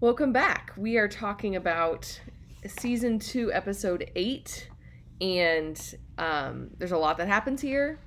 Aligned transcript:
Welcome 0.00 0.32
back. 0.32 0.72
We 0.76 0.96
are 0.96 1.08
talking 1.08 1.56
about 1.56 2.20
season 2.64 3.18
two, 3.18 3.52
episode 3.52 4.08
eight, 4.14 4.68
and 5.20 5.76
um, 6.18 6.70
there's 6.78 6.92
a 6.92 6.96
lot 6.96 7.18
that 7.18 7.26
happens 7.26 7.60
here. 7.60 7.98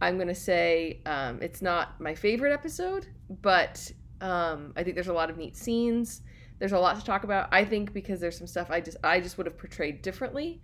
I'm 0.00 0.16
gonna 0.16 0.34
say 0.34 1.02
um, 1.04 1.42
it's 1.42 1.60
not 1.60 2.00
my 2.00 2.14
favorite 2.14 2.54
episode, 2.54 3.08
but 3.42 3.92
um, 4.22 4.72
I 4.74 4.82
think 4.82 4.94
there's 4.94 5.08
a 5.08 5.12
lot 5.12 5.28
of 5.28 5.36
neat 5.36 5.54
scenes. 5.54 6.22
There's 6.60 6.72
a 6.72 6.78
lot 6.78 6.98
to 6.98 7.04
talk 7.04 7.24
about. 7.24 7.50
I 7.52 7.62
think 7.62 7.92
because 7.92 8.20
there's 8.20 8.38
some 8.38 8.46
stuff 8.46 8.70
I 8.70 8.80
just 8.80 8.96
I 9.04 9.20
just 9.20 9.36
would 9.36 9.44
have 9.46 9.58
portrayed 9.58 10.00
differently. 10.00 10.62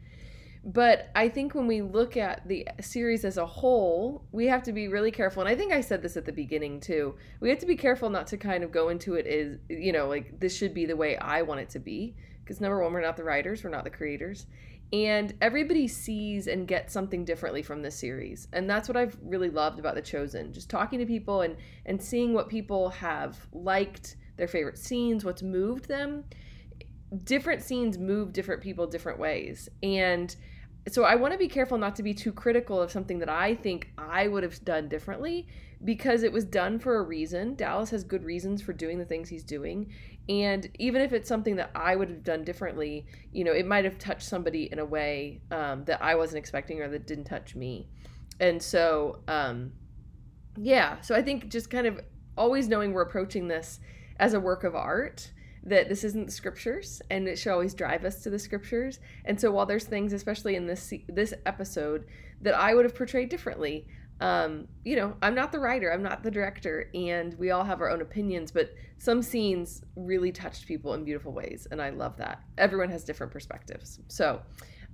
But 0.63 1.11
I 1.15 1.29
think 1.31 1.55
when 1.55 1.67
we 1.67 1.81
look 1.81 2.17
at 2.17 2.47
the 2.47 2.69
series 2.81 3.25
as 3.25 3.39
a 3.39 3.47
whole, 3.47 4.27
we 4.31 4.47
have 4.47 4.63
to 4.65 4.73
be 4.73 4.89
really 4.89 5.11
careful. 5.11 5.41
And 5.41 5.49
I 5.49 5.57
think 5.57 5.73
I 5.73 5.81
said 5.81 6.03
this 6.03 6.19
at 6.19 6.27
the 6.27 6.33
beginning 6.33 6.81
too. 6.81 7.15
We 7.41 7.49
have 7.49 7.59
to 7.61 7.67
be 7.67 7.77
careful 7.77 8.11
not 8.11 8.27
to 8.29 8.37
kind 8.37 8.63
of 8.63 8.71
go 8.71 8.91
into 8.91 9.15
it 9.15 9.27
as, 9.27 9.59
you 9.71 9.93
know, 9.93 10.07
like 10.07 10.39
this 10.39 10.55
should 10.55 10.75
be 10.75 10.85
the 10.85 10.97
way 10.97 11.17
I 11.17 11.43
want 11.43 11.61
it 11.61 11.71
to 11.71 11.79
be. 11.79 12.15
Because 12.45 12.61
number 12.61 12.83
one, 12.83 12.93
we're 12.93 13.01
not 13.01 13.17
the 13.17 13.25
writers, 13.25 13.65
we're 13.65 13.71
not 13.71 13.85
the 13.85 13.91
creators. 13.91 14.47
And 14.93 15.33
everybody 15.41 15.87
sees 15.87 16.47
and 16.47 16.67
gets 16.67 16.93
something 16.93 17.25
differently 17.25 17.63
from 17.63 17.81
this 17.81 17.95
series. 17.95 18.49
And 18.53 18.69
that's 18.69 18.89
what 18.89 18.97
I've 18.97 19.17
really 19.23 19.49
loved 19.49 19.79
about 19.79 19.95
The 19.95 20.03
Chosen. 20.03 20.53
Just 20.53 20.69
talking 20.69 20.99
to 20.99 21.07
people 21.07 21.43
and, 21.43 21.57
and 21.87 22.03
seeing 22.03 22.35
what 22.35 22.49
people 22.49 22.91
have 22.91 23.39
liked, 23.53 24.17
their 24.37 24.49
favorite 24.49 24.79
scenes, 24.79 25.25
what's 25.25 25.43
moved 25.43 25.87
them 25.87 26.25
different 27.25 27.63
scenes 27.63 27.99
move 27.99 28.33
different 28.33 28.63
people 28.63 28.87
different 28.87 29.19
ways. 29.19 29.69
And 29.83 30.35
so 30.89 31.05
I 31.05 31.15
want 31.15 31.33
to 31.33 31.39
be 31.39 31.49
careful 31.49 31.77
not 31.77 31.97
to 31.97 32.03
be 32.03 32.15
too 32.15 32.33
critical 32.33 32.81
of 32.81 32.91
something 32.91 33.19
that 33.19 33.29
I 33.29 33.55
think 33.55 33.93
I 33.99 34.29
would 34.29 34.43
have 34.43 34.65
done 34.65 34.89
differently 34.89 35.47
because 35.85 36.23
it 36.23 36.33
was 36.33 36.45
done 36.45 36.79
for 36.79 36.97
a 36.97 37.03
reason. 37.03 37.55
Dallas 37.55 37.91
has 37.91 38.05
good 38.05 38.25
reasons 38.25 38.63
for 38.63 38.73
doing 38.73 38.99
the 38.99 39.05
things 39.05 39.29
he's 39.29 39.45
doing. 39.45 39.93
And 40.29 40.69
even 40.79 41.03
if 41.03 41.13
it's 41.13 41.29
something 41.29 41.57
that 41.57 41.71
I 41.75 41.97
would 41.97 42.09
have 42.09 42.23
done 42.23 42.45
differently, 42.45 43.07
you 43.33 43.45
know, 43.45 43.53
it 43.53 43.67
might 43.67 43.85
have 43.85 43.99
touched 43.99 44.23
somebody 44.23 44.71
in 44.71 44.79
a 44.79 44.85
way 44.85 45.41
um, 45.51 45.85
that 45.85 46.03
I 46.03 46.15
wasn't 46.15 46.39
expecting 46.39 46.81
or 46.81 46.89
that 46.89 47.07
didn't 47.07 47.25
touch 47.25 47.55
me. 47.55 47.89
And 48.39 48.63
so, 48.63 49.21
um, 49.29 49.73
yeah, 50.57 51.01
so 51.01 51.15
I 51.15 51.23
think 51.23 51.49
just 51.49 51.71
kind 51.71 51.87
of 51.87 52.01
always 52.37 52.69
knowing 52.69 52.93
we're 52.93 53.03
approaching 53.03 53.49
this 53.49 53.81
as 54.19 54.35
a 54.35 54.41
work 54.41 54.65
of 54.65 54.75
art 54.75 55.31
that 55.63 55.89
this 55.89 56.05
isn't 56.05 56.27
the 56.27 56.33
scriptures 56.33 57.03
and 57.11 57.29
it 57.29 57.39
should 57.39 57.53
always 57.53 57.75
drive 57.75 58.05
us 58.05 58.23
to 58.23 58.31
the 58.31 58.39
scriptures. 58.39 58.99
And 59.25 59.41
so 59.41 59.51
while 59.51 59.67
there's 59.67 59.85
things 59.85 60.13
especially 60.13 60.57
in 60.57 60.67
this 60.67 60.93
this 61.09 61.35
episode 61.47 62.07
that 62.41 62.55
i 62.55 62.75
would 62.75 62.85
have 62.85 62.95
portrayed 62.95 63.29
differently 63.29 63.87
um, 64.21 64.69
you 64.85 64.97
know 64.97 65.17
i'm 65.23 65.35
not 65.35 65.51
the 65.53 65.59
writer 65.59 65.93
i'm 65.93 66.03
not 66.03 66.23
the 66.23 66.31
director 66.31 66.91
and 66.95 67.35
we 67.39 67.51
all 67.51 67.65
have 67.65 67.81
our 67.81 67.91
own 67.91 68.03
opinions 68.03 68.51
but 68.51 68.75
some 68.99 69.23
scenes 69.23 69.83
really 69.97 70.31
touched 70.31 70.67
people 70.67 70.93
in 70.95 71.05
beautiful 71.05 71.33
ways 71.33 71.67
and 71.71 71.81
i 71.81 71.91
love 71.91 72.17
that. 72.19 72.43
Everyone 72.59 72.91
has 72.91 73.05
different 73.05 73.33
perspectives. 73.33 74.01
So 74.09 74.43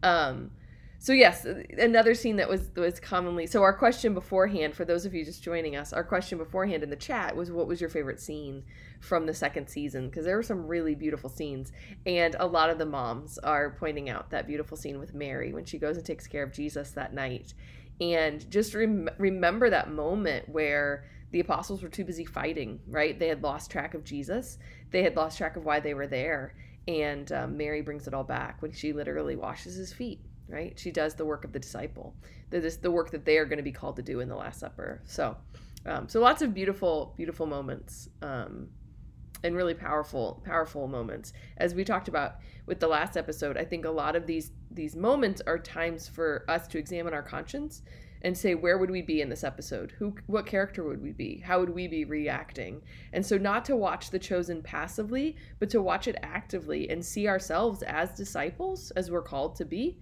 um, 0.03 0.51
so 0.99 1.13
yes, 1.13 1.45
another 1.45 2.15
scene 2.15 2.37
that 2.37 2.49
was 2.49 2.71
was 2.75 3.01
commonly. 3.01 3.47
So 3.47 3.63
our 3.63 3.73
question 3.73 4.15
beforehand, 4.15 4.75
for 4.75 4.85
those 4.85 5.05
of 5.05 5.15
you 5.15 5.25
just 5.25 5.43
joining 5.43 5.77
us, 5.77 5.93
our 5.93 6.05
question 6.05 6.39
beforehand 6.39 6.83
in 6.83 6.91
the 6.91 6.97
chat 6.97 7.37
was, 7.37 7.51
"What 7.51 7.67
was 7.67 7.81
your 7.81 7.91
favorite 7.91 8.21
scene 8.21 8.65
from 9.01 9.27
the 9.27 9.35
second 9.35 9.69
season?" 9.69 10.09
Because 10.09 10.25
there 10.25 10.37
were 10.37 10.43
some 10.43 10.67
really 10.67 10.95
beautiful 10.95 11.29
scenes, 11.29 11.73
and 12.07 12.35
a 12.39 12.47
lot 12.47 12.71
of 12.71 12.79
the 12.79 12.87
moms 12.87 13.39
are 13.39 13.77
pointing 13.79 14.09
out 14.09 14.31
that 14.31 14.47
beautiful 14.47 14.77
scene 14.77 14.99
with 14.99 15.15
Mary 15.15 15.53
when 15.53 15.65
she 15.65 15.79
goes 15.79 15.97
and 15.97 16.07
takes 16.07 16.27
care 16.27 16.43
of 16.43 16.53
Jesus 16.53 16.93
that 16.93 17.13
night, 17.13 17.53
and 18.01 18.51
just 18.51 18.75
rem- 18.75 19.11
remember 19.19 19.69
that 19.71 19.91
moment 19.91 20.49
where 20.49 21.05
the 21.31 21.41
apostles 21.41 21.83
were 21.83 21.89
too 21.91 22.05
busy 22.05 22.25
fighting. 22.25 22.81
Right? 22.89 23.19
They 23.19 23.29
had 23.29 23.43
lost 23.43 23.71
track 23.71 23.93
of 23.95 24.03
Jesus. 24.03 24.59
They 24.93 25.03
had 25.03 25.17
lost 25.17 25.37
track 25.37 25.57
of 25.57 25.65
why 25.65 25.81
they 25.81 25.93
were 25.93 26.07
there, 26.07 26.55
and 26.89 27.31
um, 27.33 27.57
Mary 27.59 27.83
brings 27.83 28.07
it 28.07 28.15
all 28.15 28.25
back 28.25 28.63
when 28.63 28.73
she 28.73 28.95
literally 28.95 29.37
washes 29.37 29.75
his 29.75 29.93
feet 29.93 30.21
right? 30.49 30.79
She 30.79 30.91
does 30.91 31.15
the 31.15 31.25
work 31.25 31.45
of 31.45 31.53
the 31.53 31.59
disciple, 31.59 32.15
the, 32.51 32.61
the 32.81 32.91
work 32.91 33.11
that 33.11 33.25
they 33.25 33.39
are 33.39 33.45
going 33.45 33.59
to 33.59 33.63
be 33.63 33.73
called 33.73 33.97
to 33.97 34.03
do 34.03 34.21
in 34.21 34.29
the 34.29 34.37
Last 34.37 34.61
Supper. 34.61 35.03
So, 35.05 35.37
um, 35.85 36.09
so 36.09 36.21
lots 36.21 36.43
of 36.43 36.55
beautiful, 36.55 37.15
beautiful 37.17 37.47
moments, 37.47 38.09
um, 38.23 38.69
and 39.45 39.55
really 39.55 39.75
powerful, 39.75 40.43
powerful 40.45 40.89
moments. 40.89 41.33
As 41.59 41.75
we 41.75 41.85
talked 41.85 42.09
about 42.09 42.37
with 42.67 42.81
the 42.81 42.89
last 42.89 43.17
episode, 43.17 43.57
I 43.57 43.65
think 43.65 43.85
a 43.85 43.91
lot 43.91 44.17
of 44.17 44.27
these 44.27 44.51
these 44.71 44.97
moments 44.97 45.41
are 45.47 45.59
times 45.59 46.09
for 46.09 46.45
us 46.49 46.67
to 46.69 46.79
examine 46.79 47.15
our 47.15 47.23
conscience 47.23 47.83
and 48.23 48.37
say 48.37 48.55
where 48.55 48.79
would 48.79 48.91
we 48.91 49.03
be 49.03 49.21
in 49.21 49.29
this 49.29 49.45
episode 49.45 49.93
who 49.99 50.15
what 50.27 50.47
character 50.47 50.83
would 50.85 51.03
we 51.03 51.13
be 51.13 51.39
how 51.39 51.61
would 51.61 51.71
we 51.71 51.87
be 51.87 52.05
reacting 52.05 52.83
and 53.13 53.25
so 53.25 53.37
not 53.39 53.65
to 53.65 53.77
watch 53.77 54.11
the 54.11 54.19
chosen 54.19 54.63
passively 54.63 55.37
but 55.59 55.71
to 55.71 55.81
watch 55.81 56.09
it 56.09 56.17
actively 56.23 56.89
and 56.91 57.05
see 57.05 57.29
ourselves 57.29 57.83
as 57.83 58.11
disciples 58.13 58.91
as 58.93 59.11
we're 59.11 59.23
called 59.23 59.55
to 59.55 59.65
be 59.65 59.99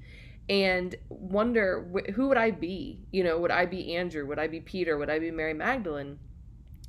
and 0.49 0.94
wonder 1.09 1.88
wh- 1.93 2.12
who 2.12 2.28
would 2.28 2.37
I 2.37 2.50
be? 2.50 3.00
You 3.10 3.25
know, 3.25 3.38
would 3.38 3.50
I 3.50 3.66
be 3.66 3.97
Andrew? 3.97 4.27
Would 4.27 4.38
I 4.38 4.47
be 4.47 4.60
Peter? 4.60 4.97
Would 4.99 5.10
I 5.10 5.19
be 5.19 5.31
Mary 5.31 5.55
Magdalene? 5.55 6.19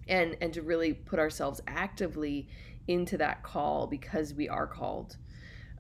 And 0.08 0.38
and 0.42 0.54
to 0.54 0.62
really 0.62 0.94
put 0.94 1.20
ourselves 1.20 1.62
actively 1.68 2.48
into 2.88 3.18
that 3.18 3.44
call 3.44 3.88
because 3.88 4.34
we 4.34 4.50
are 4.50 4.68
called. 4.68 5.18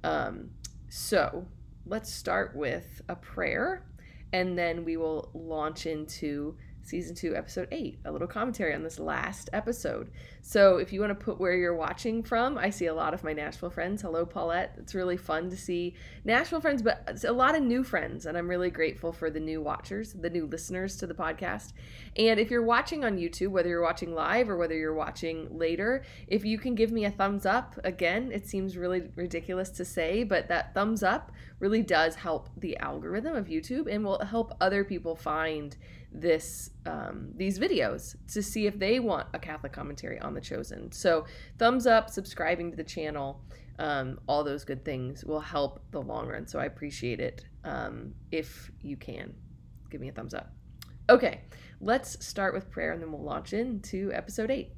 Um, 0.03 0.51
so 0.89 1.45
let's 1.85 2.11
start 2.11 2.55
with 2.55 3.01
a 3.09 3.15
prayer, 3.15 3.85
and 4.33 4.57
then 4.57 4.85
we 4.85 4.97
will 4.97 5.29
launch 5.33 5.85
into 5.85 6.57
season 6.81 7.15
two, 7.15 7.35
episode 7.35 7.67
eight, 7.71 7.99
a 8.05 8.11
little 8.11 8.27
commentary 8.27 8.73
on 8.73 8.83
this 8.83 8.99
last 8.99 9.49
episode. 9.53 10.11
So 10.47 10.77
if 10.77 10.93
you 10.93 10.99
want 10.99 11.09
to 11.09 11.25
put 11.25 11.39
where 11.39 11.57
you're 11.57 11.75
watching 11.75 12.21
from, 12.21 12.55
I 12.55 12.69
see 12.69 12.85
a 12.85 12.93
lot 12.93 13.15
of 13.15 13.23
my 13.23 13.33
Nashville 13.33 13.71
friends. 13.71 14.03
Hello, 14.03 14.27
Paulette. 14.27 14.75
It's 14.77 14.93
really 14.93 15.17
fun 15.17 15.49
to 15.49 15.57
see 15.57 15.95
Nashville 16.23 16.61
friends, 16.61 16.83
but 16.83 17.23
a 17.27 17.33
lot 17.33 17.55
of 17.55 17.63
new 17.63 17.83
friends. 17.83 18.27
And 18.27 18.37
I'm 18.37 18.47
really 18.47 18.69
grateful 18.69 19.11
for 19.11 19.31
the 19.31 19.39
new 19.39 19.59
watchers, 19.59 20.13
the 20.13 20.29
new 20.29 20.45
listeners 20.45 20.97
to 20.97 21.07
the 21.07 21.15
podcast. 21.15 21.73
And 22.15 22.39
if 22.39 22.51
you're 22.51 22.61
watching 22.61 23.03
on 23.03 23.17
YouTube, 23.17 23.47
whether 23.47 23.69
you're 23.69 23.81
watching 23.81 24.13
live 24.13 24.47
or 24.47 24.55
whether 24.55 24.75
you're 24.75 24.93
watching 24.93 25.47
later, 25.57 26.03
if 26.27 26.45
you 26.45 26.59
can 26.59 26.75
give 26.75 26.91
me 26.91 27.05
a 27.05 27.11
thumbs 27.11 27.47
up, 27.47 27.79
again, 27.83 28.31
it 28.31 28.47
seems 28.47 28.77
really 28.77 29.09
ridiculous 29.15 29.71
to 29.71 29.83
say, 29.83 30.23
but 30.23 30.47
that 30.49 30.75
thumbs 30.75 31.01
up 31.01 31.31
really 31.57 31.81
does 31.81 32.13
help 32.13 32.51
the 32.55 32.77
algorithm 32.77 33.35
of 33.35 33.47
YouTube 33.47 33.91
and 33.91 34.05
will 34.05 34.19
help 34.19 34.53
other 34.61 34.83
people 34.83 35.15
find 35.15 35.75
this 36.11 36.69
um, 36.85 37.29
these 37.35 37.59
videos 37.59 38.15
to 38.33 38.43
see 38.43 38.67
if 38.67 38.77
they 38.77 38.99
want 38.99 39.27
a 39.33 39.39
Catholic 39.39 39.73
commentary 39.73 40.19
on 40.19 40.33
the 40.33 40.41
Chosen. 40.41 40.91
So 40.91 41.25
thumbs 41.57 41.87
up, 41.87 42.09
subscribing 42.09 42.71
to 42.71 42.77
the 42.77 42.83
channel, 42.83 43.41
um, 43.79 44.19
all 44.27 44.43
those 44.43 44.63
good 44.63 44.85
things 44.85 45.25
will 45.25 45.39
help 45.39 45.83
the 45.91 46.01
long 46.01 46.27
run. 46.27 46.47
So 46.47 46.59
I 46.59 46.65
appreciate 46.65 47.19
it 47.19 47.45
um, 47.63 48.13
if 48.31 48.71
you 48.81 48.95
can 48.97 49.33
give 49.89 50.01
me 50.01 50.09
a 50.09 50.11
thumbs 50.11 50.33
up. 50.33 50.51
Okay, 51.09 51.41
let's 51.81 52.25
start 52.25 52.53
with 52.53 52.71
prayer 52.71 52.91
and 52.91 53.01
then 53.01 53.11
we'll 53.11 53.23
launch 53.23 53.53
into 53.53 54.11
episode 54.13 54.49
eight. 54.49 54.71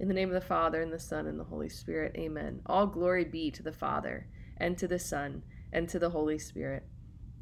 In 0.00 0.08
the 0.08 0.14
name 0.14 0.28
of 0.28 0.34
the 0.34 0.46
Father 0.46 0.82
and 0.82 0.92
the 0.92 0.98
Son 0.98 1.26
and 1.26 1.38
the 1.38 1.44
Holy 1.44 1.68
Spirit, 1.68 2.14
Amen. 2.16 2.60
All 2.66 2.86
glory 2.86 3.24
be 3.24 3.50
to 3.52 3.62
the 3.62 3.72
Father 3.72 4.26
and 4.56 4.76
to 4.78 4.88
the 4.88 4.98
Son 4.98 5.42
and 5.72 5.88
to 5.88 5.98
the 5.98 6.10
Holy 6.10 6.38
Spirit, 6.38 6.84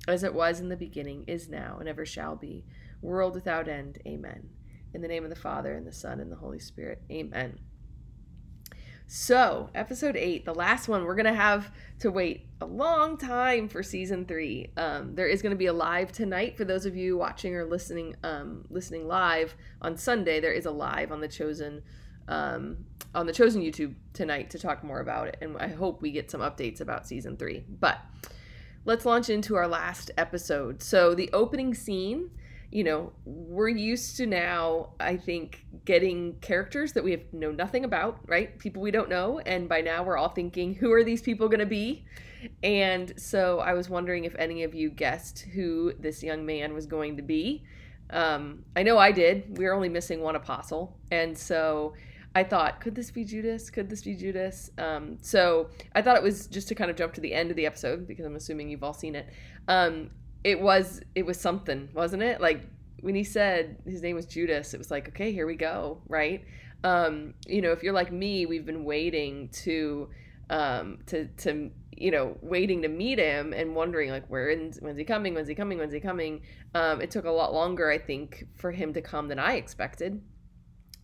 as 0.09 0.23
it 0.23 0.35
was 0.35 0.61
in 0.61 0.69
the 0.69 0.77
beginning, 0.77 1.25
is 1.27 1.49
now, 1.49 1.77
and 1.79 1.89
ever 1.89 2.05
shall 2.05 2.37
be 2.37 2.65
world 3.03 3.35
without 3.35 3.69
end. 3.69 3.99
Amen. 4.07 4.49
In 4.95 5.03
the 5.03 5.09
name 5.09 5.25
of 5.25 5.31
the 5.31 5.37
Father, 5.37 5.75
and 5.75 5.87
the 5.87 5.93
Son, 5.93 6.21
and 6.21 6.31
the 6.31 6.37
Holy 6.37 6.59
Spirit. 6.59 7.03
Amen. 7.11 7.59
So, 9.15 9.69
episode 9.75 10.17
eight, 10.17 10.47
the 10.47 10.55
last 10.55 10.89
one, 10.89 11.05
we're 11.05 11.17
going 11.17 11.27
to 11.27 11.35
have 11.35 11.71
to 11.99 12.11
wait 12.11 12.47
a 12.63 12.65
long 12.65 13.19
time 13.19 13.69
for 13.69 13.83
season 13.83 14.25
three. 14.25 14.71
Um, 14.79 15.15
there 15.15 15.27
is 15.27 15.43
going 15.43 15.51
to 15.51 15.57
be 15.57 15.67
a 15.67 15.73
live 15.73 16.13
tonight 16.13 16.57
for 16.57 16.65
those 16.65 16.87
of 16.87 16.97
you 16.97 17.19
watching 17.19 17.55
or 17.55 17.67
listening 17.67 18.17
um, 18.25 18.65
listening 18.71 19.07
live 19.07 19.55
on 19.83 19.99
Sunday. 19.99 20.41
There 20.41 20.55
is 20.55 20.65
a 20.65 20.71
live 20.71 21.13
on 21.13 21.21
the 21.21 21.29
Chosen 21.29 21.83
um, 22.27 22.87
on 23.15 23.27
the 23.27 23.35
Chosen 23.35 23.61
YouTube 23.61 23.95
tonight 24.15 24.49
to 24.49 24.59
talk 24.59 24.83
more 24.83 25.01
about 25.01 25.29
it, 25.29 25.37
and 25.43 25.59
I 25.59 25.69
hope 25.69 26.01
we 26.01 26.11
get 26.11 26.31
some 26.31 26.41
updates 26.41 26.81
about 26.81 27.07
season 27.07 27.37
three. 27.37 27.65
But 27.69 28.01
let's 28.87 29.05
launch 29.05 29.29
into 29.29 29.57
our 29.57 29.69
last 29.69 30.11
episode. 30.17 30.83
So, 30.83 31.15
the 31.15 31.29
opening 31.35 31.75
scene 31.75 32.31
you 32.73 32.85
know, 32.85 33.13
we're 33.27 33.69
used 33.69 34.17
to 34.17 34.27
now, 34.27 34.95
I 34.99 35.19
think, 35.19 35.67
getting 35.85 36.37
characters 36.41 36.95
that 36.95 37.05
we 37.05 37.11
have 37.11 37.21
know 37.31 37.51
nothing 37.53 37.85
about, 37.85 38.21
right? 38.27 38.59
People 38.59 38.81
we 38.81 38.91
don't 38.91 39.11
know. 39.11 39.41
And 39.41 39.69
by 39.69 39.83
now 39.83 40.03
we're 40.03 40.17
all 40.17 40.31
thinking, 40.31 40.75
who 40.75 40.91
are 40.91 41.05
these 41.05 41.21
people 41.21 41.49
going 41.49 41.61
to 41.61 41.67
be? 41.67 42.07
And 42.63 43.13
so 43.19 43.61
I 43.61 43.75
was 43.75 43.91
wondering 43.91 44.25
if 44.25 44.35
any 44.39 44.63
of 44.63 44.75
you 44.75 44.89
guessed 44.89 45.41
who 45.55 45.93
this 46.01 46.23
young 46.23 46.47
man 46.47 46.73
was 46.73 46.87
going 46.87 47.19
to 47.19 47.23
be. 47.23 47.63
Um, 48.09 48.65
I 48.75 48.83
know 48.83 48.97
I 48.97 49.13
did. 49.13 49.59
We 49.59 49.67
are 49.67 49.75
only 49.75 49.91
missing 49.91 50.23
one 50.23 50.37
apostle. 50.37 50.97
And 51.11 51.37
so 51.37 51.93
I 52.35 52.43
thought, 52.43 52.81
could 52.81 52.95
this 52.95 53.11
be 53.11 53.23
Judas? 53.23 53.69
Could 53.69 53.91
this 53.91 54.03
be 54.03 54.15
Judas? 54.15 54.71
Um, 54.79 55.19
so 55.21 55.69
I 55.95 56.01
thought 56.01 56.17
it 56.17 56.23
was 56.23 56.47
just 56.47 56.69
to 56.69 56.75
kind 56.75 56.91
of 56.91 56.97
jump 56.97 57.13
to 57.15 57.21
the 57.21 57.35
end 57.35 57.51
of 57.51 57.57
the 57.57 57.67
episode 57.67 58.09
because 58.09 58.25
I'm 58.25 58.37
assuming 58.37 58.71
you've 58.71 58.83
all 58.83 58.95
seen 58.95 59.15
it. 59.15 59.29
Um, 59.69 60.11
it 60.45 60.61
was 60.61 61.01
it 61.15 61.25
was 61.25 61.41
something, 61.41 61.89
wasn't 61.93 62.23
it? 62.23 62.41
Like 62.41 62.67
when 63.01 63.15
he 63.15 63.25
said 63.25 63.77
his 63.85 64.03
name 64.03 64.17
was 64.17 64.27
Judas, 64.27 64.75
it 64.75 64.79
was 64.79 64.91
like, 64.91 65.09
okay, 65.09 65.33
here 65.33 65.47
we 65.47 65.57
go, 65.57 66.01
right? 66.09 66.45
Um, 66.85 67.35
you 67.47 67.61
know, 67.61 67.73
if 67.73 67.83
you're 67.83 67.93
like 67.93 68.13
me, 68.13 68.47
we've 68.47 68.67
been 68.67 68.85
waiting 68.85 69.49
to 69.65 70.09
um, 70.51 70.99
to 71.07 71.27
to 71.39 71.71
you 71.97 72.11
know 72.11 72.37
waiting 72.41 72.83
to 72.83 72.89
meet 72.89 73.19
him 73.19 73.53
and 73.53 73.75
wondering 73.75 74.11
like 74.11 74.27
where 74.29 74.49
is, 74.49 74.79
when's 74.81 74.99
he 74.99 75.05
coming? 75.05 75.35
When's 75.35 75.49
he 75.49 75.55
coming? 75.55 75.79
When's 75.79 75.93
he 75.93 76.01
coming? 76.01 76.43
Um, 76.75 77.01
it 77.01 77.11
took 77.11 77.25
a 77.25 77.31
lot 77.31 77.53
longer 77.53 77.91
i 77.91 77.99
think 77.99 78.47
for 78.57 78.73
him 78.73 78.93
to 78.95 79.03
come 79.03 79.29
than 79.29 79.39
i 79.39 79.55
expected. 79.55 80.23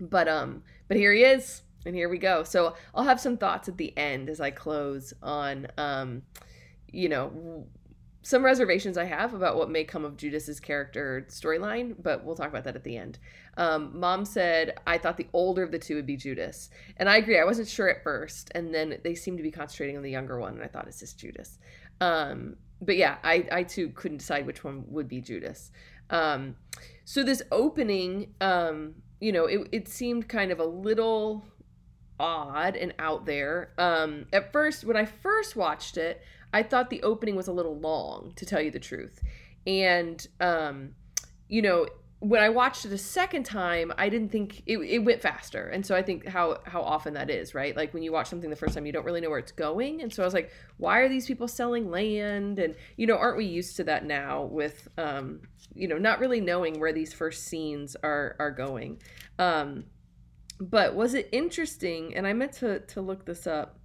But 0.01 0.29
um 0.29 0.63
but 0.89 0.97
here 0.97 1.13
he 1.13 1.23
is 1.23 1.63
and 1.87 1.95
here 1.95 2.09
we 2.09 2.19
go. 2.19 2.43
So 2.43 2.75
i'll 2.95 3.05
have 3.05 3.21
some 3.21 3.37
thoughts 3.37 3.69
at 3.69 3.77
the 3.77 3.97
end 3.97 4.29
as 4.29 4.41
i 4.41 4.51
close 4.51 5.13
on 5.23 5.69
um 5.77 6.23
you 6.91 7.09
know 7.09 7.67
some 8.29 8.45
reservations 8.45 8.99
I 8.99 9.07
have 9.07 9.33
about 9.33 9.57
what 9.57 9.71
may 9.71 9.85
come 9.85 10.05
of 10.05 10.19
Judas's 10.19 10.61
character 10.61 11.25
storyline, 11.31 11.95
but 12.03 12.27
we'll 12.27 12.35
talk 12.37 12.51
about 12.51 12.65
that 12.65 12.77
at 12.77 12.85
the 12.85 12.99
end. 12.99 13.19
Um, 13.57 13.99
Mom 13.99 14.27
said 14.27 14.79
I 14.87 14.99
thought 14.99 15.17
the 15.17 15.29
older 15.33 15.63
of 15.63 15.73
the 15.73 15.79
two 15.79 15.95
would 15.95 16.05
be 16.05 16.19
Judas, 16.19 16.69
and 16.99 17.09
I 17.09 17.17
agree. 17.17 17.41
I 17.41 17.45
wasn't 17.45 17.69
sure 17.69 17.89
at 17.89 18.03
first, 18.03 18.51
and 18.55 18.75
then 18.75 18.99
they 19.03 19.15
seemed 19.15 19.39
to 19.39 19.43
be 19.43 19.51
concentrating 19.51 19.97
on 19.97 20.03
the 20.03 20.11
younger 20.11 20.39
one, 20.39 20.53
and 20.53 20.63
I 20.63 20.67
thought 20.67 20.87
it's 20.87 21.01
just 21.01 21.19
Judas. 21.19 21.59
Um, 22.03 22.57
but 22.83 22.99
yeah, 22.99 23.17
I 23.25 23.49
I 23.51 23.63
too 23.63 23.89
couldn't 23.95 24.19
decide 24.19 24.45
which 24.45 24.63
one 24.63 24.85
would 24.89 25.09
be 25.09 25.23
Judas. 25.23 25.71
Um, 26.11 26.57
so 27.07 27.23
this 27.23 27.41
opening, 27.51 28.35
um, 28.43 28.97
you 29.23 29.33
know, 29.33 29.47
it 29.47 29.69
it 29.73 29.89
seemed 29.89 30.29
kind 30.29 30.53
of 30.53 30.61
a 30.61 30.67
little 30.67 31.47
odd 32.21 32.77
and 32.77 32.93
out 32.99 33.25
there. 33.25 33.73
Um, 33.79 34.27
at 34.35 34.53
first, 34.53 34.85
when 34.85 34.99
I 34.99 35.07
first 35.07 35.57
watched 35.57 35.97
it, 35.97 36.21
I 36.53 36.63
thought 36.63 36.91
the 36.91 37.03
opening 37.03 37.37
was 37.37 37.49
a 37.49 37.53
little 37.53 37.79
long, 37.79 38.33
to 38.37 38.47
tell 38.47 38.61
you 38.61 38.71
the 38.71 38.79
truth. 38.79 39.21
And, 39.67 40.27
um, 40.41 40.95
you 41.49 41.63
know, 41.63 41.87
when 42.21 42.43
I 42.43 42.49
watched 42.49 42.85
it 42.85 42.93
a 42.93 42.99
second 42.99 43.45
time, 43.45 43.93
I 43.97 44.09
didn't 44.09 44.31
think 44.31 44.63
it, 44.67 44.79
it 44.79 44.99
went 44.99 45.23
faster. 45.23 45.69
And 45.69 45.87
so 45.87 45.95
I 45.95 46.03
think 46.03 46.27
how 46.27 46.59
how 46.65 46.83
often 46.83 47.15
that 47.15 47.31
is, 47.31 47.55
right? 47.55 47.77
Like 47.77 47.95
when 47.95 48.03
you 48.03 48.11
watch 48.11 48.27
something 48.27 48.51
the 48.51 48.57
first 48.57 48.75
time, 48.75 48.87
you 48.87 48.93
don't 48.93 49.05
really 49.05 49.21
know 49.21 49.31
where 49.31 49.39
it's 49.39 49.53
going. 49.53 50.03
And 50.03 50.13
so 50.13 50.25
I 50.25 50.27
was 50.27 50.35
like, 50.35 50.51
why 50.79 50.99
are 50.99 51.09
these 51.09 51.27
people 51.27 51.47
selling 51.47 51.91
land? 51.91 52.59
And 52.59 52.75
you 52.97 53.07
know, 53.07 53.17
aren't 53.17 53.37
we 53.37 53.45
used 53.45 53.77
to 53.77 53.85
that 53.85 54.05
now 54.05 54.43
with 54.43 54.89
um, 54.99 55.43
you 55.75 55.87
know, 55.87 55.97
not 55.97 56.19
really 56.19 56.41
knowing 56.41 56.81
where 56.81 56.93
these 56.93 57.13
first 57.13 57.45
scenes 57.45 57.97
are 58.03 58.35
are 58.41 58.51
going. 58.51 59.01
Um, 59.39 59.85
but 60.61 60.97
was 60.97 61.15
it 61.15 61.29
interesting? 61.31 62.17
And 62.17 62.27
I 62.27 62.33
meant 62.33 62.53
to 62.55 62.81
to 62.81 63.01
look 63.01 63.27
this 63.27 63.47
up. 63.47 63.79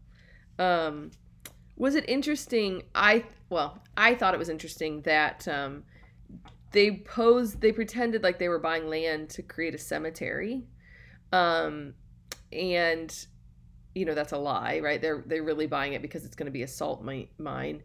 Um, 0.57 1.12
was 1.75 1.96
it 1.96 2.08
interesting? 2.08 2.84
I 2.94 3.25
well, 3.50 3.84
I 3.96 4.16
thought 4.16 4.34
it 4.34 4.40
was 4.40 4.50
interesting 4.50 5.02
that 5.02 5.48
um, 5.48 5.84
they 6.72 6.92
posed, 6.92 7.62
they 7.62 7.72
pretended 7.72 8.24
like 8.24 8.40
they 8.40 8.50
were 8.50 8.60
buying 8.60 8.90
land 8.90 9.30
to 9.31 9.44
create 9.44 9.75
a 9.75 9.78
cemetery, 9.78 10.64
um, 11.31 11.94
and 12.52 13.14
you 13.96 14.06
know 14.06 14.16
that's 14.16 14.31
a 14.31 14.38
lie, 14.38 14.80
right? 14.80 15.02
They're 15.02 15.24
they're 15.25 15.44
really 15.44 15.68
buying 15.68 15.94
it 15.94 16.02
because 16.02 16.25
it's 16.25 16.36
going 16.36 16.48
to 16.48 16.52
be 16.52 16.64
a 16.64 16.68
salt 16.68 17.04
mine. 17.38 17.84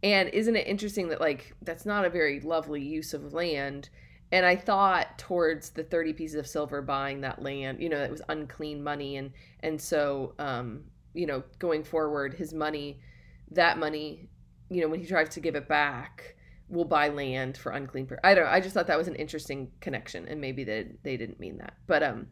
And 0.00 0.28
isn't 0.28 0.54
it 0.54 0.66
interesting 0.68 1.08
that 1.08 1.20
like 1.20 1.54
that's 1.62 1.84
not 1.84 2.04
a 2.04 2.10
very 2.10 2.40
lovely 2.40 2.82
use 2.82 3.14
of 3.14 3.32
land? 3.32 3.90
And 4.30 4.44
I 4.46 4.56
thought 4.56 5.18
towards 5.18 5.70
the 5.70 5.82
30 5.82 6.12
pieces 6.12 6.36
of 6.36 6.46
silver 6.46 6.82
buying 6.82 7.22
that 7.22 7.42
land, 7.42 7.80
you 7.80 7.88
know, 7.88 8.02
it 8.02 8.10
was 8.10 8.22
unclean 8.28 8.84
money 8.84 9.16
and 9.16 9.32
and 9.60 9.80
so 9.80 10.34
um, 10.38 10.84
you 11.14 11.26
know, 11.26 11.42
going 11.58 11.82
forward 11.82 12.34
his 12.34 12.54
money 12.54 13.00
that 13.52 13.78
money, 13.78 14.28
you 14.70 14.80
know, 14.80 14.88
when 14.88 15.00
he 15.00 15.06
tries 15.06 15.30
to 15.30 15.40
give 15.40 15.54
it 15.54 15.68
back, 15.68 16.36
will 16.68 16.84
buy 16.84 17.08
land 17.08 17.56
for 17.56 17.72
unclean. 17.72 18.06
Per- 18.06 18.20
I 18.22 18.34
don't 18.34 18.44
know. 18.44 18.50
I 18.50 18.60
just 18.60 18.74
thought 18.74 18.86
that 18.88 18.98
was 18.98 19.08
an 19.08 19.14
interesting 19.14 19.70
connection, 19.80 20.28
and 20.28 20.40
maybe 20.40 20.64
they 20.64 20.86
they 21.02 21.16
didn't 21.16 21.40
mean 21.40 21.58
that, 21.58 21.74
but 21.86 22.02
um, 22.02 22.28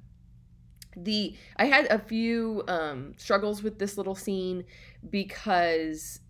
the 0.96 1.36
I 1.56 1.66
had 1.66 1.86
a 1.86 1.98
few 1.98 2.62
um 2.68 3.14
struggles 3.16 3.62
with 3.62 3.78
this 3.78 3.96
little 3.96 4.14
scene 4.14 4.64
because 5.08 6.20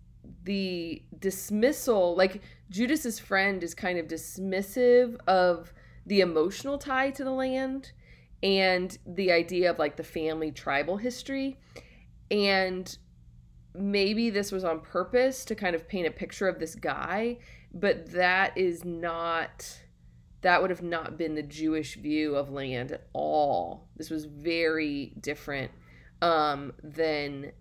the 0.43 1.03
dismissal, 1.19 2.15
like 2.15 2.41
Judas's 2.69 3.19
friend, 3.19 3.63
is 3.63 3.73
kind 3.73 3.97
of 3.97 4.07
dismissive 4.07 5.17
of 5.27 5.73
the 6.05 6.21
emotional 6.21 6.77
tie 6.77 7.11
to 7.11 7.23
the 7.23 7.31
land 7.31 7.91
and 8.43 8.97
the 9.05 9.31
idea 9.31 9.69
of 9.69 9.79
like 9.79 9.95
the 9.95 10.03
family 10.03 10.51
tribal 10.51 10.97
history 10.97 11.57
and 12.29 12.97
maybe 13.77 14.29
this 14.29 14.51
was 14.51 14.63
on 14.63 14.79
purpose 14.79 15.45
to 15.45 15.55
kind 15.55 15.75
of 15.75 15.87
paint 15.87 16.07
a 16.07 16.11
picture 16.11 16.47
of 16.47 16.59
this 16.59 16.75
guy, 16.75 17.37
but 17.73 18.11
that 18.11 18.57
is 18.57 18.83
not 18.83 19.79
that 20.41 20.61
would 20.61 20.69
have 20.69 20.83
not 20.83 21.17
been 21.17 21.33
the 21.33 21.43
Jewish 21.43 21.95
view 21.95 22.35
of 22.35 22.51
land 22.51 22.91
at 22.91 23.07
all. 23.11 23.89
This 23.97 24.09
was 24.09 24.25
very 24.25 25.13
different 25.19 25.71
um, 26.21 26.73
than 26.83 27.51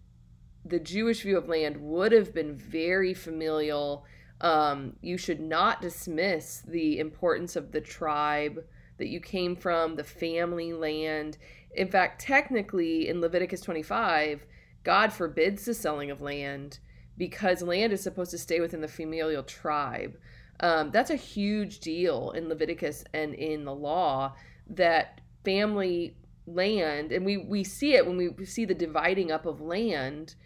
the 0.65 0.79
Jewish 0.79 1.23
view 1.23 1.39
of 1.39 1.49
land 1.49 1.77
would 1.79 2.13
have 2.13 2.35
been 2.35 2.55
very 2.55 3.15
familial. 3.15 4.05
Um, 4.41 4.97
you 5.01 5.17
should 5.17 5.41
not 5.41 5.81
dismiss 5.81 6.62
the 6.67 6.99
importance 6.99 7.57
of 7.57 7.73
the 7.73 7.81
tribe 7.81 8.65
that 8.99 9.09
you 9.09 9.21
came 9.21 9.57
from, 9.57 9.97
the 9.97 10.05
family 10.05 10.73
land. 10.73 11.39
In 11.75 11.89
fact, 11.89 12.21
technically, 12.21 13.09
in 13.09 13.21
Leviticus 13.21 13.61
25, 13.61 14.45
God 14.87 15.12
forbids 15.12 15.65
the 15.65 15.75
selling 15.75 16.12
of 16.12 16.21
land 16.21 16.79
because 17.19 17.61
land 17.61 17.93
is 17.93 18.00
supposed 18.00 18.31
to 18.31 18.38
stay 18.38 18.61
within 18.61 18.81
the 18.81 18.87
familial 18.87 19.43
tribe. 19.43 20.17
Um, 20.61 20.93
that's 20.93 21.11
a 21.11 21.17
huge 21.17 21.81
deal 21.81 22.31
in 22.31 22.49
Leviticus 22.49 23.03
and 23.12 23.35
in 23.35 23.65
the 23.65 23.75
law 23.75 24.37
that 24.69 25.23
family 25.44 26.15
land, 26.47 27.11
and 27.11 27.27
we, 27.27 27.37
we 27.37 27.65
see 27.65 27.94
it 27.94 28.06
when 28.06 28.17
we 28.17 28.44
see 28.47 28.65
the 28.65 28.75
dividing 28.75 29.33
up 29.33 29.44
of 29.44 29.61
land, 29.61 30.37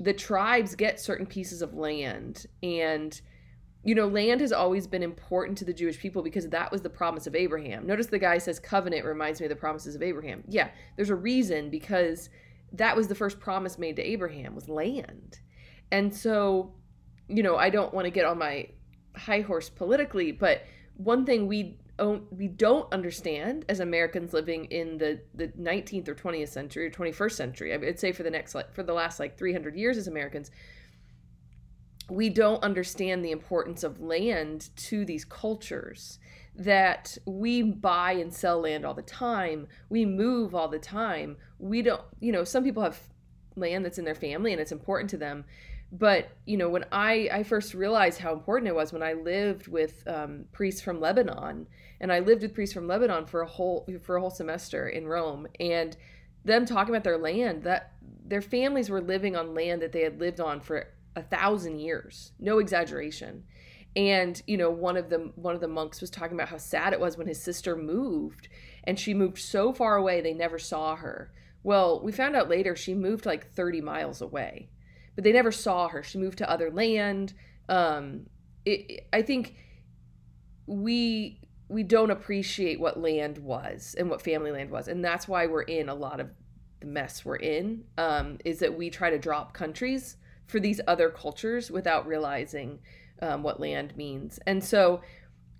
the 0.00 0.12
tribes 0.12 0.74
get 0.74 0.98
certain 0.98 1.24
pieces 1.24 1.62
of 1.62 1.74
land. 1.74 2.46
And, 2.64 3.20
you 3.84 3.94
know, 3.94 4.08
land 4.08 4.40
has 4.40 4.50
always 4.50 4.88
been 4.88 5.04
important 5.04 5.56
to 5.58 5.64
the 5.64 5.72
Jewish 5.72 6.00
people 6.00 6.24
because 6.24 6.48
that 6.48 6.72
was 6.72 6.82
the 6.82 6.90
promise 6.90 7.28
of 7.28 7.36
Abraham. 7.36 7.86
Notice 7.86 8.08
the 8.08 8.18
guy 8.18 8.38
says 8.38 8.58
covenant 8.58 9.04
reminds 9.04 9.38
me 9.38 9.46
of 9.46 9.50
the 9.50 9.54
promises 9.54 9.94
of 9.94 10.02
Abraham. 10.02 10.42
Yeah, 10.48 10.70
there's 10.96 11.10
a 11.10 11.14
reason 11.14 11.70
because 11.70 12.30
that 12.72 12.96
was 12.96 13.08
the 13.08 13.14
first 13.14 13.40
promise 13.40 13.78
made 13.78 13.96
to 13.96 14.02
Abraham 14.02 14.54
was 14.54 14.68
land. 14.68 15.38
And 15.90 16.14
so, 16.14 16.74
you 17.28 17.42
know, 17.42 17.56
I 17.56 17.70
don't 17.70 17.94
want 17.94 18.06
to 18.06 18.10
get 18.10 18.24
on 18.24 18.38
my 18.38 18.68
high 19.16 19.40
horse 19.40 19.68
politically, 19.68 20.32
but 20.32 20.64
one 20.96 21.24
thing 21.24 21.46
we 21.46 21.78
don't, 21.98 22.30
we 22.32 22.48
don't 22.48 22.92
understand 22.92 23.64
as 23.68 23.80
Americans 23.80 24.32
living 24.32 24.66
in 24.66 24.98
the, 24.98 25.20
the 25.34 25.48
19th 25.48 26.08
or 26.08 26.14
20th 26.14 26.48
century 26.48 26.86
or 26.86 26.90
21st 26.90 27.32
century, 27.32 27.72
I'd 27.72 27.98
say 27.98 28.12
for 28.12 28.22
the 28.22 28.30
next 28.30 28.54
like 28.54 28.74
for 28.74 28.82
the 28.82 28.92
last 28.92 29.18
like 29.18 29.38
300 29.38 29.76
years 29.76 29.96
as 29.96 30.08
Americans, 30.08 30.50
we 32.10 32.28
don't 32.28 32.62
understand 32.62 33.24
the 33.24 33.32
importance 33.32 33.82
of 33.82 34.00
land 34.00 34.70
to 34.76 35.04
these 35.04 35.24
cultures 35.24 36.18
that 36.56 37.16
we 37.26 37.62
buy 37.62 38.12
and 38.12 38.32
sell 38.32 38.60
land 38.60 38.84
all 38.84 38.94
the 38.94 39.02
time. 39.02 39.68
We 39.88 40.04
move 40.04 40.54
all 40.54 40.68
the 40.68 40.78
time. 40.78 41.36
We 41.58 41.82
don't, 41.82 42.02
you 42.20 42.32
know, 42.32 42.44
some 42.44 42.64
people 42.64 42.82
have 42.82 42.98
land 43.56 43.84
that's 43.84 43.98
in 43.98 44.04
their 44.04 44.14
family 44.14 44.52
and 44.52 44.60
it's 44.60 44.72
important 44.72 45.10
to 45.10 45.16
them. 45.16 45.44
But, 45.92 46.30
you 46.46 46.56
know, 46.56 46.68
when 46.68 46.84
I, 46.90 47.28
I 47.32 47.42
first 47.42 47.72
realized 47.72 48.20
how 48.20 48.32
important 48.32 48.68
it 48.68 48.74
was 48.74 48.92
when 48.92 49.02
I 49.02 49.12
lived 49.12 49.68
with 49.68 50.02
um, 50.08 50.46
priests 50.52 50.80
from 50.80 51.00
Lebanon, 51.00 51.68
and 52.00 52.12
I 52.12 52.18
lived 52.18 52.42
with 52.42 52.54
priests 52.54 52.74
from 52.74 52.88
Lebanon 52.88 53.24
for 53.24 53.42
a 53.42 53.46
whole 53.46 53.88
for 54.02 54.16
a 54.16 54.20
whole 54.20 54.30
semester 54.30 54.88
in 54.88 55.06
Rome, 55.06 55.46
and 55.60 55.96
them 56.44 56.66
talking 56.66 56.92
about 56.92 57.04
their 57.04 57.18
land 57.18 57.62
that 57.62 57.92
their 58.26 58.42
families 58.42 58.90
were 58.90 59.00
living 59.00 59.36
on 59.36 59.54
land 59.54 59.80
that 59.80 59.92
they 59.92 60.02
had 60.02 60.18
lived 60.18 60.40
on 60.40 60.60
for 60.60 60.88
a 61.14 61.22
thousand 61.22 61.78
years, 61.78 62.32
no 62.40 62.58
exaggeration 62.58 63.44
and 63.96 64.42
you 64.46 64.56
know 64.56 64.70
one 64.70 64.96
of 64.96 65.08
the 65.08 65.32
one 65.36 65.54
of 65.54 65.60
the 65.60 65.68
monks 65.68 66.00
was 66.00 66.10
talking 66.10 66.36
about 66.36 66.50
how 66.50 66.58
sad 66.58 66.92
it 66.92 67.00
was 67.00 67.16
when 67.16 67.26
his 67.26 67.40
sister 67.40 67.74
moved 67.74 68.48
and 68.84 69.00
she 69.00 69.14
moved 69.14 69.38
so 69.38 69.72
far 69.72 69.96
away 69.96 70.20
they 70.20 70.34
never 70.34 70.58
saw 70.58 70.96
her. 70.96 71.32
Well 71.62 72.00
we 72.02 72.12
found 72.12 72.36
out 72.36 72.48
later 72.48 72.76
she 72.76 72.94
moved 72.94 73.26
like 73.26 73.52
30 73.52 73.80
miles 73.80 74.20
away 74.20 74.68
but 75.14 75.24
they 75.24 75.32
never 75.32 75.50
saw 75.50 75.88
her. 75.88 76.02
She 76.02 76.18
moved 76.18 76.38
to 76.38 76.50
other 76.50 76.70
land. 76.70 77.32
Um 77.68 78.26
it, 78.64 79.06
i 79.12 79.22
think 79.22 79.54
we 80.66 81.40
we 81.68 81.82
don't 81.82 82.10
appreciate 82.10 82.78
what 82.80 83.00
land 83.00 83.38
was 83.38 83.94
and 83.98 84.10
what 84.10 84.20
family 84.20 84.50
land 84.50 84.70
was 84.70 84.88
and 84.88 85.04
that's 85.04 85.26
why 85.26 85.46
we're 85.46 85.62
in 85.62 85.88
a 85.88 85.94
lot 85.94 86.20
of 86.20 86.28
the 86.80 86.86
mess 86.86 87.24
we're 87.24 87.36
in 87.36 87.84
um, 87.98 88.38
is 88.44 88.58
that 88.58 88.76
we 88.76 88.90
try 88.90 89.10
to 89.10 89.18
drop 89.18 89.52
countries 89.52 90.16
for 90.46 90.60
these 90.60 90.80
other 90.86 91.10
cultures 91.10 91.70
without 91.70 92.06
realizing 92.06 92.78
um, 93.22 93.42
what 93.42 93.60
land 93.60 93.96
means. 93.96 94.38
And 94.46 94.62
so 94.62 95.02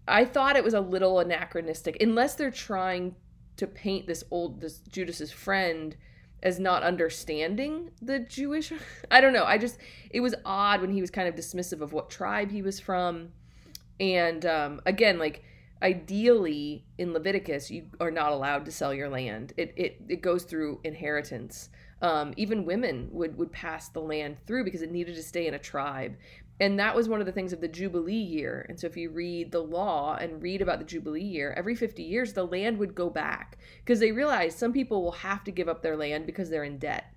I 0.08 0.24
thought 0.24 0.56
it 0.56 0.64
was 0.64 0.74
a 0.74 0.80
little 0.80 1.18
anachronistic, 1.18 1.96
unless 2.00 2.34
they're 2.34 2.50
trying 2.50 3.16
to 3.56 3.66
paint 3.66 4.06
this 4.06 4.22
old 4.30 4.60
this 4.60 4.78
Judas's 4.78 5.32
friend 5.32 5.96
as 6.42 6.60
not 6.60 6.82
understanding 6.82 7.90
the 8.00 8.20
Jewish. 8.20 8.72
I 9.10 9.20
don't 9.20 9.32
know. 9.32 9.44
I 9.44 9.58
just 9.58 9.78
it 10.10 10.20
was 10.20 10.34
odd 10.44 10.80
when 10.80 10.92
he 10.92 11.00
was 11.00 11.10
kind 11.10 11.28
of 11.28 11.34
dismissive 11.34 11.80
of 11.80 11.92
what 11.92 12.10
tribe 12.10 12.50
he 12.50 12.62
was 12.62 12.78
from, 12.78 13.30
and 13.98 14.44
um, 14.46 14.80
again, 14.86 15.18
like 15.18 15.42
ideally 15.82 16.84
in 16.98 17.12
Leviticus, 17.12 17.70
you 17.70 17.86
are 18.00 18.10
not 18.10 18.32
allowed 18.32 18.64
to 18.64 18.72
sell 18.72 18.94
your 18.94 19.08
land. 19.08 19.52
It 19.56 19.72
it 19.76 20.02
it 20.08 20.22
goes 20.22 20.44
through 20.44 20.80
inheritance. 20.84 21.70
Um, 22.02 22.34
even 22.36 22.66
women 22.66 23.08
would 23.12 23.38
would 23.38 23.52
pass 23.52 23.88
the 23.88 24.00
land 24.00 24.36
through 24.46 24.64
because 24.64 24.82
it 24.82 24.92
needed 24.92 25.14
to 25.16 25.22
stay 25.22 25.46
in 25.46 25.54
a 25.54 25.58
tribe. 25.58 26.16
And 26.58 26.78
that 26.78 26.94
was 26.94 27.08
one 27.08 27.20
of 27.20 27.26
the 27.26 27.32
things 27.32 27.52
of 27.52 27.60
the 27.60 27.68
Jubilee 27.68 28.14
year. 28.14 28.64
And 28.68 28.80
so 28.80 28.86
if 28.86 28.96
you 28.96 29.10
read 29.10 29.52
the 29.52 29.60
law 29.60 30.16
and 30.16 30.42
read 30.42 30.62
about 30.62 30.78
the 30.78 30.86
Jubilee 30.86 31.20
year, 31.22 31.52
every 31.56 31.74
50 31.74 32.02
years 32.02 32.32
the 32.32 32.46
land 32.46 32.78
would 32.78 32.94
go 32.94 33.10
back 33.10 33.58
because 33.84 34.00
they 34.00 34.12
realized 34.12 34.58
some 34.58 34.72
people 34.72 35.02
will 35.02 35.12
have 35.12 35.44
to 35.44 35.50
give 35.50 35.68
up 35.68 35.82
their 35.82 35.96
land 35.96 36.26
because 36.26 36.48
they're 36.48 36.64
in 36.64 36.78
debt. 36.78 37.12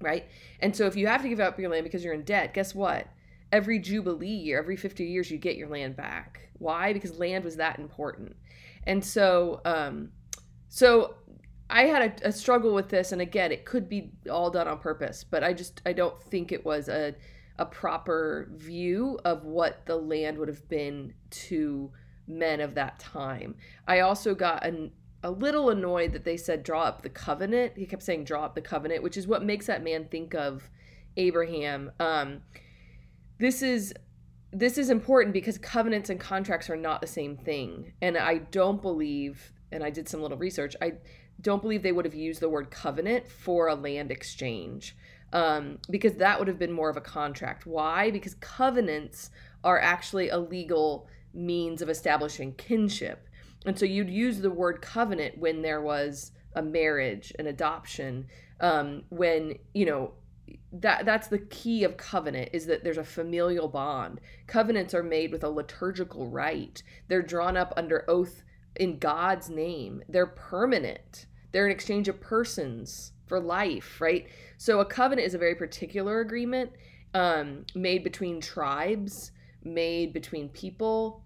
Right? 0.00 0.26
And 0.60 0.74
so 0.74 0.86
if 0.86 0.96
you 0.96 1.06
have 1.06 1.22
to 1.22 1.28
give 1.28 1.40
up 1.40 1.58
your 1.58 1.70
land 1.70 1.84
because 1.84 2.02
you're 2.02 2.14
in 2.14 2.24
debt, 2.24 2.54
guess 2.54 2.74
what? 2.74 3.06
Every 3.52 3.78
Jubilee 3.78 4.28
year, 4.28 4.58
every 4.58 4.76
50 4.76 5.04
years, 5.04 5.30
you 5.30 5.38
get 5.38 5.56
your 5.56 5.68
land 5.68 5.96
back. 5.96 6.48
Why? 6.58 6.92
Because 6.92 7.18
land 7.18 7.44
was 7.44 7.56
that 7.56 7.78
important. 7.78 8.34
And 8.86 9.04
so, 9.04 9.60
um, 9.64 10.10
so 10.68 11.14
I 11.70 11.84
had 11.84 12.20
a, 12.22 12.28
a, 12.28 12.32
struggle 12.32 12.74
with 12.74 12.88
this, 12.88 13.12
and 13.12 13.22
again, 13.22 13.52
it 13.52 13.64
could 13.64 13.88
be 13.88 14.12
all 14.30 14.50
done 14.50 14.68
on 14.68 14.78
purpose, 14.78 15.24
but 15.24 15.42
I 15.42 15.52
just 15.52 15.80
I 15.86 15.92
don't 15.92 16.22
think 16.24 16.52
it 16.52 16.64
was 16.64 16.88
a 16.88 17.14
a 17.58 17.66
proper 17.66 18.48
view 18.52 19.18
of 19.24 19.44
what 19.44 19.86
the 19.86 19.96
land 19.96 20.38
would 20.38 20.48
have 20.48 20.68
been 20.68 21.14
to 21.30 21.90
men 22.26 22.60
of 22.60 22.74
that 22.74 22.98
time. 22.98 23.54
I 23.86 24.00
also 24.00 24.34
got 24.34 24.64
an, 24.64 24.92
a 25.22 25.30
little 25.30 25.70
annoyed 25.70 26.12
that 26.12 26.24
they 26.24 26.36
said 26.36 26.62
draw 26.62 26.84
up 26.84 27.02
the 27.02 27.08
covenant. 27.08 27.74
He 27.76 27.86
kept 27.86 28.02
saying 28.02 28.24
draw 28.24 28.44
up 28.44 28.54
the 28.54 28.60
covenant, 28.60 29.02
which 29.02 29.16
is 29.16 29.26
what 29.26 29.44
makes 29.44 29.66
that 29.66 29.84
man 29.84 30.06
think 30.10 30.34
of 30.34 30.68
Abraham. 31.16 31.92
Um, 32.00 32.42
this 33.38 33.62
is 33.62 33.94
this 34.52 34.78
is 34.78 34.88
important 34.88 35.32
because 35.32 35.58
covenants 35.58 36.10
and 36.10 36.20
contracts 36.20 36.70
are 36.70 36.76
not 36.76 37.00
the 37.00 37.06
same 37.08 37.36
thing, 37.36 37.92
and 38.00 38.16
I 38.16 38.38
don't 38.38 38.80
believe. 38.80 39.52
And 39.72 39.82
I 39.82 39.90
did 39.90 40.08
some 40.08 40.22
little 40.22 40.38
research. 40.38 40.76
I 40.80 40.92
don't 41.40 41.60
believe 41.60 41.82
they 41.82 41.90
would 41.90 42.04
have 42.04 42.14
used 42.14 42.40
the 42.40 42.48
word 42.48 42.70
covenant 42.70 43.28
for 43.28 43.66
a 43.66 43.74
land 43.74 44.12
exchange 44.12 44.96
um, 45.34 45.78
because 45.90 46.14
that 46.14 46.38
would 46.38 46.48
have 46.48 46.60
been 46.60 46.72
more 46.72 46.88
of 46.88 46.96
a 46.96 47.02
contract. 47.02 47.66
Why? 47.66 48.10
Because 48.10 48.34
covenants 48.36 49.30
are 49.64 49.80
actually 49.80 50.28
a 50.28 50.38
legal 50.38 51.08
means 51.34 51.82
of 51.82 51.90
establishing 51.90 52.54
kinship. 52.54 53.28
And 53.66 53.76
so 53.76 53.84
you'd 53.84 54.08
use 54.08 54.40
the 54.40 54.50
word 54.50 54.80
covenant 54.80 55.36
when 55.36 55.60
there 55.60 55.82
was 55.82 56.30
a 56.54 56.62
marriage, 56.62 57.32
an 57.38 57.48
adoption, 57.48 58.26
um, 58.60 59.02
when, 59.08 59.58
you 59.74 59.86
know, 59.86 60.12
that 60.70 61.04
that's 61.04 61.28
the 61.28 61.38
key 61.38 61.82
of 61.82 61.96
covenant 61.96 62.50
is 62.52 62.66
that 62.66 62.84
there's 62.84 62.98
a 62.98 63.04
familial 63.04 63.66
bond. 63.66 64.20
Covenants 64.46 64.94
are 64.94 65.02
made 65.02 65.32
with 65.32 65.42
a 65.42 65.48
liturgical 65.48 66.28
rite. 66.28 66.82
They're 67.08 67.22
drawn 67.22 67.56
up 67.56 67.72
under 67.76 68.04
oath 68.08 68.44
in 68.76 68.98
God's 68.98 69.50
name. 69.50 70.02
They're 70.08 70.26
permanent. 70.26 71.26
They're 71.50 71.66
an 71.66 71.72
exchange 71.72 72.06
of 72.08 72.20
persons 72.20 73.13
for 73.26 73.40
life, 73.40 74.00
right? 74.00 74.28
So 74.56 74.80
a 74.80 74.84
covenant 74.84 75.26
is 75.26 75.34
a 75.34 75.38
very 75.38 75.54
particular 75.54 76.20
agreement 76.20 76.70
um, 77.14 77.64
made 77.74 78.04
between 78.04 78.40
tribes, 78.40 79.32
made 79.62 80.12
between 80.12 80.48
people. 80.50 81.24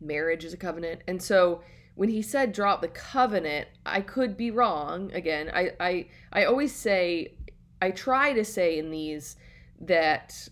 Marriage 0.00 0.44
is 0.44 0.52
a 0.52 0.58
covenant. 0.58 1.02
And 1.08 1.20
so 1.20 1.62
when 1.94 2.10
he 2.10 2.22
said 2.22 2.52
drop 2.52 2.82
the 2.82 2.88
covenant, 2.88 3.68
I 3.84 4.02
could 4.02 4.36
be 4.36 4.50
wrong. 4.50 5.10
Again, 5.12 5.50
I, 5.52 5.70
I, 5.80 6.06
I 6.32 6.44
always 6.44 6.74
say, 6.74 7.34
I 7.80 7.90
try 7.90 8.32
to 8.34 8.44
say 8.44 8.78
in 8.78 8.90
these 8.90 9.36
that 9.80 10.48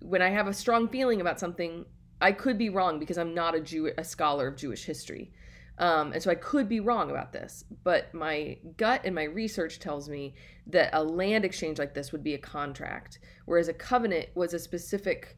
when 0.00 0.22
I 0.22 0.30
have 0.30 0.46
a 0.46 0.52
strong 0.52 0.88
feeling 0.88 1.20
about 1.20 1.40
something, 1.40 1.84
I 2.20 2.32
could 2.32 2.56
be 2.56 2.70
wrong 2.70 2.98
because 2.98 3.18
I'm 3.18 3.34
not 3.34 3.54
a 3.54 3.60
Jew, 3.60 3.90
a 3.98 4.04
scholar 4.04 4.48
of 4.48 4.56
Jewish 4.56 4.84
history. 4.84 5.32
Um, 5.78 6.12
and 6.12 6.22
so 6.22 6.30
I 6.30 6.36
could 6.36 6.68
be 6.68 6.78
wrong 6.78 7.10
about 7.10 7.32
this, 7.32 7.64
but 7.82 8.14
my 8.14 8.58
gut 8.76 9.00
and 9.04 9.14
my 9.14 9.24
research 9.24 9.80
tells 9.80 10.08
me 10.08 10.34
that 10.68 10.90
a 10.92 11.02
land 11.02 11.44
exchange 11.44 11.78
like 11.78 11.94
this 11.94 12.12
would 12.12 12.22
be 12.22 12.34
a 12.34 12.38
contract, 12.38 13.18
whereas 13.44 13.66
a 13.68 13.74
covenant 13.74 14.28
was 14.36 14.54
a 14.54 14.58
specific 14.58 15.36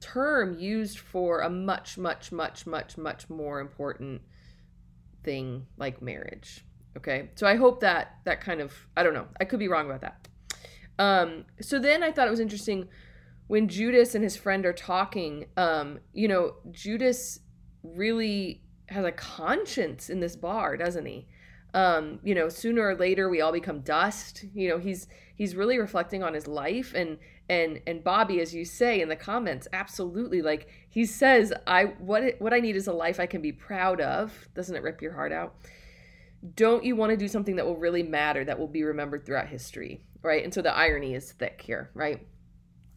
term 0.00 0.58
used 0.58 0.98
for 0.98 1.40
a 1.40 1.50
much, 1.50 1.98
much, 1.98 2.32
much, 2.32 2.66
much, 2.66 2.96
much 2.96 3.28
more 3.28 3.60
important 3.60 4.22
thing 5.22 5.66
like 5.76 6.00
marriage. 6.00 6.64
Okay, 6.96 7.30
so 7.34 7.46
I 7.46 7.56
hope 7.56 7.80
that 7.80 8.18
that 8.24 8.40
kind 8.40 8.60
of 8.60 8.72
I 8.96 9.02
don't 9.02 9.14
know 9.14 9.26
I 9.40 9.44
could 9.44 9.58
be 9.58 9.68
wrong 9.68 9.86
about 9.86 10.00
that. 10.02 10.28
Um, 10.98 11.44
so 11.60 11.78
then 11.78 12.02
I 12.02 12.12
thought 12.12 12.28
it 12.28 12.30
was 12.30 12.40
interesting 12.40 12.88
when 13.48 13.68
Judas 13.68 14.14
and 14.14 14.22
his 14.22 14.36
friend 14.36 14.64
are 14.64 14.72
talking. 14.72 15.46
Um, 15.56 15.98
you 16.12 16.28
know, 16.28 16.54
Judas 16.70 17.40
really 17.82 18.62
has 18.94 19.04
a 19.04 19.12
conscience 19.12 20.08
in 20.08 20.20
this 20.20 20.36
bar, 20.36 20.76
doesn't 20.76 21.06
he? 21.06 21.26
Um, 21.74 22.20
you 22.22 22.34
know, 22.34 22.48
sooner 22.48 22.82
or 22.82 22.94
later 22.94 23.28
we 23.28 23.40
all 23.40 23.52
become 23.52 23.80
dust. 23.80 24.44
You 24.54 24.68
know, 24.68 24.78
he's 24.78 25.08
he's 25.34 25.56
really 25.56 25.78
reflecting 25.78 26.22
on 26.22 26.32
his 26.32 26.46
life 26.46 26.94
and 26.94 27.18
and 27.48 27.80
and 27.86 28.02
Bobby, 28.02 28.40
as 28.40 28.54
you 28.54 28.64
say 28.64 29.00
in 29.00 29.08
the 29.08 29.16
comments, 29.16 29.66
absolutely 29.72 30.40
like 30.40 30.68
he 30.88 31.04
says, 31.04 31.52
I 31.66 31.84
what 31.98 32.36
what 32.38 32.54
I 32.54 32.60
need 32.60 32.76
is 32.76 32.86
a 32.86 32.92
life 32.92 33.18
I 33.18 33.26
can 33.26 33.42
be 33.42 33.52
proud 33.52 34.00
of. 34.00 34.48
Doesn't 34.54 34.74
it 34.74 34.82
rip 34.82 35.02
your 35.02 35.12
heart 35.12 35.32
out? 35.32 35.54
Don't 36.54 36.84
you 36.84 36.94
want 36.94 37.10
to 37.10 37.16
do 37.16 37.26
something 37.26 37.56
that 37.56 37.66
will 37.66 37.76
really 37.76 38.02
matter, 38.02 38.44
that 38.44 38.58
will 38.58 38.68
be 38.68 38.84
remembered 38.84 39.26
throughout 39.26 39.48
history, 39.48 40.04
right? 40.22 40.44
And 40.44 40.54
so 40.54 40.62
the 40.62 40.74
irony 40.74 41.14
is 41.14 41.32
thick 41.32 41.62
here, 41.64 41.90
right? 41.94 42.26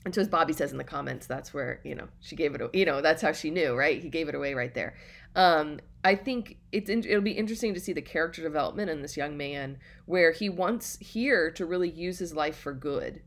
And 0.05 0.13
so 0.13 0.21
as 0.21 0.27
Bobby 0.27 0.53
says 0.53 0.71
in 0.71 0.77
the 0.77 0.83
comments, 0.83 1.27
that's 1.27 1.53
where 1.53 1.81
you 1.83 1.95
know 1.95 2.07
she 2.21 2.35
gave 2.35 2.55
it. 2.55 2.61
You 2.73 2.85
know, 2.85 3.01
that's 3.01 3.21
how 3.21 3.31
she 3.31 3.49
knew, 3.49 3.73
right? 3.75 4.01
He 4.01 4.09
gave 4.09 4.29
it 4.29 4.35
away 4.35 4.53
right 4.53 4.73
there. 4.73 4.95
Um, 5.37 5.79
I 6.03 6.15
think 6.15 6.57
it's 6.71 6.89
it'll 6.89 7.21
be 7.21 7.31
interesting 7.31 7.73
to 7.75 7.79
see 7.79 7.93
the 7.93 8.01
character 8.01 8.41
development 8.41 8.89
in 8.89 9.01
this 9.01 9.15
young 9.15 9.37
man, 9.37 9.77
where 10.05 10.31
he 10.31 10.49
wants 10.49 10.97
here 10.99 11.51
to 11.51 11.65
really 11.65 11.89
use 11.89 12.17
his 12.17 12.33
life 12.33 12.57
for 12.57 12.73
good, 12.73 13.21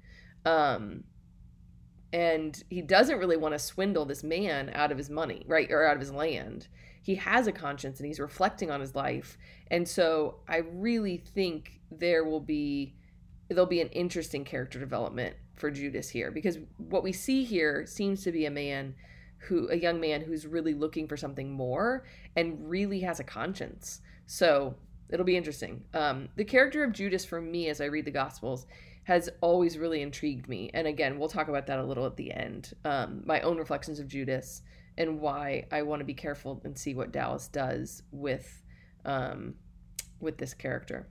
um, 0.44 1.04
and 2.12 2.62
he 2.68 2.82
doesn't 2.82 3.18
really 3.18 3.36
want 3.36 3.54
to 3.54 3.58
swindle 3.60 4.04
this 4.04 4.24
man 4.24 4.72
out 4.74 4.90
of 4.90 4.98
his 4.98 5.08
money, 5.08 5.44
right, 5.46 5.70
or 5.70 5.86
out 5.86 5.94
of 5.94 6.00
his 6.00 6.12
land. 6.12 6.66
He 7.02 7.14
has 7.14 7.46
a 7.46 7.52
conscience 7.52 8.00
and 8.00 8.06
he's 8.06 8.20
reflecting 8.20 8.70
on 8.70 8.80
his 8.80 8.96
life, 8.96 9.38
and 9.70 9.88
so 9.88 10.40
I 10.48 10.62
really 10.72 11.18
think 11.18 11.80
there 11.92 12.24
will 12.24 12.40
be 12.40 12.96
there'll 13.48 13.66
be 13.66 13.80
an 13.80 13.88
interesting 13.88 14.44
character 14.44 14.80
development 14.80 15.36
for 15.54 15.70
Judas 15.70 16.08
here 16.08 16.32
because 16.32 16.58
what 16.76 17.04
we 17.04 17.12
see 17.12 17.44
here 17.44 17.84
seems 17.86 18.24
to 18.24 18.32
be 18.32 18.46
a 18.46 18.50
man 18.50 18.94
who 19.40 19.68
a 19.70 19.76
young 19.76 20.00
man 20.00 20.20
who's 20.20 20.46
really 20.46 20.74
looking 20.74 21.08
for 21.08 21.16
something 21.16 21.50
more 21.50 22.04
and 22.36 22.68
really 22.68 23.00
has 23.00 23.20
a 23.20 23.24
conscience. 23.24 24.00
So 24.26 24.74
it'll 25.08 25.26
be 25.26 25.36
interesting. 25.36 25.82
Um, 25.94 26.28
the 26.36 26.44
character 26.44 26.84
of 26.84 26.92
Judas 26.92 27.24
for 27.24 27.40
me 27.40 27.68
as 27.68 27.80
I 27.80 27.86
read 27.86 28.04
the 28.04 28.10
Gospels 28.10 28.66
has 29.04 29.28
always 29.40 29.78
really 29.78 30.02
intrigued 30.02 30.48
me. 30.48 30.70
And 30.74 30.86
again, 30.86 31.18
we'll 31.18 31.28
talk 31.28 31.48
about 31.48 31.66
that 31.66 31.78
a 31.78 31.84
little 31.84 32.06
at 32.06 32.16
the 32.16 32.32
end. 32.32 32.74
Um, 32.84 33.22
my 33.24 33.40
own 33.40 33.56
reflections 33.56 33.98
of 33.98 34.08
Judas 34.08 34.62
and 34.98 35.20
why 35.20 35.66
I 35.72 35.82
want 35.82 36.00
to 36.00 36.04
be 36.04 36.14
careful 36.14 36.60
and 36.64 36.76
see 36.76 36.94
what 36.94 37.12
Dallas 37.12 37.48
does 37.48 38.02
with 38.12 38.62
um, 39.04 39.54
with 40.20 40.36
this 40.36 40.52
character. 40.52 41.08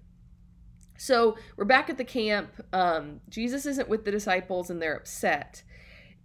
So 0.97 1.37
we're 1.57 1.65
back 1.65 1.89
at 1.89 1.97
the 1.97 2.03
camp. 2.03 2.51
Um, 2.71 3.21
Jesus 3.29 3.65
isn't 3.65 3.89
with 3.89 4.05
the 4.05 4.11
disciples 4.11 4.69
and 4.69 4.81
they're 4.81 4.95
upset 4.95 5.63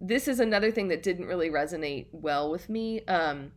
this 0.06 0.28
is 0.28 0.38
another 0.38 0.70
thing 0.70 0.88
that 0.88 1.02
didn't 1.02 1.26
really 1.26 1.50
resonate 1.50 2.06
well 2.12 2.50
with 2.50 2.68
me. 2.68 3.00
Um, 3.06 3.52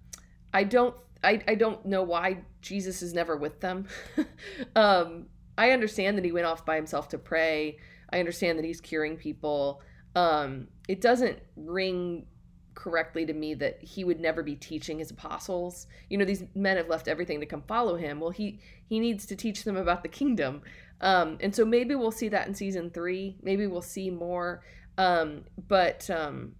I 0.53 0.63
don't 0.63 0.95
I, 1.23 1.41
I 1.47 1.55
don't 1.55 1.85
know 1.85 2.03
why 2.03 2.43
Jesus 2.61 3.01
is 3.01 3.13
never 3.13 3.35
with 3.35 3.59
them. 3.59 3.87
um, 4.75 5.25
I 5.57 5.71
understand 5.71 6.17
that 6.17 6.25
he 6.25 6.31
went 6.31 6.45
off 6.45 6.65
by 6.65 6.75
himself 6.75 7.09
to 7.09 7.17
pray. 7.17 7.79
I 8.11 8.19
understand 8.19 8.59
that 8.59 8.65
he's 8.65 8.79
curing 8.79 9.17
people. 9.17 9.81
Um, 10.15 10.67
it 10.87 11.01
doesn't 11.01 11.39
ring 11.55 12.27
correctly 12.75 13.25
to 13.25 13.33
me 13.33 13.55
that 13.55 13.81
he 13.81 14.03
would 14.03 14.19
never 14.19 14.43
be 14.43 14.55
teaching 14.55 14.99
his 14.99 15.09
apostles. 15.09 15.87
You 16.09 16.19
know, 16.19 16.25
these 16.25 16.43
men 16.53 16.77
have 16.77 16.87
left 16.87 17.07
everything 17.07 17.39
to 17.39 17.45
come 17.47 17.63
follow 17.63 17.95
him. 17.95 18.19
Well, 18.19 18.29
he 18.29 18.59
he 18.87 18.99
needs 18.99 19.25
to 19.25 19.35
teach 19.35 19.63
them 19.63 19.75
about 19.75 20.03
the 20.03 20.09
kingdom. 20.09 20.61
Um, 21.01 21.37
and 21.41 21.53
so 21.53 21.65
maybe 21.65 21.95
we'll 21.95 22.11
see 22.11 22.29
that 22.29 22.47
in 22.47 22.53
season 22.53 22.91
three. 22.91 23.35
Maybe 23.41 23.67
we'll 23.67 23.81
see 23.81 24.09
more. 24.09 24.63
Um, 24.97 25.43
but 25.67 26.09
um, 26.09 26.53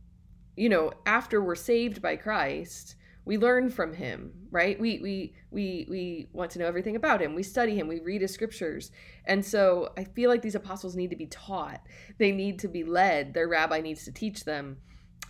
you 0.55 0.69
know, 0.69 0.91
after 1.05 1.41
we're 1.41 1.55
saved 1.55 2.01
by 2.01 2.15
Christ, 2.15 2.95
we 3.27 3.37
learn 3.37 3.69
from 3.69 3.93
him, 3.93 4.31
right? 4.51 4.79
We 4.79 4.99
we 4.99 5.33
we 5.51 5.85
we 5.89 6.27
want 6.31 6.51
to 6.51 6.59
know 6.59 6.65
everything 6.65 6.95
about 6.95 7.21
him. 7.21 7.35
We 7.35 7.43
study 7.43 7.75
him, 7.75 7.87
we 7.87 7.99
read 7.99 8.21
his 8.21 8.33
scriptures. 8.33 8.91
And 9.25 9.45
so 9.45 9.91
I 9.97 10.05
feel 10.05 10.29
like 10.29 10.41
these 10.41 10.55
apostles 10.55 10.95
need 10.95 11.09
to 11.09 11.17
be 11.17 11.25
taught. 11.27 11.81
They 12.17 12.31
need 12.31 12.59
to 12.59 12.69
be 12.69 12.83
led. 12.85 13.33
Their 13.33 13.49
rabbi 13.49 13.81
needs 13.81 14.05
to 14.05 14.13
teach 14.13 14.45
them. 14.45 14.77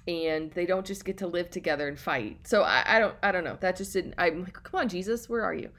And 0.08 0.52
they 0.52 0.66
don't 0.66 0.86
just 0.86 1.04
get 1.04 1.18
to 1.18 1.28
live 1.28 1.50
together 1.50 1.88
and 1.88 2.00
fight. 2.00 2.48
So 2.48 2.62
I, 2.62 2.84
I 2.86 3.00
don't 3.00 3.16
I 3.24 3.32
don't 3.32 3.44
know. 3.44 3.58
That 3.62 3.78
just 3.78 3.94
didn't 3.94 4.14
I'm 4.18 4.44
like, 4.44 4.54
come 4.64 4.80
on, 4.80 4.90
Jesus, 4.90 5.28
where 5.28 5.44
are 5.44 5.56
you? 5.56 5.72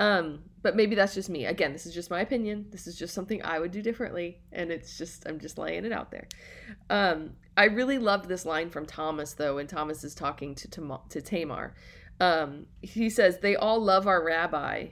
Um, 0.00 0.40
but 0.62 0.76
maybe 0.76 0.96
that's 0.96 1.14
just 1.14 1.28
me. 1.28 1.44
Again, 1.44 1.72
this 1.72 1.84
is 1.84 1.94
just 1.94 2.10
my 2.10 2.22
opinion. 2.22 2.66
This 2.70 2.86
is 2.86 2.98
just 2.98 3.14
something 3.14 3.42
I 3.44 3.58
would 3.58 3.70
do 3.70 3.82
differently, 3.82 4.40
and 4.50 4.72
it's 4.72 4.96
just 4.96 5.28
I'm 5.28 5.38
just 5.38 5.58
laying 5.58 5.84
it 5.84 5.92
out 5.92 6.10
there. 6.10 6.26
Um, 6.88 7.34
I 7.56 7.66
really 7.66 7.98
loved 7.98 8.26
this 8.26 8.46
line 8.46 8.70
from 8.70 8.86
Thomas 8.86 9.34
though, 9.34 9.56
when 9.56 9.66
Thomas 9.66 10.02
is 10.02 10.14
talking 10.14 10.54
to 10.56 10.70
to, 10.70 11.00
to 11.10 11.20
Tamar. 11.20 11.74
Um, 12.18 12.66
he 12.80 13.10
says, 13.10 13.38
"They 13.38 13.56
all 13.56 13.78
love 13.78 14.06
our 14.06 14.24
rabbi, 14.24 14.88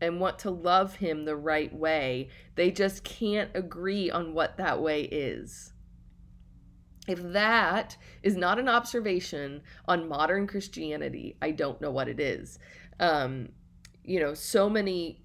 and 0.00 0.20
want 0.20 0.38
to 0.40 0.50
love 0.50 0.96
him 0.96 1.24
the 1.24 1.36
right 1.36 1.74
way. 1.74 2.28
They 2.54 2.70
just 2.70 3.04
can't 3.04 3.50
agree 3.54 4.10
on 4.10 4.32
what 4.32 4.56
that 4.56 4.80
way 4.80 5.02
is. 5.02 5.72
If 7.06 7.22
that 7.32 7.96
is 8.22 8.36
not 8.36 8.58
an 8.58 8.68
observation 8.68 9.62
on 9.86 10.08
modern 10.08 10.46
Christianity, 10.46 11.36
I 11.40 11.50
don't 11.50 11.80
know 11.80 11.90
what 11.90 12.08
it 12.08 12.20
is. 12.20 12.58
Um, 13.00 13.50
you 14.08 14.18
know, 14.18 14.34
so 14.34 14.70
many 14.70 15.20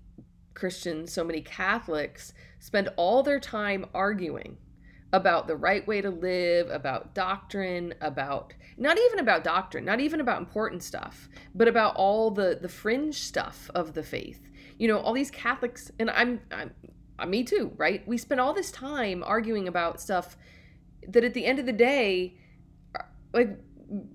Christians, 0.54 1.12
so 1.12 1.24
many 1.24 1.42
Catholics 1.42 2.34
spend 2.60 2.90
all 2.98 3.24
their 3.24 3.40
time 3.40 3.86
arguing 3.94 4.58
about 5.14 5.48
the 5.48 5.56
right 5.56 5.88
way 5.88 6.02
to 6.02 6.10
live, 6.10 6.70
about 6.70 7.14
doctrine, 7.14 7.94
about 8.02 8.54
not 8.78 8.98
even 8.98 9.20
about 9.20 9.44
doctrine, 9.44 9.86
not 9.86 10.00
even 10.00 10.20
about 10.20 10.40
important 10.40 10.84
stuff, 10.84 11.30
but 11.56 11.68
about 11.68 11.96
all 11.96 12.32
the 12.32 12.58
the 12.62 12.68
fringe 12.68 13.20
stuff 13.20 13.70
of 13.74 13.94
the 13.94 14.04
faith. 14.04 14.42
You 14.78 14.88
know, 14.88 15.00
all 15.00 15.14
these 15.14 15.32
Catholics 15.32 15.92
and 16.00 16.10
I'm 16.10 16.42
I'm, 16.52 16.72
I'm 17.20 17.30
me 17.30 17.44
too, 17.44 17.72
right? 17.78 18.06
We 18.08 18.18
spend 18.18 18.42
all 18.42 18.54
this 18.54 18.72
time 18.72 19.24
arguing 19.26 19.68
about 19.68 20.02
stuff 20.02 20.36
that 21.08 21.24
at 21.24 21.34
the 21.34 21.46
end 21.46 21.60
of 21.60 21.66
the 21.66 21.74
day 21.74 22.38
uh, 23.00 23.04
like 23.34 23.58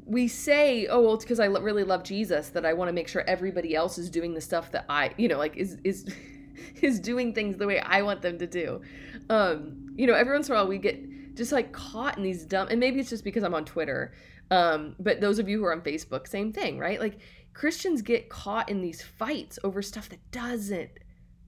we 0.04 0.26
say, 0.26 0.86
oh 0.88 1.00
well, 1.00 1.14
it's 1.14 1.24
because 1.24 1.38
I 1.38 1.46
really 1.46 1.84
love 1.84 2.02
Jesus 2.02 2.48
that 2.50 2.66
I 2.66 2.72
want 2.72 2.88
to 2.88 2.92
make 2.92 3.06
sure 3.06 3.22
everybody 3.26 3.76
else 3.76 3.96
is 3.96 4.10
doing 4.10 4.34
the 4.34 4.40
stuff 4.40 4.72
that 4.72 4.84
I, 4.88 5.12
you 5.16 5.28
know, 5.28 5.38
like 5.38 5.56
is 5.56 5.78
is 5.84 6.06
is 6.82 6.98
doing 6.98 7.32
things 7.32 7.56
the 7.56 7.66
way 7.66 7.80
I 7.80 8.02
want 8.02 8.22
them 8.22 8.38
to 8.38 8.46
do. 8.46 8.80
Um, 9.30 9.94
you 9.96 10.06
know, 10.06 10.14
every 10.14 10.32
once 10.32 10.48
in 10.48 10.54
a 10.54 10.58
while 10.58 10.66
we 10.66 10.78
get 10.78 11.34
just 11.36 11.52
like 11.52 11.72
caught 11.72 12.16
in 12.16 12.24
these 12.24 12.44
dumb, 12.44 12.68
and 12.68 12.80
maybe 12.80 12.98
it's 12.98 13.10
just 13.10 13.22
because 13.24 13.44
I'm 13.44 13.54
on 13.54 13.64
Twitter. 13.64 14.12
Um, 14.50 14.96
but 14.98 15.20
those 15.20 15.38
of 15.38 15.48
you 15.48 15.58
who 15.58 15.64
are 15.64 15.72
on 15.72 15.82
Facebook, 15.82 16.26
same 16.26 16.52
thing, 16.52 16.78
right? 16.78 16.98
Like 16.98 17.18
Christians 17.52 18.02
get 18.02 18.28
caught 18.28 18.68
in 18.68 18.80
these 18.80 19.02
fights 19.02 19.58
over 19.62 19.82
stuff 19.82 20.08
that 20.08 20.30
doesn't 20.32 20.90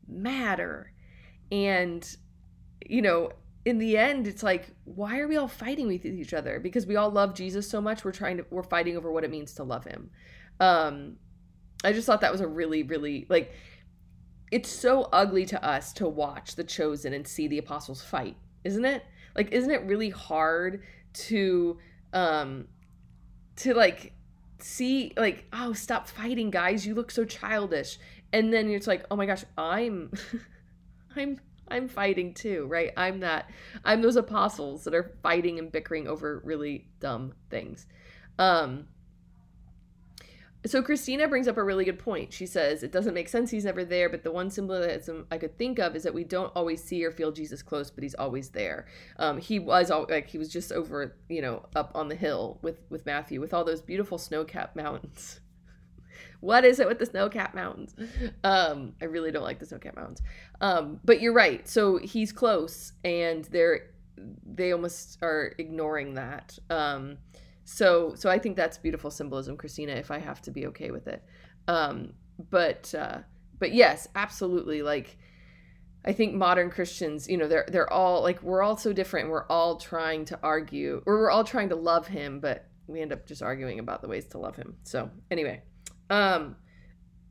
matter, 0.06 0.92
and 1.50 2.16
you 2.86 3.02
know, 3.02 3.32
in 3.64 3.78
the 3.78 3.96
end 3.96 4.26
it's 4.26 4.42
like 4.42 4.70
why 4.84 5.18
are 5.18 5.28
we 5.28 5.36
all 5.36 5.48
fighting 5.48 5.86
with 5.86 6.04
each 6.04 6.32
other? 6.32 6.58
Because 6.58 6.86
we 6.86 6.96
all 6.96 7.10
love 7.10 7.34
jesus 7.34 7.68
so 7.68 7.80
much 7.80 8.04
we're 8.04 8.12
trying 8.12 8.38
to 8.38 8.46
we're 8.50 8.62
fighting 8.62 8.96
over 8.96 9.12
what 9.12 9.24
it 9.24 9.30
means 9.30 9.54
to 9.54 9.64
love 9.64 9.84
him. 9.84 10.10
Um 10.58 11.16
i 11.82 11.92
just 11.92 12.06
thought 12.06 12.20
that 12.20 12.32
was 12.32 12.40
a 12.40 12.48
really 12.48 12.82
really 12.82 13.26
like 13.28 13.52
it's 14.50 14.68
so 14.68 15.08
ugly 15.12 15.46
to 15.46 15.64
us 15.64 15.92
to 15.94 16.08
watch 16.08 16.56
the 16.56 16.64
chosen 16.64 17.12
and 17.12 17.26
see 17.26 17.46
the 17.48 17.58
apostles 17.58 18.02
fight 18.02 18.36
isn't 18.64 18.84
it? 18.84 19.04
Like 19.34 19.52
isn't 19.52 19.70
it 19.70 19.82
really 19.84 20.10
hard 20.10 20.82
to 21.12 21.78
um 22.12 22.66
to 23.56 23.74
like 23.74 24.12
see 24.58 25.12
like 25.16 25.46
oh 25.52 25.72
stop 25.72 26.08
fighting 26.08 26.50
guys 26.50 26.86
you 26.86 26.94
look 26.94 27.10
so 27.10 27.24
childish. 27.24 27.98
And 28.32 28.52
then 28.52 28.70
it's 28.70 28.86
like 28.86 29.04
oh 29.10 29.16
my 29.16 29.26
gosh 29.26 29.44
i'm 29.58 30.12
i'm 31.16 31.40
I'm 31.70 31.88
fighting 31.88 32.34
too, 32.34 32.66
right? 32.66 32.92
I'm 32.96 33.20
that. 33.20 33.50
I'm 33.84 34.02
those 34.02 34.16
apostles 34.16 34.84
that 34.84 34.94
are 34.94 35.14
fighting 35.22 35.58
and 35.58 35.70
bickering 35.70 36.08
over 36.08 36.40
really 36.44 36.88
dumb 36.98 37.34
things. 37.48 37.86
Um, 38.38 38.88
so 40.66 40.82
Christina 40.82 41.26
brings 41.26 41.48
up 41.48 41.56
a 41.56 41.64
really 41.64 41.86
good 41.86 41.98
point. 41.98 42.34
She 42.34 42.44
says 42.44 42.82
it 42.82 42.92
doesn't 42.92 43.14
make 43.14 43.28
sense 43.28 43.50
he's 43.50 43.64
never 43.64 43.82
there, 43.82 44.10
but 44.10 44.22
the 44.22 44.30
one 44.30 44.50
symbolism 44.50 45.26
I 45.30 45.38
could 45.38 45.56
think 45.56 45.78
of 45.78 45.96
is 45.96 46.02
that 46.02 46.12
we 46.12 46.24
don't 46.24 46.52
always 46.54 46.82
see 46.84 47.02
or 47.04 47.10
feel 47.10 47.32
Jesus 47.32 47.62
close, 47.62 47.90
but 47.90 48.02
he's 48.02 48.14
always 48.14 48.50
there. 48.50 48.86
Um, 49.16 49.38
he 49.38 49.58
was 49.58 49.90
all, 49.90 50.06
like 50.10 50.28
he 50.28 50.36
was 50.36 50.50
just 50.50 50.70
over, 50.70 51.16
you 51.30 51.40
know, 51.40 51.64
up 51.74 51.92
on 51.94 52.08
the 52.08 52.14
hill 52.14 52.58
with 52.60 52.80
with 52.90 53.06
Matthew 53.06 53.40
with 53.40 53.54
all 53.54 53.64
those 53.64 53.80
beautiful 53.80 54.18
snow-capped 54.18 54.76
mountains. 54.76 55.40
What 56.40 56.64
is 56.64 56.80
it 56.80 56.88
with 56.88 56.98
the 56.98 57.06
snow-capped 57.06 57.54
mountains? 57.54 57.94
Um, 58.44 58.94
I 59.00 59.04
really 59.04 59.30
don't 59.30 59.42
like 59.42 59.58
the 59.58 59.66
snow-capped 59.66 59.96
mountains. 59.96 60.22
Um, 60.60 61.00
but 61.04 61.20
you're 61.20 61.34
right. 61.34 61.68
So 61.68 61.98
he's 61.98 62.32
close, 62.32 62.92
and 63.04 63.44
they're 63.46 63.90
they 64.44 64.72
almost 64.72 65.18
are 65.22 65.54
ignoring 65.58 66.14
that. 66.14 66.58
Um, 66.68 67.18
so 67.64 68.14
so 68.14 68.28
I 68.30 68.38
think 68.38 68.56
that's 68.56 68.78
beautiful 68.78 69.10
symbolism, 69.10 69.56
Christina. 69.56 69.92
If 69.92 70.10
I 70.10 70.18
have 70.18 70.42
to 70.42 70.50
be 70.50 70.66
okay 70.66 70.90
with 70.90 71.06
it, 71.06 71.22
um, 71.68 72.14
but 72.50 72.94
uh, 72.94 73.18
but 73.58 73.72
yes, 73.72 74.08
absolutely. 74.14 74.82
Like 74.82 75.16
I 76.04 76.12
think 76.12 76.34
modern 76.34 76.70
Christians, 76.70 77.28
you 77.28 77.36
know, 77.36 77.48
they're 77.48 77.66
they're 77.68 77.92
all 77.92 78.22
like 78.22 78.42
we're 78.42 78.62
all 78.62 78.76
so 78.76 78.92
different. 78.92 79.28
We're 79.28 79.46
all 79.46 79.76
trying 79.76 80.24
to 80.26 80.38
argue, 80.42 81.02
or 81.06 81.18
we're 81.18 81.30
all 81.30 81.44
trying 81.44 81.68
to 81.68 81.76
love 81.76 82.06
him, 82.06 82.40
but 82.40 82.66
we 82.86 83.02
end 83.02 83.12
up 83.12 83.26
just 83.26 83.42
arguing 83.42 83.78
about 83.78 84.02
the 84.02 84.08
ways 84.08 84.26
to 84.28 84.38
love 84.38 84.56
him. 84.56 84.76
So 84.82 85.10
anyway, 85.30 85.62
um, 86.10 86.56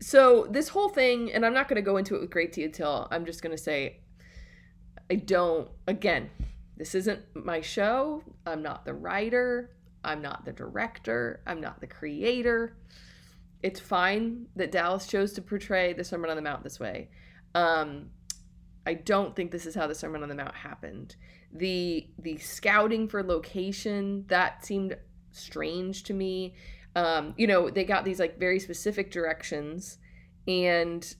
so 0.01 0.47
this 0.49 0.69
whole 0.69 0.89
thing, 0.89 1.31
and 1.31 1.45
I'm 1.45 1.53
not 1.53 1.67
going 1.67 1.75
to 1.75 1.81
go 1.81 1.97
into 1.97 2.15
it 2.15 2.21
with 2.21 2.29
great 2.29 2.53
detail. 2.53 3.07
I'm 3.11 3.25
just 3.25 3.41
going 3.41 3.55
to 3.55 3.61
say, 3.61 3.99
I 5.11 5.15
don't. 5.15 5.67
Again, 5.87 6.29
this 6.77 6.95
isn't 6.95 7.21
my 7.33 7.61
show. 7.61 8.23
I'm 8.45 8.63
not 8.63 8.85
the 8.85 8.93
writer. 8.93 9.71
I'm 10.03 10.21
not 10.21 10.45
the 10.45 10.53
director. 10.53 11.41
I'm 11.45 11.59
not 11.59 11.81
the 11.81 11.87
creator. 11.87 12.77
It's 13.61 13.81
fine 13.81 14.47
that 14.55 14.71
Dallas 14.71 15.05
chose 15.05 15.33
to 15.33 15.41
portray 15.41 15.91
the 15.91 16.05
Sermon 16.05 16.29
on 16.29 16.37
the 16.37 16.41
Mount 16.41 16.63
this 16.63 16.79
way. 16.79 17.09
Um, 17.53 18.11
I 18.85 18.93
don't 18.93 19.35
think 19.35 19.51
this 19.51 19.65
is 19.65 19.75
how 19.75 19.87
the 19.87 19.95
Sermon 19.95 20.23
on 20.23 20.29
the 20.29 20.35
Mount 20.35 20.55
happened. 20.55 21.17
The 21.51 22.07
the 22.17 22.37
scouting 22.37 23.09
for 23.09 23.23
location 23.23 24.23
that 24.27 24.65
seemed 24.65 24.95
strange 25.31 26.03
to 26.03 26.13
me 26.13 26.53
um, 26.95 27.33
you 27.37 27.47
know, 27.47 27.69
they 27.69 27.83
got 27.83 28.05
these 28.05 28.19
like 28.19 28.39
very 28.39 28.59
specific 28.59 29.11
directions 29.11 29.97
and 30.47 31.15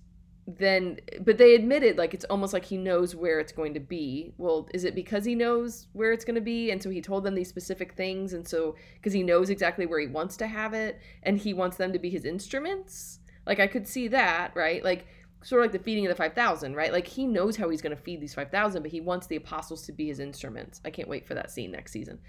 then 0.57 0.99
but 1.21 1.37
they 1.37 1.53
admitted 1.53 1.97
like 1.97 2.13
it's 2.13 2.25
almost 2.25 2.53
like 2.53 2.65
he 2.65 2.77
knows 2.77 3.15
where 3.15 3.39
it's 3.39 3.51
going 3.51 3.73
to 3.73 3.79
be. 3.79 4.33
Well 4.37 4.67
is 4.73 4.83
it 4.83 4.95
because 4.95 5.25
he 5.25 5.35
knows 5.35 5.87
where 5.93 6.11
it's 6.11 6.25
going 6.25 6.35
to 6.35 6.41
be 6.41 6.71
and 6.71 6.81
so 6.81 6.89
he 6.89 7.01
told 7.01 7.23
them 7.23 7.35
these 7.35 7.49
specific 7.49 7.93
things 7.93 8.33
and 8.33 8.47
so 8.47 8.75
because 8.95 9.13
he 9.13 9.21
knows 9.21 9.49
exactly 9.49 9.85
where 9.85 9.99
he 9.99 10.07
wants 10.07 10.37
to 10.37 10.47
have 10.47 10.73
it 10.73 10.99
and 11.23 11.37
he 11.37 11.53
wants 11.53 11.77
them 11.77 11.93
to 11.93 11.99
be 11.99 12.09
his 12.09 12.25
instruments? 12.25 13.19
Like 13.45 13.59
i 13.59 13.67
could 13.67 13.87
see 13.87 14.07
that 14.07 14.51
right? 14.55 14.83
Like 14.83 15.05
sort 15.43 15.61
of 15.61 15.65
like 15.65 15.71
the 15.71 15.83
feeding 15.83 16.05
of 16.05 16.09
the 16.09 16.15
5000 16.15 16.75
right? 16.75 16.91
Like 16.91 17.07
he 17.07 17.27
knows 17.27 17.55
how 17.55 17.69
he's 17.69 17.81
going 17.81 17.95
to 17.95 18.01
feed 18.01 18.19
these 18.19 18.33
5000 18.33 18.81
but 18.81 18.91
he 18.91 19.01
wants 19.01 19.27
the 19.27 19.35
apostles 19.35 19.83
to 19.83 19.91
be 19.91 20.07
his 20.07 20.19
instruments. 20.19 20.81
I 20.83 20.89
can't 20.89 21.07
wait 21.07 21.27
for 21.27 21.35
that 21.35 21.51
scene 21.51 21.71
next 21.71 21.91
season 21.91 22.19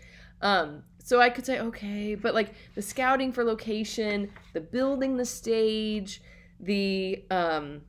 um, 0.43 0.83
so 1.03 1.21
I 1.21 1.31
could 1.31 1.47
say, 1.47 1.61
okay, 1.61 2.15
but 2.15 2.35
like 2.35 2.55
the 2.75 2.83
scouting 2.83 3.33
for 3.33 3.45
location, 3.45 4.31
the 4.53 4.61
building 4.61 5.17
the 5.17 5.25
stage, 5.25 6.23
the 6.61 7.25
um, 7.31 7.83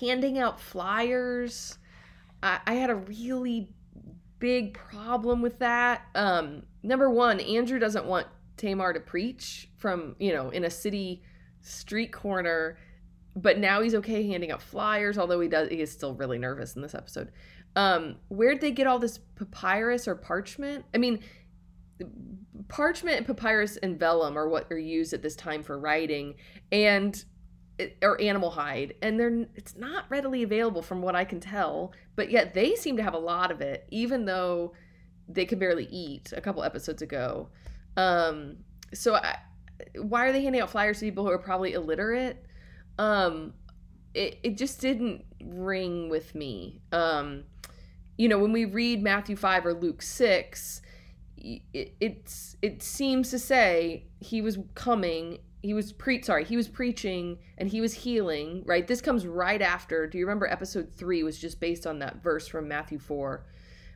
handing 0.00 0.38
out 0.38 0.60
flyers, 0.60 1.78
I, 2.42 2.60
I 2.66 2.74
had 2.74 2.90
a 2.90 2.96
really 2.96 3.70
big 4.38 4.74
problem 4.74 5.40
with 5.40 5.58
that. 5.60 6.02
Um, 6.14 6.64
number 6.82 7.08
one, 7.08 7.40
Andrew 7.40 7.78
doesn't 7.78 8.06
want 8.06 8.26
Tamar 8.56 8.92
to 8.92 9.00
preach 9.00 9.70
from, 9.76 10.16
you 10.18 10.32
know, 10.32 10.50
in 10.50 10.64
a 10.64 10.70
city 10.70 11.22
street 11.62 12.12
corner, 12.12 12.78
but 13.34 13.58
now 13.58 13.82
he's 13.82 13.94
okay 13.94 14.26
handing 14.28 14.50
out 14.50 14.62
flyers, 14.62 15.18
although 15.18 15.40
he 15.40 15.48
does 15.48 15.68
he 15.68 15.80
is 15.80 15.90
still 15.90 16.14
really 16.14 16.38
nervous 16.38 16.76
in 16.76 16.82
this 16.82 16.94
episode. 16.94 17.30
Um, 17.74 18.16
where'd 18.28 18.60
they 18.60 18.70
get 18.70 18.86
all 18.86 18.98
this 18.98 19.18
papyrus 19.18 20.08
or 20.08 20.14
parchment? 20.14 20.86
I 20.94 20.98
mean, 20.98 21.20
parchment, 22.68 23.26
papyrus, 23.26 23.76
and 23.76 23.98
vellum 23.98 24.36
are 24.36 24.48
what 24.48 24.70
are 24.70 24.78
used 24.78 25.12
at 25.12 25.22
this 25.22 25.36
time 25.36 25.62
for 25.62 25.78
writing, 25.78 26.34
and 26.72 27.24
or 28.02 28.20
animal 28.20 28.50
hide, 28.50 28.94
and 29.02 29.20
they're 29.20 29.46
it's 29.54 29.76
not 29.76 30.04
readily 30.08 30.42
available 30.42 30.82
from 30.82 31.02
what 31.02 31.14
I 31.14 31.24
can 31.24 31.40
tell. 31.40 31.92
But 32.14 32.30
yet 32.30 32.54
they 32.54 32.74
seem 32.74 32.96
to 32.96 33.02
have 33.02 33.14
a 33.14 33.18
lot 33.18 33.50
of 33.50 33.60
it, 33.60 33.86
even 33.90 34.24
though 34.24 34.72
they 35.28 35.44
could 35.44 35.58
barely 35.58 35.86
eat 35.86 36.32
a 36.34 36.40
couple 36.40 36.62
episodes 36.62 37.02
ago. 37.02 37.48
Um, 37.96 38.58
so 38.94 39.16
I, 39.16 39.36
why 40.00 40.26
are 40.26 40.32
they 40.32 40.42
handing 40.42 40.60
out 40.60 40.70
flyers 40.70 41.00
to 41.00 41.04
people 41.04 41.24
who 41.24 41.30
are 41.30 41.38
probably 41.38 41.72
illiterate? 41.74 42.44
Um, 42.98 43.52
it 44.14 44.38
it 44.42 44.56
just 44.56 44.80
didn't 44.80 45.24
ring 45.42 46.08
with 46.08 46.34
me. 46.34 46.80
Um, 46.92 47.44
you 48.16 48.28
know, 48.28 48.38
when 48.38 48.52
we 48.52 48.64
read 48.64 49.02
Matthew 49.02 49.36
five 49.36 49.66
or 49.66 49.74
Luke 49.74 50.00
six 50.00 50.80
it, 51.36 51.94
it's 52.00 52.56
it 52.62 52.82
seems 52.82 53.30
to 53.30 53.38
say 53.38 54.06
he 54.20 54.40
was 54.40 54.58
coming 54.74 55.38
he 55.62 55.74
was 55.74 55.92
pre 55.92 56.22
sorry 56.22 56.44
he 56.44 56.56
was 56.56 56.68
preaching 56.68 57.38
and 57.58 57.68
he 57.68 57.80
was 57.80 57.92
healing 57.92 58.62
right? 58.66 58.86
This 58.86 59.00
comes 59.00 59.26
right 59.26 59.60
after 59.60 60.06
do 60.06 60.18
you 60.18 60.24
remember 60.24 60.46
episode 60.46 60.92
three 60.92 61.22
was 61.22 61.38
just 61.38 61.60
based 61.60 61.86
on 61.86 61.98
that 62.00 62.22
verse 62.22 62.46
from 62.46 62.68
matthew 62.68 62.98
4 62.98 63.44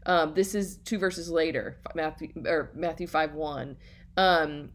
um, 0.06 0.34
this 0.34 0.54
is 0.54 0.78
two 0.78 0.98
verses 0.98 1.30
later 1.30 1.78
matthew 1.94 2.30
or 2.46 2.70
matthew 2.74 3.06
5 3.06 3.34
1 3.34 3.76
um, 4.16 4.70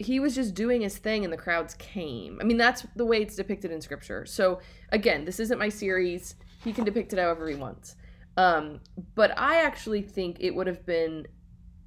he 0.00 0.18
was 0.18 0.34
just 0.34 0.54
doing 0.54 0.80
his 0.80 0.96
thing 0.96 1.24
and 1.24 1.32
the 1.32 1.36
crowds 1.36 1.74
came. 1.74 2.38
I 2.40 2.44
mean 2.44 2.56
that's 2.56 2.86
the 2.96 3.04
way 3.04 3.20
it's 3.20 3.36
depicted 3.36 3.70
in 3.70 3.82
scripture. 3.82 4.24
So 4.24 4.60
again 4.90 5.26
this 5.26 5.38
isn't 5.38 5.58
my 5.58 5.68
series. 5.68 6.36
He 6.64 6.72
can 6.72 6.84
depict 6.84 7.12
it 7.12 7.18
however 7.18 7.48
he 7.48 7.54
wants. 7.54 7.96
Um, 8.36 8.80
but 9.14 9.36
i 9.38 9.62
actually 9.62 10.02
think 10.02 10.38
it 10.40 10.54
would 10.54 10.66
have 10.66 10.86
been 10.86 11.26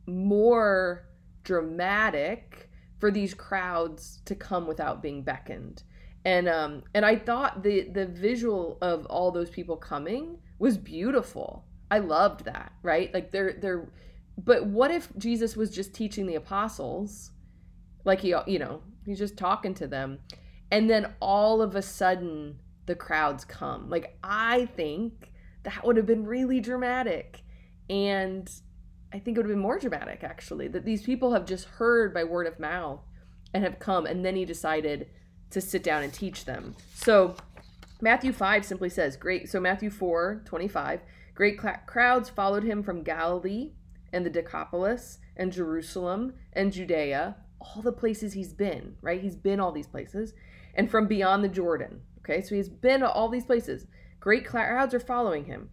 more 0.05 1.05
dramatic 1.43 2.69
for 2.99 3.11
these 3.11 3.33
crowds 3.33 4.21
to 4.25 4.35
come 4.35 4.67
without 4.67 5.01
being 5.01 5.21
beckoned. 5.23 5.83
and 6.25 6.47
um 6.47 6.83
and 6.93 7.05
I 7.05 7.15
thought 7.17 7.63
the 7.63 7.89
the 7.89 8.05
visual 8.05 8.77
of 8.81 9.05
all 9.07 9.31
those 9.31 9.49
people 9.49 9.75
coming 9.75 10.37
was 10.59 10.77
beautiful. 10.77 11.65
I 11.91 11.99
loved 11.99 12.45
that, 12.45 12.71
right? 12.81 13.13
Like 13.13 13.31
they're 13.31 13.53
they're 13.53 13.89
but 14.37 14.65
what 14.65 14.89
if 14.89 15.09
Jesus 15.17 15.55
was 15.55 15.69
just 15.69 15.93
teaching 15.93 16.25
the 16.25 16.35
apostles 16.35 17.31
like 18.05 18.21
he 18.21 18.33
you 18.47 18.59
know, 18.59 18.81
he's 19.05 19.19
just 19.19 19.37
talking 19.37 19.73
to 19.75 19.87
them 19.87 20.19
and 20.71 20.89
then 20.89 21.13
all 21.19 21.61
of 21.61 21.75
a 21.75 21.81
sudden 21.81 22.59
the 22.85 22.95
crowds 22.95 23.45
come. 23.45 23.89
Like 23.89 24.17
I 24.23 24.65
think 24.77 25.31
that 25.63 25.85
would 25.85 25.97
have 25.97 26.05
been 26.05 26.25
really 26.25 26.59
dramatic. 26.59 27.41
And 27.89 28.49
I 29.13 29.19
think 29.19 29.37
it 29.37 29.41
would 29.41 29.45
have 29.45 29.55
been 29.55 29.61
more 29.61 29.77
dramatic 29.77 30.23
actually 30.23 30.67
that 30.69 30.85
these 30.85 31.03
people 31.03 31.33
have 31.33 31.45
just 31.45 31.65
heard 31.65 32.13
by 32.13 32.23
word 32.23 32.47
of 32.47 32.59
mouth 32.59 33.01
and 33.53 33.63
have 33.63 33.79
come 33.79 34.05
and 34.05 34.25
then 34.25 34.35
he 34.35 34.43
decided 34.43 35.07
to 35.51 35.61
sit 35.61 35.83
down 35.83 36.03
and 36.03 36.11
teach 36.11 36.45
them. 36.45 36.75
So 36.95 37.35
Matthew 38.01 38.33
5 38.33 38.65
simply 38.65 38.89
says, 38.89 39.15
great. 39.15 39.49
So 39.49 39.59
Matthew 39.59 39.91
4, 39.91 40.41
25, 40.45 41.01
great 41.35 41.61
cl- 41.61 41.79
crowds 41.85 42.29
followed 42.29 42.63
him 42.63 42.81
from 42.81 43.03
Galilee 43.03 43.73
and 44.11 44.25
the 44.25 44.31
Decapolis 44.31 45.19
and 45.37 45.53
Jerusalem 45.53 46.33
and 46.53 46.73
Judea, 46.73 47.37
all 47.61 47.83
the 47.83 47.91
places 47.91 48.33
he's 48.33 48.53
been, 48.53 48.95
right? 49.01 49.21
He's 49.21 49.35
been 49.35 49.59
all 49.59 49.71
these 49.71 49.87
places 49.87 50.33
and 50.73 50.89
from 50.89 51.07
beyond 51.07 51.43
the 51.43 51.49
Jordan. 51.49 52.01
Okay. 52.19 52.41
So 52.41 52.55
he's 52.55 52.69
been 52.69 53.03
all 53.03 53.29
these 53.29 53.45
places. 53.45 53.85
Great 54.19 54.45
crowds 54.45 54.93
are 54.93 54.99
following 54.99 55.45
him. 55.45 55.69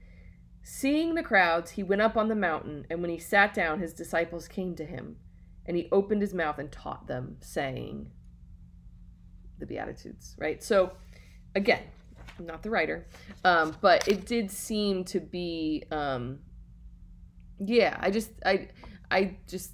Seeing 0.63 1.15
the 1.15 1.23
crowds, 1.23 1.73
he 1.73 1.83
went 1.83 2.03
up 2.03 2.17
on 2.17 2.29
the 2.29 2.35
mountain, 2.35 2.87
and 2.91 3.01
when 3.01 3.11
he 3.11 3.19
sat 3.19 3.55
down, 3.55 3.81
his 3.81 3.93
disciples 3.93 4.47
came 4.47 4.75
to 4.77 4.85
him, 4.85 5.17
and 5.67 5.77
he 5.77 5.89
opened 5.91 6.23
his 6.23 6.35
mouth 6.35 6.59
and 6.59 6.71
taught 6.71 7.07
them, 7.07 7.37
saying, 7.41 8.11
the 9.59 9.67
Beatitudes, 9.67 10.37
right? 10.39 10.63
So, 10.63 10.93
again, 11.55 11.83
I'm 12.39 12.47
not 12.47 12.63
the 12.63 12.71
writer, 12.71 13.07
um, 13.45 13.77
but 13.81 14.09
it 14.09 14.27
did 14.27 14.51
seem 14.51 15.05
to 15.05 15.21
be, 15.21 15.85
um, 15.91 16.41
yeah. 17.59 17.97
I 18.01 18.11
just, 18.11 18.31
I, 18.45 18.69
I 19.11 19.37
just 19.47 19.73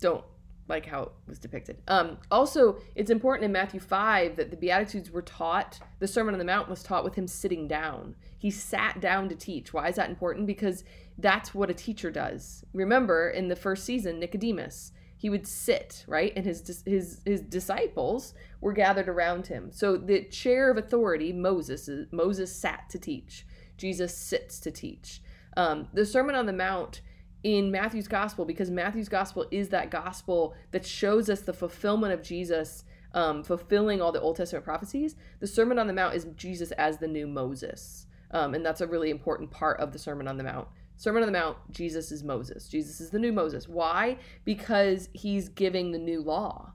don't 0.00 0.24
like 0.68 0.86
how 0.86 1.02
it 1.02 1.12
was 1.28 1.38
depicted. 1.38 1.78
Um, 1.88 2.18
also, 2.30 2.78
it's 2.94 3.10
important 3.10 3.44
in 3.44 3.52
Matthew 3.52 3.80
5 3.80 4.36
that 4.36 4.50
the 4.50 4.56
Beatitudes 4.56 5.10
were 5.10 5.22
taught, 5.22 5.78
the 5.98 6.08
Sermon 6.08 6.34
on 6.34 6.38
the 6.38 6.44
Mount 6.44 6.68
was 6.68 6.82
taught 6.82 7.04
with 7.04 7.14
him 7.14 7.26
sitting 7.26 7.68
down. 7.68 8.16
He 8.38 8.50
sat 8.50 9.00
down 9.00 9.28
to 9.28 9.34
teach. 9.34 9.72
Why 9.72 9.88
is 9.88 9.96
that 9.96 10.10
important? 10.10 10.46
Because 10.46 10.84
that's 11.18 11.54
what 11.54 11.70
a 11.70 11.74
teacher 11.74 12.10
does. 12.10 12.64
Remember, 12.72 13.30
in 13.30 13.48
the 13.48 13.56
first 13.56 13.84
season, 13.84 14.18
Nicodemus, 14.18 14.92
he 15.18 15.30
would 15.30 15.46
sit 15.46 16.04
right 16.06 16.32
and 16.36 16.44
his 16.44 16.82
his 16.84 17.20
his 17.24 17.40
disciples 17.40 18.34
were 18.60 18.72
gathered 18.72 19.08
around 19.08 19.46
him 19.46 19.70
so 19.72 19.96
the 19.96 20.24
chair 20.24 20.70
of 20.70 20.76
authority 20.76 21.32
moses 21.32 21.88
moses 22.12 22.54
sat 22.54 22.88
to 22.90 22.98
teach 22.98 23.46
jesus 23.78 24.16
sits 24.16 24.60
to 24.60 24.70
teach 24.70 25.22
um, 25.56 25.88
the 25.94 26.04
sermon 26.04 26.34
on 26.34 26.44
the 26.44 26.52
mount 26.52 27.00
in 27.46 27.70
matthew's 27.70 28.08
gospel 28.08 28.44
because 28.44 28.72
matthew's 28.72 29.08
gospel 29.08 29.46
is 29.52 29.68
that 29.68 29.88
gospel 29.88 30.52
that 30.72 30.84
shows 30.84 31.30
us 31.30 31.42
the 31.42 31.52
fulfillment 31.52 32.12
of 32.12 32.20
jesus 32.20 32.82
um, 33.14 33.44
fulfilling 33.44 34.02
all 34.02 34.10
the 34.10 34.20
old 34.20 34.34
testament 34.34 34.64
prophecies 34.64 35.14
the 35.38 35.46
sermon 35.46 35.78
on 35.78 35.86
the 35.86 35.92
mount 35.92 36.12
is 36.12 36.26
jesus 36.34 36.72
as 36.72 36.98
the 36.98 37.06
new 37.06 37.24
moses 37.24 38.08
um, 38.32 38.52
and 38.52 38.66
that's 38.66 38.80
a 38.80 38.86
really 38.86 39.10
important 39.10 39.48
part 39.48 39.78
of 39.78 39.92
the 39.92 39.98
sermon 39.98 40.26
on 40.26 40.36
the 40.36 40.42
mount 40.42 40.66
Sermon 40.98 41.22
on 41.22 41.30
the 41.30 41.38
Mount, 41.38 41.58
Jesus 41.70 42.10
is 42.10 42.24
Moses. 42.24 42.68
Jesus 42.68 43.02
is 43.02 43.10
the 43.10 43.18
new 43.18 43.30
Moses. 43.30 43.68
Why? 43.68 44.16
Because 44.46 45.10
he's 45.12 45.50
giving 45.50 45.92
the 45.92 45.98
new 45.98 46.22
law. 46.22 46.72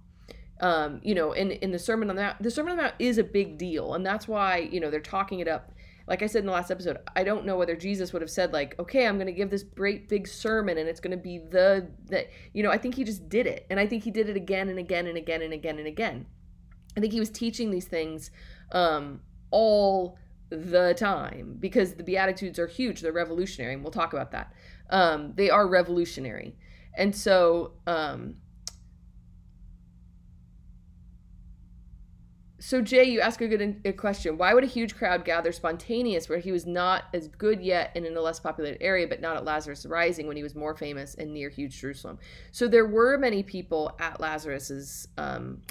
Um, 0.59 1.01
you 1.03 1.15
know, 1.15 1.31
in 1.31 1.49
in 1.49 1.71
the 1.71 1.79
Sermon 1.79 2.11
on 2.11 2.15
the 2.15 2.21
Mount, 2.21 2.43
the 2.43 2.51
Sermon 2.51 2.73
on 2.73 2.77
the 2.77 2.83
Mount 2.83 2.95
is 2.99 3.17
a 3.17 3.23
big 3.23 3.57
deal, 3.57 3.95
and 3.95 4.05
that's 4.05 4.27
why 4.27 4.57
you 4.57 4.79
know 4.79 4.91
they're 4.91 4.99
talking 4.99 5.39
it 5.39 5.47
up. 5.47 5.71
Like 6.07 6.23
I 6.23 6.27
said 6.27 6.39
in 6.39 6.45
the 6.45 6.51
last 6.51 6.71
episode, 6.71 6.97
I 7.15 7.23
don't 7.23 7.45
know 7.45 7.57
whether 7.57 7.75
Jesus 7.75 8.13
would 8.13 8.21
have 8.21 8.31
said 8.31 8.53
like, 8.53 8.77
"Okay, 8.79 9.07
I'm 9.07 9.15
going 9.15 9.27
to 9.27 9.33
give 9.33 9.49
this 9.49 9.63
great 9.63 10.09
big 10.09 10.27
sermon, 10.27 10.77
and 10.77 10.89
it's 10.89 10.99
going 10.99 11.11
to 11.11 11.17
be 11.17 11.37
the 11.37 11.89
that." 12.09 12.27
You 12.53 12.63
know, 12.63 12.71
I 12.71 12.77
think 12.77 12.95
he 12.95 13.03
just 13.03 13.29
did 13.29 13.47
it, 13.47 13.65
and 13.69 13.79
I 13.79 13.87
think 13.87 14.03
he 14.03 14.11
did 14.11 14.29
it 14.29 14.35
again 14.35 14.69
and 14.69 14.79
again 14.79 15.07
and 15.07 15.17
again 15.17 15.41
and 15.41 15.53
again 15.53 15.77
and 15.77 15.87
again. 15.87 16.25
I 16.97 16.99
think 16.99 17.13
he 17.13 17.19
was 17.19 17.29
teaching 17.29 17.71
these 17.71 17.85
things 17.85 18.31
um, 18.71 19.21
all 19.49 20.17
the 20.49 20.93
time 20.97 21.55
because 21.59 21.93
the 21.93 22.03
Beatitudes 22.03 22.59
are 22.59 22.67
huge. 22.67 23.01
They're 23.01 23.13
revolutionary, 23.13 23.73
and 23.73 23.83
we'll 23.83 23.91
talk 23.91 24.13
about 24.13 24.31
that. 24.31 24.53
Um, 24.89 25.33
they 25.35 25.49
are 25.49 25.67
revolutionary. 25.67 26.55
And 26.95 27.15
so, 27.15 27.73
um, 27.87 28.35
so 32.61 32.79
Jay, 32.79 33.05
you 33.05 33.21
ask 33.21 33.41
a 33.41 33.47
good 33.47 33.81
a 33.85 33.91
question. 33.91 34.37
Why 34.37 34.53
would 34.53 34.63
a 34.63 34.67
huge 34.67 34.95
crowd 34.95 35.25
gather 35.25 35.51
spontaneous 35.51 36.29
where 36.29 36.37
he 36.37 36.51
was 36.51 36.67
not 36.67 37.05
as 37.11 37.27
good 37.27 37.59
yet 37.59 37.91
and 37.95 38.05
in 38.05 38.15
a 38.15 38.21
less 38.21 38.39
populated 38.39 38.83
area, 38.83 39.07
but 39.07 39.19
not 39.19 39.35
at 39.35 39.43
Lazarus 39.43 39.83
Rising 39.87 40.27
when 40.27 40.37
he 40.37 40.43
was 40.43 40.53
more 40.53 40.75
famous 40.75 41.15
and 41.15 41.33
near 41.33 41.49
huge 41.49 41.81
Jerusalem? 41.81 42.19
So 42.51 42.67
there 42.67 42.85
were 42.85 43.17
many 43.17 43.41
people 43.41 43.95
at 43.99 44.21
Lazarus's 44.21 45.07
um, 45.17 45.63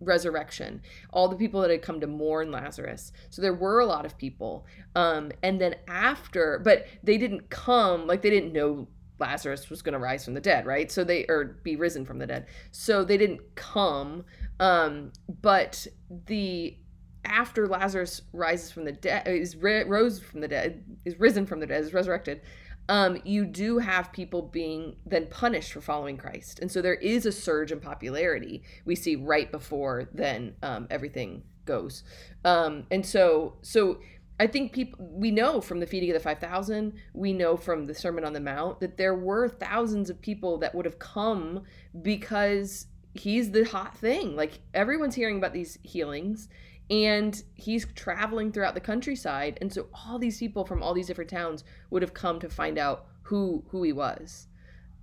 resurrection, 0.00 0.82
all 1.12 1.28
the 1.28 1.36
people 1.36 1.60
that 1.60 1.70
had 1.70 1.80
come 1.80 2.00
to 2.00 2.08
mourn 2.08 2.50
Lazarus. 2.50 3.12
So 3.30 3.40
there 3.40 3.54
were 3.54 3.78
a 3.78 3.86
lot 3.86 4.04
of 4.04 4.18
people. 4.18 4.66
Um, 4.96 5.30
and 5.44 5.60
then 5.60 5.76
after, 5.86 6.58
but 6.58 6.86
they 7.04 7.18
didn't 7.18 7.50
come, 7.50 8.08
like 8.08 8.20
they 8.20 8.30
didn't 8.30 8.52
know 8.52 8.88
Lazarus 9.22 9.70
was 9.70 9.80
going 9.82 9.94
to 9.94 9.98
rise 9.98 10.24
from 10.24 10.34
the 10.34 10.40
dead, 10.40 10.66
right? 10.66 10.90
So 10.92 11.04
they, 11.04 11.24
or 11.28 11.56
be 11.62 11.76
risen 11.76 12.04
from 12.04 12.18
the 12.18 12.26
dead. 12.26 12.46
So 12.70 13.04
they 13.04 13.16
didn't 13.16 13.54
come. 13.54 14.24
Um, 14.60 15.12
but 15.40 15.86
the, 16.26 16.76
after 17.24 17.66
Lazarus 17.66 18.22
rises 18.32 18.70
from 18.70 18.84
the 18.84 18.92
dead, 18.92 19.26
is 19.26 19.56
rose 19.56 20.20
from 20.20 20.40
the 20.40 20.48
dead, 20.48 20.84
is 21.04 21.18
risen 21.18 21.46
from 21.46 21.60
the 21.60 21.66
dead, 21.66 21.82
is 21.82 21.94
resurrected 21.94 22.42
um, 22.88 23.20
you 23.24 23.44
do 23.44 23.78
have 23.78 24.12
people 24.12 24.42
being 24.42 24.96
then 25.06 25.26
punished 25.26 25.72
for 25.72 25.80
following 25.80 26.16
Christ. 26.16 26.58
And 26.58 26.70
so 26.70 26.82
there 26.82 26.94
is 26.94 27.26
a 27.26 27.32
surge 27.32 27.72
in 27.72 27.80
popularity 27.80 28.62
we 28.84 28.94
see 28.96 29.16
right 29.16 29.50
before 29.50 30.08
then 30.12 30.54
um, 30.62 30.88
everything 30.90 31.44
goes. 31.64 32.02
Um, 32.44 32.86
and 32.90 33.06
so, 33.06 33.54
so 33.62 34.00
I 34.40 34.46
think 34.46 34.72
people, 34.72 34.98
we 35.12 35.30
know 35.30 35.60
from 35.60 35.80
the 35.80 35.86
feeding 35.86 36.10
of 36.10 36.14
the 36.14 36.20
5,000, 36.20 36.94
we 37.12 37.32
know 37.32 37.56
from 37.56 37.86
the 37.86 37.94
Sermon 37.94 38.24
on 38.24 38.32
the 38.32 38.40
Mount 38.40 38.80
that 38.80 38.96
there 38.96 39.14
were 39.14 39.48
thousands 39.48 40.10
of 40.10 40.20
people 40.20 40.58
that 40.58 40.74
would 40.74 40.84
have 40.84 40.98
come 40.98 41.62
because 42.00 42.86
he's 43.14 43.50
the 43.50 43.64
hot 43.64 43.96
thing. 43.96 44.34
Like 44.34 44.60
everyone's 44.74 45.14
hearing 45.14 45.36
about 45.36 45.52
these 45.52 45.78
healings 45.82 46.48
and 46.90 47.42
he's 47.54 47.86
traveling 47.94 48.52
throughout 48.52 48.74
the 48.74 48.80
countryside 48.80 49.56
and 49.60 49.72
so 49.72 49.86
all 49.94 50.18
these 50.18 50.38
people 50.38 50.64
from 50.64 50.82
all 50.82 50.92
these 50.92 51.06
different 51.06 51.30
towns 51.30 51.64
would 51.90 52.02
have 52.02 52.12
come 52.12 52.38
to 52.40 52.48
find 52.48 52.78
out 52.78 53.06
who 53.22 53.64
who 53.68 53.82
he 53.82 53.92
was 53.92 54.48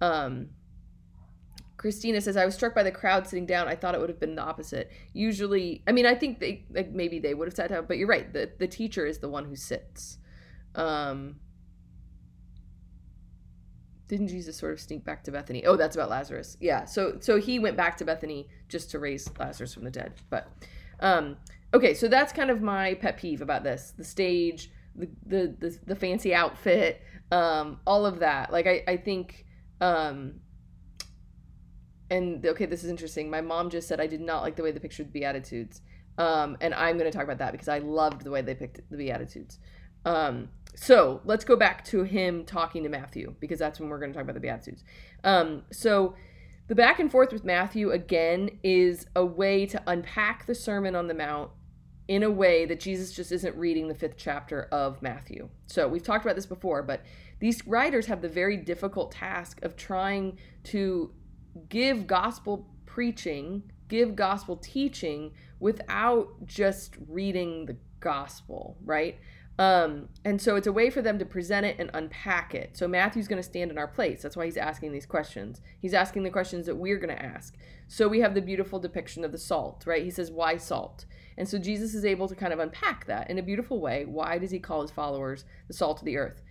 um 0.02 0.50
christina 1.80 2.20
says 2.20 2.36
i 2.36 2.46
was 2.46 2.54
struck 2.54 2.76
by 2.76 2.84
the 2.84 2.92
crowd 2.92 3.26
sitting 3.26 3.46
down. 3.46 3.70
I 3.70 3.76
thought 3.76 3.96
it 3.96 4.02
would 4.02 4.10
have 4.10 4.20
been 4.20 4.36
the 4.36 4.42
opposite. 4.44 4.92
Usually 5.14 5.82
i 5.88 5.94
mean 5.94 6.06
i 6.06 6.14
think 6.14 6.40
they 6.40 6.66
like 6.70 6.92
maybe 6.92 7.20
they 7.20 7.34
would 7.34 7.48
have 7.48 7.56
sat 7.56 7.70
down 7.70 7.86
but 7.88 7.98
you're 7.98 8.08
right. 8.08 8.32
The 8.32 8.52
the 8.60 8.68
teacher 8.68 9.06
is 9.06 9.20
the 9.20 9.30
one 9.30 9.46
who 9.46 9.56
sits. 9.56 10.18
Um 10.76 11.38
didn't 14.10 14.28
jesus 14.28 14.58
sort 14.58 14.74
of 14.74 14.82
sneak 14.82 15.06
back 15.06 15.24
to 15.24 15.32
bethany? 15.32 15.66
Oh 15.66 15.78
that's 15.78 15.96
about 15.96 16.10
lazarus. 16.10 16.58
Yeah 16.60 16.84
so 16.84 17.18
so 17.22 17.40
he 17.40 17.60
went 17.60 17.78
back 17.78 17.96
to 17.98 18.06
bethany 18.06 18.50
just 18.68 18.92
to 18.92 19.00
raise 19.00 19.32
lazarus 19.40 19.74
from 19.74 19.86
the 19.86 19.92
dead 19.92 20.14
but 20.30 20.52
um 21.00 21.38
okay, 21.74 21.94
so 21.94 22.08
that's 22.10 22.34
kind 22.34 22.50
of 22.50 22.62
my 22.62 22.96
pet 22.96 23.18
peeve 23.18 23.42
about 23.42 23.64
this: 23.64 23.94
the 23.98 24.04
stage, 24.04 24.70
the 24.96 25.10
the 25.26 25.56
the, 25.60 25.80
the 25.86 25.96
fancy 25.96 26.34
outfit, 26.34 27.02
um, 27.32 27.80
all 27.86 28.06
of 28.06 28.20
that. 28.20 28.52
Like 28.52 28.68
I 28.68 28.84
I 28.88 28.98
think. 28.98 29.46
Um, 29.82 30.42
and 32.10 32.46
okay, 32.46 32.66
this 32.66 32.84
is 32.84 32.90
interesting. 32.90 33.30
My 33.30 33.42
mom 33.42 33.70
just 33.70 33.88
said 33.88 34.00
I 34.00 34.08
did 34.08 34.22
not 34.22 34.42
like 34.42 34.56
the 34.56 34.64
way 34.64 34.72
they 34.72 34.80
pictured 34.80 35.08
the 35.08 35.20
Beatitudes. 35.20 35.82
Um, 36.18 36.58
and 36.60 36.74
I'm 36.74 36.98
going 36.98 37.10
to 37.10 37.16
talk 37.16 37.24
about 37.24 37.38
that 37.38 37.54
because 37.54 37.70
I 37.70 37.80
loved 37.80 38.24
the 38.24 38.32
way 38.32 38.42
they 38.42 38.56
picked 38.56 38.82
the 38.90 38.98
Beatitudes. 38.98 39.60
Um, 40.06 40.50
so 40.76 41.22
let's 41.24 41.46
go 41.46 41.56
back 41.56 41.86
to 41.86 42.04
him 42.04 42.46
talking 42.46 42.84
to 42.84 42.90
Matthew 42.90 43.36
because 43.40 43.60
that's 43.60 43.80
when 43.80 43.90
we're 43.90 44.00
going 44.00 44.12
to 44.12 44.18
talk 44.18 44.24
about 44.24 44.34
the 44.34 44.42
Beatitudes. 44.42 44.84
Um, 45.24 45.64
so 45.72 46.16
the 46.68 46.76
back 46.76 47.00
and 47.00 47.12
forth 47.12 47.32
with 47.32 47.44
Matthew 47.44 47.92
again 47.92 48.60
is 48.64 49.08
a 49.16 49.26
way 49.26 49.66
to 49.68 49.82
unpack 49.88 50.46
the 50.46 50.56
Sermon 50.56 50.96
on 50.96 51.08
the 51.08 51.14
Mount 51.14 51.52
in 52.08 52.24
a 52.24 52.30
way 52.30 52.66
that 52.66 52.80
Jesus 52.80 53.12
just 53.12 53.32
isn't 53.32 53.56
reading 53.56 53.88
the 53.88 53.96
fifth 53.96 54.18
chapter 54.18 54.64
of 54.72 55.02
Matthew. 55.02 55.48
So 55.68 55.88
we've 55.88 56.04
talked 56.04 56.26
about 56.26 56.36
this 56.36 56.48
before, 56.48 56.82
but 56.82 57.04
these 57.40 57.66
writers 57.68 58.08
have 58.08 58.22
the 58.22 58.30
very 58.30 58.58
difficult 58.58 59.12
task 59.12 59.60
of 59.64 59.76
trying 59.76 60.38
to 60.66 61.12
give 61.70 62.08
gospel 62.08 62.68
preaching, 62.86 63.64
give 63.88 64.16
gospel 64.16 64.56
teaching 64.58 65.32
without 65.60 66.46
just 66.46 66.96
reading 67.08 67.66
the 67.66 67.76
gospel, 68.00 68.78
right? 68.84 69.20
Um, 69.60 70.08
and 70.24 70.42
so 70.42 70.56
it's 70.56 70.68
a 70.68 70.72
way 70.72 70.90
for 70.90 71.02
them 71.02 71.20
to 71.20 71.26
present 71.26 71.66
it 71.66 71.76
and 71.80 71.92
unpack 71.94 72.56
it. 72.56 72.78
So 72.78 72.88
Matthew's 72.88 73.28
going 73.28 73.42
to 73.42 73.48
stand 73.48 73.72
in 73.72 73.78
our 73.78 73.90
place. 73.90 74.22
That's 74.22 74.38
why 74.38 74.46
he's 74.46 74.56
asking 74.56 74.94
these 74.94 75.06
questions. 75.06 75.60
He's 75.82 75.94
asking 75.94 76.24
the 76.24 76.30
questions 76.30 76.66
that 76.68 76.78
we're 76.78 76.98
going 76.98 77.14
to 77.14 77.22
ask. 77.22 77.58
So 77.90 78.08
we 78.08 78.22
have 78.22 78.36
the 78.36 78.42
beautiful 78.42 78.80
depiction 78.80 79.26
of 79.26 79.34
the 79.34 79.38
salt, 79.38 79.84
right? 79.86 80.02
He 80.02 80.12
says, 80.12 80.32
Why 80.32 80.56
salt? 80.56 81.06
And 81.38 81.48
so 81.48 81.58
Jesus 81.58 81.94
is 81.94 82.06
able 82.06 82.30
to 82.30 82.36
kind 82.36 82.54
of 82.54 82.60
unpack 82.60 83.06
that 83.08 83.30
in 83.30 83.38
a 83.38 83.44
beautiful 83.44 83.82
way. 83.82 84.06
Why 84.06 84.38
does 84.38 84.52
he 84.52 84.60
call 84.60 84.82
his 84.82 84.92
followers 84.92 85.44
the 85.68 85.74
salt 85.74 86.00
of 86.00 86.06
the 86.06 86.18
earth? 86.18 86.42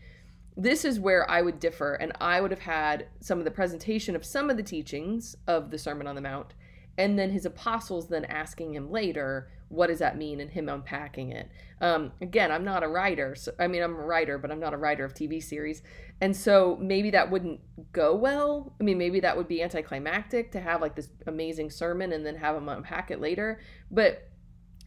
This 0.61 0.85
is 0.85 0.99
where 0.99 1.31
I 1.31 1.41
would 1.41 1.61
differ, 1.61 1.95
and 1.95 2.13
I 2.21 2.41
would 2.41 2.51
have 2.51 2.61
had 2.61 3.07
some 3.21 3.39
of 3.39 3.45
the 3.45 3.51
presentation 3.51 4.17
of 4.17 4.25
some 4.25 4.51
of 4.51 4.57
the 4.57 4.63
teachings 4.63 5.37
of 5.47 5.71
the 5.71 5.79
Sermon 5.79 6.09
on 6.09 6.17
the 6.17 6.21
Mount, 6.21 6.55
and 6.99 7.17
then 7.17 7.31
his 7.31 7.47
apostles 7.47 8.09
then 8.09 8.25
asking 8.25 8.75
him 8.75 8.91
later, 8.91 9.49
what 9.69 9.87
does 9.87 9.99
that 10.01 10.17
mean 10.17 10.41
and 10.41 10.51
him 10.51 10.69
unpacking 10.69 11.31
it. 11.31 11.49
Um, 11.81 12.11
again 12.21 12.51
i'm 12.51 12.65
not 12.65 12.83
a 12.83 12.89
writer 12.89 13.37
so 13.37 13.53
i 13.61 13.69
mean 13.69 13.85
i'm 13.85 13.95
a 13.95 14.05
writer 14.05 14.37
but 14.37 14.51
i'm 14.51 14.59
not 14.59 14.75
a 14.75 14.77
writer 14.77 15.05
of 15.05 15.15
tv 15.15 15.41
series 15.41 15.83
and 16.21 16.37
so 16.37 16.77
maybe 16.81 17.11
that 17.11 17.31
wouldn't 17.31 17.61
go 17.93 18.17
well. 18.17 18.75
I 18.81 18.83
mean 18.83 18.99
maybe 18.99 19.21
that 19.21 19.37
would 19.37 19.47
be 19.47 19.63
anticlimactic 19.63 20.51
to 20.53 20.61
have 20.61 20.81
like 20.81 20.97
this 20.97 21.11
amazing 21.29 21.71
sermon 21.71 22.13
and 22.13 22.27
then 22.27 22.35
have 22.35 22.57
him 22.57 22.69
unpack 22.69 23.13
it 23.13 23.21
later 23.21 23.61
but 23.93 24.29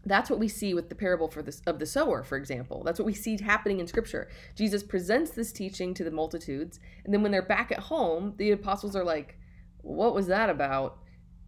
that's 0.06 0.30
what 0.30 0.40
we 0.40 0.48
see 0.48 0.74
with 0.74 0.90
the 0.90 0.96
parable 0.96 1.28
for 1.28 1.42
this 1.42 1.62
of 1.68 1.80
the 1.80 1.86
sower 1.86 2.24
for 2.24 2.38
example 2.38 2.84
that's 2.84 3.00
what 3.00 3.06
we 3.06 3.14
see 3.14 3.38
happening 3.42 3.80
in 3.80 3.88
scripture 3.88 4.30
jesus 4.56 4.84
presents 4.84 5.32
this 5.32 5.52
teaching 5.52 5.94
to 5.94 6.04
the 6.04 6.12
multitudes 6.12 6.80
and 7.06 7.14
then 7.14 7.22
when 7.22 7.32
they're 7.32 7.42
back 7.42 7.72
at 7.72 7.80
home 7.80 8.34
the 8.38 8.52
apostles 8.52 8.96
are 8.96 9.04
like 9.04 9.38
what 9.82 10.14
was 10.14 10.28
that 10.28 10.50
about 10.50 10.98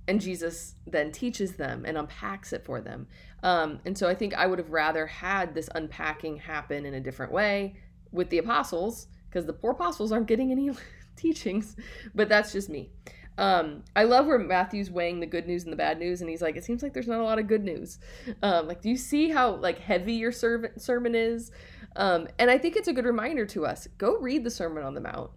and 0.08 0.20
Jesus 0.20 0.76
then 0.86 1.12
teaches 1.12 1.54
them 1.54 1.86
and 1.86 1.98
unpacks 1.98 2.54
it 2.54 2.66
for 2.66 2.82
them. 2.82 3.08
Um, 3.42 3.80
and 3.86 3.98
so 3.98 4.08
I 4.08 4.16
think 4.16 4.34
I 4.34 4.48
would 4.48 4.60
have 4.60 4.72
rather 4.72 5.08
had 5.08 5.54
this 5.54 5.70
unpacking 5.76 6.38
happen 6.38 6.86
in 6.86 6.94
a 6.94 7.00
different 7.00 7.32
way 7.32 7.78
with 8.12 8.30
the 8.30 8.38
apostles 8.38 9.08
because 9.30 9.46
the 9.46 9.54
poor 9.54 9.72
apostles 9.72 10.12
aren't 10.12 10.28
getting 10.28 10.52
any 10.52 10.72
teachings, 11.16 11.76
but 12.13 12.30
that's 12.30 12.52
just 12.52 12.70
me. 12.70 12.92
Um, 13.38 13.84
I 13.96 14.04
love 14.04 14.28
where 14.28 14.38
Matthew's 14.38 14.91
weighing 14.91 15.19
the 15.19 15.26
good 15.26 15.48
news 15.48 15.63
and 15.63 15.74
the 15.74 15.78
bad 15.78 16.00
news, 16.00 16.22
and 16.22 16.30
he's 16.30 16.41
like, 16.41 16.56
"It 16.56 16.63
seems 16.63 16.84
like 16.84 16.93
there's 16.93 17.08
not 17.08 17.19
a 17.19 17.24
lot 17.24 17.39
of 17.39 17.48
good 17.48 17.63
news." 17.63 18.00
Um, 18.41 18.67
like, 18.67 18.82
do 18.82 18.89
you 18.89 18.98
see 18.98 19.30
how 19.30 19.56
like 19.56 19.80
heavy 19.80 20.13
your 20.13 20.32
servant 20.32 20.82
sermon 20.82 21.15
is? 21.15 21.52
Um, 21.96 22.28
and 22.38 22.52
I 22.52 22.58
think 22.58 22.76
it's 22.76 22.88
a 22.88 22.93
good 22.93 23.06
reminder 23.06 23.46
to 23.48 23.65
us: 23.65 23.88
go 23.98 24.17
read 24.17 24.43
the 24.43 24.52
Sermon 24.52 24.84
on 24.84 24.93
the 24.93 25.02
Mount. 25.02 25.32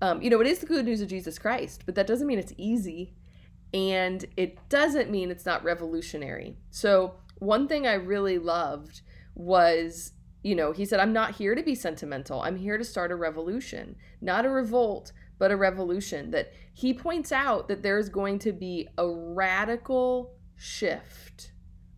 Um, 0.00 0.20
you 0.20 0.30
know, 0.30 0.40
it 0.40 0.46
is 0.46 0.58
the 0.58 0.66
good 0.66 0.84
news 0.84 1.00
of 1.00 1.08
Jesus 1.08 1.38
Christ, 1.38 1.82
but 1.86 1.94
that 1.94 2.06
doesn't 2.06 2.26
mean 2.26 2.38
it's 2.38 2.54
easy 2.56 3.14
and 3.74 4.24
it 4.36 4.58
doesn't 4.68 5.10
mean 5.10 5.30
it's 5.30 5.46
not 5.46 5.64
revolutionary. 5.64 6.56
So, 6.70 7.14
one 7.38 7.66
thing 7.66 7.86
I 7.86 7.94
really 7.94 8.38
loved 8.38 9.00
was, 9.34 10.12
you 10.42 10.54
know, 10.54 10.72
he 10.72 10.84
said, 10.84 11.00
I'm 11.00 11.12
not 11.12 11.36
here 11.36 11.54
to 11.54 11.62
be 11.62 11.74
sentimental. 11.74 12.42
I'm 12.42 12.56
here 12.56 12.78
to 12.78 12.84
start 12.84 13.10
a 13.10 13.16
revolution, 13.16 13.96
not 14.20 14.44
a 14.44 14.50
revolt, 14.50 15.12
but 15.42 15.50
a 15.50 15.56
revolution. 15.56 16.30
That 16.30 16.52
he 16.72 16.94
points 16.94 17.32
out 17.32 17.66
that 17.66 17.82
there's 17.82 18.08
going 18.08 18.38
to 18.38 18.52
be 18.52 18.86
a 18.96 19.08
radical 19.08 20.36
shift, 20.54 21.50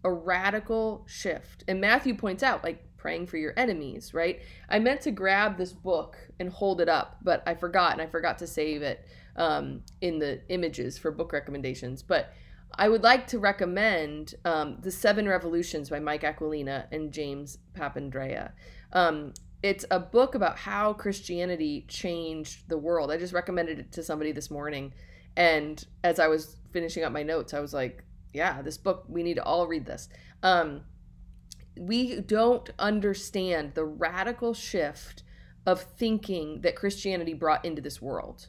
a 0.02 0.10
radical 0.10 1.04
shift. 1.06 1.62
And 1.68 1.78
Matthew 1.78 2.14
points 2.16 2.42
out, 2.42 2.64
like, 2.64 2.82
praying 2.96 3.26
for 3.26 3.36
your 3.36 3.52
enemies, 3.58 4.14
right? 4.14 4.40
I 4.70 4.78
meant 4.78 5.02
to 5.02 5.10
grab 5.10 5.58
this 5.58 5.74
book 5.74 6.16
and 6.40 6.48
hold 6.48 6.80
it 6.80 6.88
up, 6.88 7.18
but 7.20 7.42
I 7.46 7.54
forgot 7.54 7.92
and 7.92 8.00
I 8.00 8.06
forgot 8.06 8.38
to 8.38 8.46
save 8.46 8.80
it 8.80 9.06
um, 9.36 9.82
in 10.00 10.18
the 10.18 10.40
images 10.48 10.96
for 10.96 11.10
book 11.10 11.30
recommendations. 11.34 12.02
But 12.02 12.32
I 12.76 12.88
would 12.88 13.02
like 13.02 13.26
to 13.26 13.38
recommend 13.38 14.36
um, 14.46 14.78
The 14.80 14.90
Seven 14.90 15.28
Revolutions 15.28 15.90
by 15.90 16.00
Mike 16.00 16.22
Aquilina 16.22 16.86
and 16.90 17.12
James 17.12 17.58
Papandrea. 17.74 18.52
Um, 18.94 19.34
it's 19.64 19.86
a 19.90 19.98
book 19.98 20.34
about 20.34 20.58
how 20.58 20.92
Christianity 20.92 21.86
changed 21.88 22.68
the 22.68 22.76
world. 22.76 23.10
I 23.10 23.16
just 23.16 23.32
recommended 23.32 23.78
it 23.78 23.92
to 23.92 24.02
somebody 24.02 24.30
this 24.30 24.50
morning. 24.50 24.92
And 25.38 25.82
as 26.04 26.20
I 26.20 26.28
was 26.28 26.58
finishing 26.70 27.02
up 27.02 27.12
my 27.12 27.22
notes, 27.22 27.54
I 27.54 27.60
was 27.60 27.72
like, 27.72 28.04
yeah, 28.34 28.60
this 28.60 28.76
book, 28.76 29.06
we 29.08 29.22
need 29.22 29.36
to 29.36 29.42
all 29.42 29.66
read 29.66 29.86
this. 29.86 30.10
Um, 30.42 30.82
we 31.78 32.20
don't 32.20 32.68
understand 32.78 33.72
the 33.74 33.86
radical 33.86 34.52
shift 34.52 35.22
of 35.64 35.80
thinking 35.80 36.60
that 36.60 36.76
Christianity 36.76 37.32
brought 37.32 37.64
into 37.64 37.80
this 37.80 38.02
world 38.02 38.48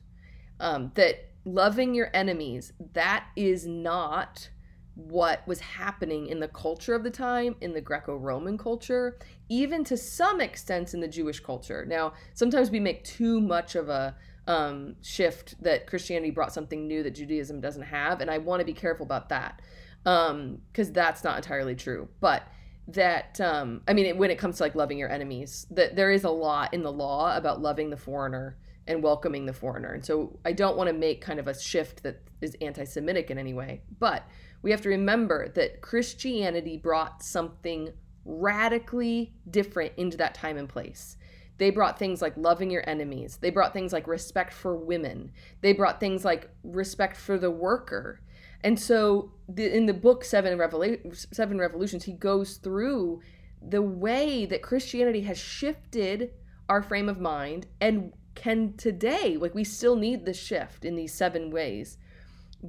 um, 0.60 0.92
that 0.96 1.30
loving 1.46 1.96
your 1.96 2.10
enemies 2.14 2.74
that 2.92 3.28
is 3.38 3.66
not 3.66 4.50
what 4.96 5.46
was 5.46 5.60
happening 5.60 6.28
in 6.28 6.40
the 6.40 6.48
culture 6.48 6.96
of 6.96 7.04
the 7.04 7.10
time 7.10 7.56
in 7.62 7.74
the 7.74 7.82
greco-roman 7.82 8.58
culture 8.58 9.18
even 9.50 9.84
to 9.84 9.98
some 9.98 10.40
extent 10.40 10.94
in 10.94 11.02
the 11.02 11.08
jewish 11.08 11.40
culture 11.40 11.86
now 11.86 12.14
sometimes 12.34 12.72
we 12.72 12.80
make 12.80 13.04
too 13.04 13.40
much 13.42 13.76
of 13.76 13.90
a 13.90 14.16
um, 14.48 14.96
shift 15.02 15.62
that 15.62 15.88
christianity 15.88 16.32
brought 16.32 16.54
something 16.54 16.88
new 16.88 17.04
that 17.04 17.16
judaism 17.16 17.60
doesn't 17.60 17.84
have 17.84 18.22
and 18.22 18.32
i 18.32 18.38
want 18.38 18.60
to 18.60 18.66
be 18.66 18.74
careful 18.74 19.06
about 19.06 19.30
that 19.30 19.62
because 20.04 20.88
um, 20.88 20.94
that's 20.94 21.24
not 21.24 21.38
entirely 21.38 21.76
true 21.76 22.08
but 22.20 22.48
that 22.88 23.42
um, 23.42 23.82
i 23.88 23.94
mean 23.94 24.18
when 24.18 24.30
it 24.30 24.38
comes 24.38 24.58
to 24.58 24.64
like 24.64 24.76
loving 24.76 24.98
your 24.98 25.10
enemies 25.10 25.66
that 25.72 25.96
there 25.96 26.12
is 26.12 26.24
a 26.24 26.30
lot 26.30 26.74
in 26.74 26.84
the 26.84 26.92
law 26.92 27.36
about 27.36 27.62
loving 27.62 27.90
the 27.90 27.98
foreigner 27.98 28.56
and 28.88 29.02
welcoming 29.02 29.46
the 29.46 29.54
foreigner. 29.54 29.94
And 29.94 30.06
so 30.06 30.38
I 30.46 30.52
don't 30.52 30.78
want 30.78 30.88
to 30.88 30.94
make 30.94 31.22
kind 31.22 31.40
of 31.40 31.48
a 31.48 31.60
shift 31.60 32.04
that 32.04 32.22
is 32.42 32.56
anti 32.62 32.86
Semitic 32.86 33.32
in 33.32 33.38
any 33.38 33.54
way. 33.54 33.82
But 34.00 34.24
we 34.66 34.72
have 34.72 34.82
to 34.82 34.90
remember 34.90 35.48
that 35.50 35.80
Christianity 35.82 36.76
brought 36.76 37.22
something 37.22 37.94
radically 38.26 39.36
different 39.48 39.94
into 39.96 40.18
that 40.18 40.34
time 40.34 40.58
and 40.58 40.68
place. 40.68 41.18
They 41.60 41.70
brought 41.70 42.00
things 42.00 42.20
like 42.20 42.36
loving 42.36 42.72
your 42.72 42.84
enemies. 42.90 43.38
They 43.40 43.52
brought 43.52 43.74
things 43.74 43.94
like 43.94 44.08
respect 44.08 44.52
for 44.52 44.76
women. 44.76 45.32
They 45.62 45.74
brought 45.74 46.00
things 46.00 46.26
like 46.26 46.50
respect 46.64 47.16
for 47.16 47.38
the 47.38 47.52
worker. 47.52 48.22
And 48.64 48.80
so 48.80 49.34
the, 49.48 49.72
in 49.72 49.86
the 49.86 49.94
book 49.94 50.26
Seven, 50.26 50.58
Revolu- 50.58 51.28
Seven 51.32 51.60
Revolutions, 51.60 52.06
he 52.06 52.14
goes 52.14 52.58
through 52.58 53.22
the 53.62 53.84
way 53.84 54.48
that 54.48 54.64
Christianity 54.64 55.22
has 55.22 55.38
shifted 55.38 56.32
our 56.68 56.82
frame 56.82 57.08
of 57.08 57.20
mind 57.20 57.68
and 57.80 58.14
can 58.34 58.74
today 58.78 59.38
like 59.38 59.54
we 59.54 59.64
still 59.64 59.96
need 59.96 60.26
the 60.26 60.34
shift 60.34 60.84
in 60.84 60.96
these 60.96 61.14
seven 61.14 61.52
ways 61.52 62.00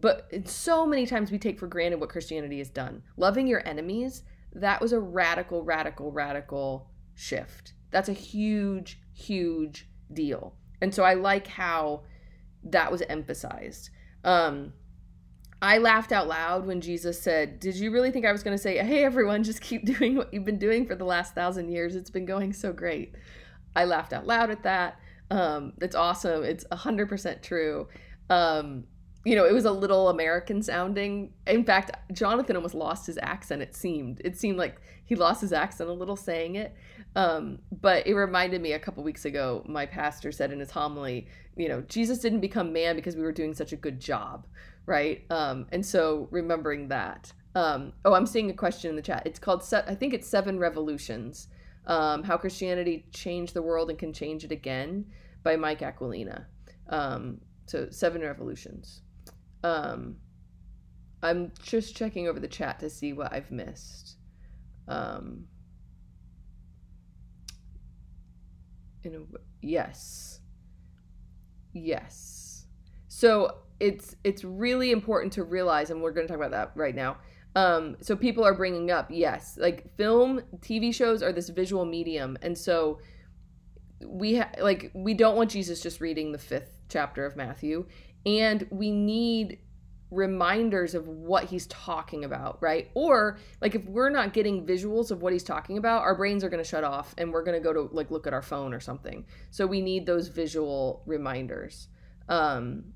but 0.01 0.29
so 0.45 0.87
many 0.87 1.07
times 1.07 1.31
we 1.31 1.39
take 1.39 1.59
for 1.59 1.67
granted 1.67 2.01
what 2.01 2.09
christianity 2.09 2.59
has 2.59 2.69
done 2.69 3.03
loving 3.17 3.47
your 3.47 3.67
enemies 3.67 4.23
that 4.53 4.81
was 4.81 4.93
a 4.93 5.01
radical 5.01 5.63
radical 5.63 6.13
radical 6.13 6.91
shift 7.15 7.75
that's 7.91 8.09
a 8.09 8.15
huge 8.15 9.01
huge 9.13 9.89
deal 10.13 10.55
and 10.81 10.95
so 10.95 11.03
i 11.03 11.15
like 11.15 11.47
how 11.47 12.03
that 12.63 12.91
was 12.91 13.03
emphasized 13.03 13.91
um 14.25 14.73
I 15.63 15.79
laughed 15.79 16.13
out 16.13 16.29
loud 16.29 16.67
when 16.67 16.81
Jesus 16.81 17.21
said, 17.21 17.61
Did 17.61 17.77
you 17.77 17.91
really 17.91 18.11
think 18.11 18.27
I 18.27 18.33
was 18.33 18.43
going 18.43 18.57
to 18.57 18.63
say, 18.63 18.77
Hey, 18.79 19.05
everyone, 19.05 19.43
just 19.43 19.61
keep 19.61 19.85
doing 19.99 20.17
what 20.17 20.33
you've 20.33 20.45
been 20.45 20.59
doing 20.59 20.87
for 20.87 20.95
the 20.95 21.05
last 21.05 21.35
thousand 21.35 21.71
years? 21.71 21.97
It's 21.97 22.11
been 22.11 22.27
going 22.27 22.53
so 22.53 22.73
great. 22.73 23.15
I 23.75 23.85
laughed 23.85 24.13
out 24.13 24.27
loud 24.27 24.51
at 24.51 24.63
that. 24.65 24.99
Um, 25.31 25.73
it's 25.81 25.97
awesome. 25.97 26.45
It's 26.45 26.65
100% 26.65 27.43
true. 27.43 27.89
Um, 28.31 28.85
you 29.27 29.35
know, 29.35 29.45
it 29.45 29.53
was 29.53 29.65
a 29.65 29.73
little 29.73 30.09
American 30.09 30.63
sounding. 30.63 31.33
In 31.49 31.65
fact, 31.65 31.91
Jonathan 32.13 32.55
almost 32.55 32.77
lost 32.77 33.09
his 33.09 33.19
accent, 33.21 33.61
it 33.61 33.75
seemed. 33.75 34.23
It 34.25 34.39
seemed 34.39 34.57
like 34.57 34.81
he 35.05 35.17
lost 35.17 35.41
his 35.41 35.53
accent 35.53 35.91
a 35.91 35.93
little 35.93 36.15
saying 36.15 36.55
it. 36.55 36.77
Um, 37.17 37.59
but 37.81 38.07
it 38.07 38.15
reminded 38.15 38.63
me 38.63 38.75
a 38.75 38.79
couple 38.79 39.03
weeks 39.03 39.25
ago, 39.25 39.65
my 39.67 39.85
pastor 39.85 40.31
said 40.31 40.53
in 40.53 40.61
his 40.61 40.71
homily, 40.71 41.27
you 41.57 41.69
know, 41.69 41.81
Jesus 41.89 42.21
didn't 42.21 42.39
become 42.39 42.73
man 42.73 42.95
because 42.95 43.17
we 43.17 43.23
were 43.23 43.33
doing 43.33 43.53
such 43.53 43.73
a 43.73 43.77
good 43.77 43.99
job, 43.99 44.47
right? 44.87 45.25
Um, 45.29 45.67
and 45.73 45.85
so 45.85 46.29
remembering 46.31 46.87
that. 46.89 47.33
Um, 47.57 47.95
oh, 48.05 48.15
I'm 48.15 48.27
seeing 48.27 48.49
a 48.51 48.55
question 48.55 48.91
in 48.91 48.97
the 48.97 49.03
chat. 49.03 49.25
It's 49.27 49.41
called, 49.41 49.65
I 49.73 49.97
think 49.97 50.15
it's 50.15 50.29
Seven 50.29 50.61
Revolutions 50.61 51.49
um, 51.89 52.23
How 52.23 52.37
Christianity 52.37 53.07
Changed 53.13 53.55
the 53.55 53.63
World 53.63 53.91
and 53.91 53.99
Can 53.99 54.13
Change 54.13 54.45
It 54.45 54.53
Again 54.53 55.07
by 55.43 55.57
Mike 55.57 55.81
Aquilina. 55.81 56.45
Um, 56.89 57.41
so, 57.67 57.89
Seven 57.91 58.23
Revolutions. 58.23 59.03
Um, 59.67 60.17
I'm 61.23 61.53
just 61.63 61.97
checking 61.97 62.29
over 62.29 62.39
the 62.39 62.49
chat 62.49 62.79
to 62.81 62.91
see 62.91 63.13
what 63.13 63.33
I've 63.33 63.51
missed. 63.51 64.17
Um, 64.87 65.47
in 69.03 69.15
a, 69.15 69.19
yes. 69.61 70.41
Yes. 71.73 72.67
So 73.09 73.57
it's 73.81 74.15
it's 74.23 74.45
really 74.45 74.93
important 74.93 75.33
to 75.35 75.43
realize, 75.43 75.91
and 75.91 76.01
we're 76.01 76.13
going 76.13 76.27
to 76.27 76.33
talk 76.33 76.41
about 76.45 76.53
that 76.53 76.73
right 76.77 76.95
now. 76.95 77.17
Um, 77.57 77.97
so 78.03 78.15
people 78.15 78.45
are 78.45 78.55
bringing 78.55 78.91
up, 78.91 79.09
yes, 79.11 79.59
like 79.61 79.97
film, 79.97 80.43
TV 80.61 80.95
shows 80.95 81.23
are 81.23 81.33
this 81.33 81.49
visual 81.49 81.85
medium, 81.85 82.39
and 82.43 82.57
so 82.57 83.01
we 84.05 84.37
ha- 84.37 84.51
like 84.61 84.93
we 84.95 85.15
don't 85.15 85.37
want 85.37 85.51
Jesus 85.51 85.81
just 85.81 86.01
reading 86.01 86.33
the 86.33 86.39
fifth 86.39 86.79
chapter 86.89 87.25
of 87.27 87.37
Matthew, 87.37 87.87
and 88.27 88.67
we 88.71 88.91
need 88.91 89.61
reminders 90.11 90.95
of 90.95 91.09
what 91.09 91.45
he's 91.45 91.67
talking 91.69 92.25
about, 92.25 92.59
right? 92.61 92.91
Or 92.95 93.39
like 93.61 93.75
if 93.75 93.85
we're 93.87 94.11
not 94.11 94.33
getting 94.33 94.67
visuals 94.67 95.11
of 95.11 95.23
what 95.23 95.33
he's 95.33 95.43
talking 95.43 95.79
about, 95.79 96.03
our 96.03 96.15
brains 96.15 96.45
are 96.45 96.49
going 96.49 96.63
to 96.63 96.69
shut 96.69 96.85
off 96.85 97.15
and 97.19 97.33
we're 97.33 97.43
going 97.43 97.61
to 97.61 97.65
go 97.65 97.73
to 97.73 97.95
like 97.95 98.11
look 98.11 98.27
at 98.27 98.33
our 98.33 98.43
phone 98.43 98.75
or 98.75 98.81
something. 98.81 99.25
So 99.51 99.67
we 99.67 99.81
need 99.81 100.07
those 100.07 100.29
visual 100.29 101.03
reminders. 101.07 101.89
Um 102.29 102.93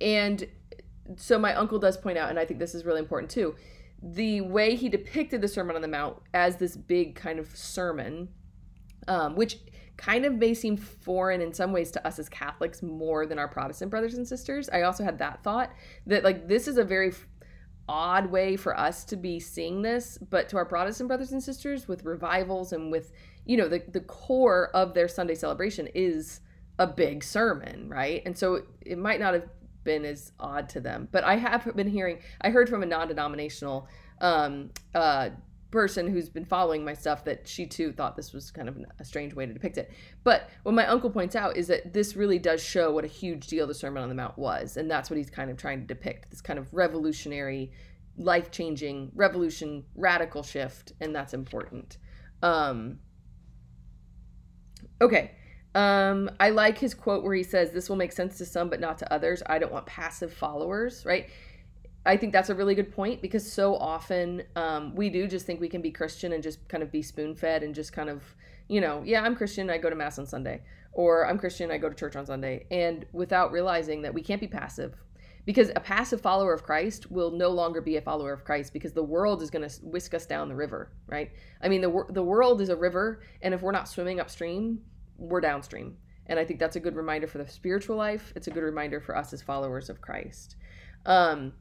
and 0.00 0.46
so 1.16 1.38
my 1.38 1.54
uncle 1.54 1.78
does 1.78 1.96
point 1.96 2.18
out 2.18 2.30
and 2.30 2.38
I 2.38 2.44
think 2.44 2.60
this 2.60 2.74
is 2.74 2.84
really 2.84 3.00
important 3.00 3.30
too. 3.30 3.54
The 4.02 4.42
way 4.42 4.76
he 4.76 4.88
depicted 4.88 5.40
the 5.40 5.48
Sermon 5.48 5.74
on 5.74 5.82
the 5.82 5.88
Mount 5.88 6.18
as 6.34 6.56
this 6.56 6.76
big 6.76 7.14
kind 7.14 7.38
of 7.38 7.56
sermon 7.56 8.28
um, 9.08 9.36
which 9.36 9.58
kind 9.96 10.24
of 10.24 10.34
may 10.34 10.52
seem 10.54 10.76
foreign 10.76 11.40
in 11.40 11.52
some 11.52 11.72
ways 11.72 11.90
to 11.90 12.06
us 12.06 12.18
as 12.18 12.28
Catholics 12.28 12.82
more 12.82 13.26
than 13.26 13.38
our 13.38 13.48
Protestant 13.48 13.90
brothers 13.90 14.14
and 14.14 14.28
sisters. 14.28 14.68
I 14.68 14.82
also 14.82 15.04
had 15.04 15.18
that 15.18 15.42
thought 15.42 15.72
that 16.06 16.24
like 16.24 16.48
this 16.48 16.68
is 16.68 16.76
a 16.76 16.84
very 16.84 17.12
odd 17.88 18.30
way 18.30 18.56
for 18.56 18.78
us 18.78 19.04
to 19.04 19.16
be 19.16 19.38
seeing 19.40 19.82
this, 19.82 20.18
but 20.18 20.48
to 20.50 20.56
our 20.56 20.64
Protestant 20.64 21.08
brothers 21.08 21.32
and 21.32 21.42
sisters 21.42 21.88
with 21.88 22.04
revivals 22.04 22.72
and 22.72 22.90
with 22.90 23.12
you 23.44 23.56
know 23.56 23.68
the 23.68 23.82
the 23.88 24.00
core 24.00 24.70
of 24.74 24.94
their 24.94 25.08
Sunday 25.08 25.34
celebration 25.34 25.88
is 25.94 26.40
a 26.78 26.86
big 26.86 27.24
sermon, 27.24 27.88
right? 27.88 28.22
And 28.26 28.36
so 28.36 28.62
it 28.84 28.98
might 28.98 29.20
not 29.20 29.34
have 29.34 29.48
been 29.84 30.04
as 30.04 30.32
odd 30.40 30.68
to 30.70 30.80
them, 30.80 31.08
but 31.12 31.24
I 31.24 31.36
have 31.36 31.74
been 31.76 31.88
hearing 31.88 32.18
I 32.40 32.50
heard 32.50 32.68
from 32.68 32.82
a 32.82 32.86
non-denominational 32.86 33.88
um 34.20 34.70
uh 34.94 35.30
person 35.70 36.06
who's 36.06 36.28
been 36.28 36.44
following 36.44 36.84
my 36.84 36.94
stuff 36.94 37.24
that 37.24 37.46
she 37.46 37.66
too 37.66 37.92
thought 37.92 38.16
this 38.16 38.32
was 38.32 38.50
kind 38.50 38.68
of 38.68 38.78
a 38.98 39.04
strange 39.04 39.34
way 39.34 39.46
to 39.46 39.52
depict 39.52 39.78
it. 39.78 39.92
But 40.24 40.48
what 40.62 40.74
my 40.74 40.86
uncle 40.86 41.10
points 41.10 41.34
out 41.34 41.56
is 41.56 41.66
that 41.68 41.92
this 41.92 42.16
really 42.16 42.38
does 42.38 42.62
show 42.62 42.90
what 42.92 43.04
a 43.04 43.08
huge 43.08 43.46
deal 43.48 43.66
the 43.66 43.74
Sermon 43.74 44.02
on 44.02 44.08
the 44.08 44.14
Mount 44.14 44.38
was. 44.38 44.76
And 44.76 44.90
that's 44.90 45.10
what 45.10 45.16
he's 45.16 45.30
kind 45.30 45.50
of 45.50 45.56
trying 45.56 45.80
to 45.80 45.86
depict 45.86 46.30
this 46.30 46.40
kind 46.40 46.58
of 46.58 46.72
revolutionary, 46.72 47.72
life 48.16 48.50
changing, 48.50 49.10
revolution, 49.14 49.84
radical 49.94 50.42
shift. 50.42 50.92
And 51.00 51.14
that's 51.14 51.34
important. 51.34 51.98
Um, 52.42 53.00
okay. 55.00 55.32
Um, 55.74 56.30
I 56.40 56.50
like 56.50 56.78
his 56.78 56.94
quote 56.94 57.22
where 57.22 57.34
he 57.34 57.42
says, 57.42 57.70
This 57.70 57.90
will 57.90 57.96
make 57.96 58.12
sense 58.12 58.38
to 58.38 58.46
some, 58.46 58.70
but 58.70 58.80
not 58.80 58.98
to 58.98 59.12
others. 59.12 59.42
I 59.46 59.58
don't 59.58 59.72
want 59.72 59.84
passive 59.84 60.32
followers, 60.32 61.04
right? 61.04 61.28
I 62.06 62.16
think 62.16 62.32
that's 62.32 62.50
a 62.50 62.54
really 62.54 62.74
good 62.74 62.92
point 62.92 63.20
because 63.20 63.50
so 63.50 63.74
often 63.76 64.44
um, 64.54 64.94
we 64.94 65.10
do 65.10 65.26
just 65.26 65.44
think 65.44 65.60
we 65.60 65.68
can 65.68 65.82
be 65.82 65.90
Christian 65.90 66.32
and 66.32 66.42
just 66.42 66.66
kind 66.68 66.82
of 66.82 66.92
be 66.92 67.02
spoon 67.02 67.34
fed 67.34 67.62
and 67.62 67.74
just 67.74 67.92
kind 67.92 68.08
of, 68.08 68.22
you 68.68 68.80
know, 68.80 69.02
yeah, 69.04 69.22
I'm 69.22 69.34
Christian, 69.34 69.68
I 69.68 69.78
go 69.78 69.90
to 69.90 69.96
Mass 69.96 70.18
on 70.18 70.26
Sunday, 70.26 70.62
or 70.92 71.26
I'm 71.26 71.38
Christian, 71.38 71.70
I 71.70 71.78
go 71.78 71.88
to 71.88 71.94
church 71.94 72.16
on 72.16 72.24
Sunday, 72.24 72.66
and 72.70 73.04
without 73.12 73.50
realizing 73.52 74.02
that 74.02 74.14
we 74.14 74.22
can't 74.22 74.40
be 74.40 74.46
passive. 74.46 74.94
Because 75.44 75.70
a 75.76 75.80
passive 75.80 76.20
follower 76.20 76.52
of 76.52 76.64
Christ 76.64 77.10
will 77.10 77.30
no 77.30 77.50
longer 77.50 77.80
be 77.80 77.96
a 77.96 78.00
follower 78.00 78.32
of 78.32 78.44
Christ 78.44 78.72
because 78.72 78.92
the 78.92 79.02
world 79.02 79.42
is 79.42 79.50
going 79.50 79.68
to 79.68 79.74
whisk 79.82 80.12
us 80.12 80.26
down 80.26 80.48
the 80.48 80.56
river, 80.56 80.90
right? 81.06 81.30
I 81.62 81.68
mean, 81.68 81.80
the, 81.80 82.04
the 82.10 82.22
world 82.22 82.60
is 82.60 82.68
a 82.68 82.76
river, 82.76 83.22
and 83.42 83.54
if 83.54 83.62
we're 83.62 83.70
not 83.70 83.88
swimming 83.88 84.18
upstream, 84.18 84.80
we're 85.18 85.40
downstream. 85.40 85.96
And 86.26 86.38
I 86.38 86.44
think 86.44 86.58
that's 86.58 86.74
a 86.74 86.80
good 86.80 86.96
reminder 86.96 87.28
for 87.28 87.38
the 87.38 87.46
spiritual 87.46 87.96
life. 87.96 88.32
It's 88.34 88.48
a 88.48 88.50
good 88.50 88.64
reminder 88.64 89.00
for 89.00 89.16
us 89.16 89.32
as 89.32 89.40
followers 89.40 89.88
of 89.88 90.00
Christ. 90.00 90.56
Um, 91.06 91.52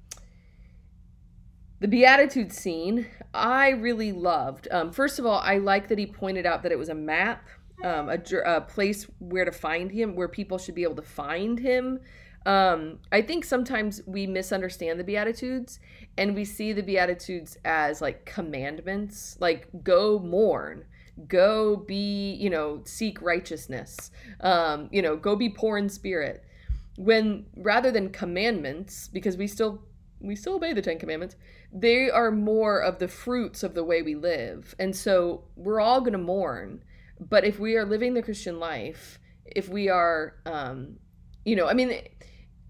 the 1.80 1.88
Beatitude 1.88 2.54
scene, 2.54 3.08
I 3.34 3.70
really 3.70 4.12
loved. 4.12 4.68
Um, 4.72 4.92
first 4.92 5.20
of 5.20 5.26
all, 5.26 5.40
I 5.40 5.58
like 5.58 5.90
that 5.90 5.98
he 5.98 6.06
pointed 6.06 6.46
out 6.46 6.64
that 6.64 6.72
it 6.72 6.80
was 6.80 6.90
a 6.90 6.96
map, 6.96 7.48
um, 7.84 8.10
a, 8.10 8.20
a, 8.46 8.62
place 8.62 9.08
where 9.20 9.44
to 9.44 9.52
find 9.52 9.92
him, 9.92 10.16
where 10.16 10.30
people 10.30 10.58
should 10.58 10.76
be 10.76 10.84
able 10.84 10.96
to 10.96 11.02
find 11.02 11.60
him. 11.60 12.00
Um, 12.46 13.00
I 13.12 13.22
think 13.22 13.44
sometimes 13.44 14.02
we 14.06 14.28
misunderstand 14.28 15.00
the 15.00 15.04
Beatitudes 15.04 15.80
and 16.18 16.36
we 16.36 16.46
see 16.46 16.72
the 16.74 16.84
Beatitudes 16.84 17.58
as 17.66 18.02
like 18.02 18.26
commandments, 18.26 19.36
like 19.42 19.68
go 19.84 20.20
mourn, 20.20 20.86
go 21.28 21.76
be, 21.76 22.34
you 22.34 22.50
know, 22.50 22.82
seek 22.86 23.22
righteousness, 23.22 24.12
um, 24.42 24.90
you 24.92 25.02
know, 25.02 25.16
go 25.16 25.36
be 25.36 25.50
poor 25.50 25.78
in 25.78 25.90
spirit. 25.90 26.44
When 26.98 27.46
rather 27.58 27.92
than 27.92 28.12
commandments, 28.12 29.10
because 29.12 29.36
we 29.36 29.48
still 29.48 29.82
we 30.28 30.36
still 30.36 30.56
obey 30.56 30.74
the 30.74 30.82
Ten 30.82 31.00
Commandments, 31.00 31.36
they 31.72 32.10
are 32.10 32.32
more 32.32 32.80
of 32.80 33.00
the 33.00 33.08
fruits 33.08 33.64
of 33.64 33.74
the 33.74 33.84
way 33.84 34.02
we 34.02 34.16
live. 34.16 34.76
And 34.80 34.96
so 34.96 35.46
we're 35.56 35.80
all 35.80 36.00
going 36.00 36.14
to 36.14 36.18
mourn. 36.18 36.84
But 37.20 37.46
if 37.46 37.60
we 37.60 37.76
are 37.76 37.86
living 37.86 38.14
the 38.14 38.22
Christian 38.22 38.60
life, 38.60 39.20
if 39.46 39.70
we 39.70 39.90
are, 39.90 40.36
um, 40.46 40.98
you 41.46 41.56
know, 41.56 41.68
I 41.68 41.74
mean, 41.74 42.02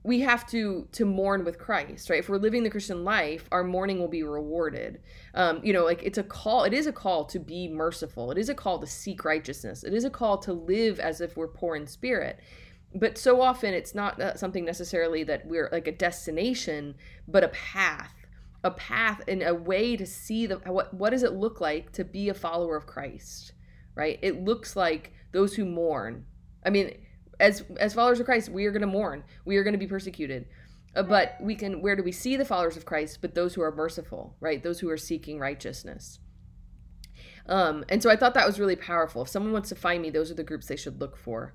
we 0.04 0.20
have 0.20 0.46
to 0.48 0.88
to 0.92 1.04
mourn 1.04 1.44
with 1.44 1.58
Christ, 1.58 2.12
right? 2.12 2.20
If 2.20 2.30
we're 2.30 2.38
living 2.38 2.62
the 2.62 2.70
Christian 2.70 3.04
life, 3.04 3.50
our 3.52 3.64
mourning 3.64 3.98
will 3.98 4.08
be 4.08 4.22
rewarded. 4.22 5.02
Um, 5.34 5.62
you 5.64 5.74
know, 5.74 5.84
like 5.84 6.04
it's 6.04 6.20
a 6.20 6.24
call. 6.24 6.64
It 6.64 6.74
is 6.74 6.86
a 6.86 6.92
call 6.92 7.26
to 7.26 7.40
be 7.40 7.68
merciful. 7.68 8.30
It 8.30 8.38
is 8.38 8.50
a 8.50 8.54
call 8.54 8.78
to 8.80 8.86
seek 8.86 9.26
righteousness. 9.26 9.84
It 9.84 9.96
is 9.96 10.04
a 10.04 10.12
call 10.12 10.38
to 10.40 10.54
live 10.54 11.00
as 11.00 11.22
if 11.22 11.36
we're 11.36 11.48
poor 11.48 11.76
in 11.76 11.88
spirit 11.88 12.40
but 12.96 13.18
so 13.18 13.42
often 13.42 13.74
it's 13.74 13.94
not 13.94 14.20
uh, 14.22 14.36
something 14.36 14.66
necessarily 14.66 15.24
that 15.24 15.46
we're 15.46 15.70
like 15.72 15.88
a 15.88 15.92
destination 15.92 16.96
but 17.28 17.44
a 17.44 17.50
path 17.50 18.14
a 18.66 18.72
path 18.72 19.22
and 19.28 19.44
a 19.44 19.54
way 19.54 19.96
to 19.96 20.08
see 20.08 20.48
the 20.48 20.56
what 20.58 20.92
what 20.94 21.12
does 21.12 21.22
it 21.22 21.34
look 21.34 21.62
like 21.62 21.92
to 21.92 22.04
be 22.04 22.30
a 22.30 22.34
follower 22.34 22.76
of 22.76 22.88
Christ 22.88 23.54
right? 23.94 24.20
It 24.22 24.44
looks 24.44 24.76
like 24.76 25.14
those 25.32 25.56
who 25.56 25.66
mourn. 25.66 26.26
I 26.66 26.72
mean 26.72 26.98
as 27.40 27.64
as 27.80 27.94
followers 27.94 28.20
of 28.20 28.26
Christ 28.26 28.50
we 28.50 28.66
are 28.66 28.72
going 28.72 28.82
to 28.82 28.88
mourn. 28.88 29.24
We 29.46 29.58
are 29.58 29.64
going 29.64 29.74
to 29.74 29.80
be 29.80 29.88
persecuted. 29.88 30.48
Uh, 30.96 31.04
but 31.04 31.36
we 31.40 31.56
can 31.56 31.82
where 31.82 31.96
do 31.96 32.02
we 32.02 32.12
see 32.12 32.38
the 32.38 32.46
followers 32.46 32.76
of 32.76 32.86
Christ 32.86 33.20
but 33.22 33.36
those 33.36 33.54
who 33.54 33.62
are 33.62 33.72
merciful 33.72 34.36
right? 34.40 34.64
Those 34.64 34.80
who 34.80 34.90
are 34.90 34.98
seeking 34.98 35.40
righteousness. 35.40 36.20
Um, 37.48 37.86
and 37.90 38.02
so 38.02 38.10
I 38.10 38.16
thought 38.16 38.34
that 38.34 38.48
was 38.48 38.60
really 38.60 38.76
powerful. 38.76 39.22
If 39.22 39.30
someone 39.30 39.54
wants 39.54 39.70
to 39.70 39.76
find 39.76 40.02
me, 40.02 40.10
those 40.10 40.32
are 40.32 40.36
the 40.36 40.44
groups 40.44 40.66
they 40.66 40.76
should 40.76 41.00
look 41.00 41.16
for. 41.16 41.54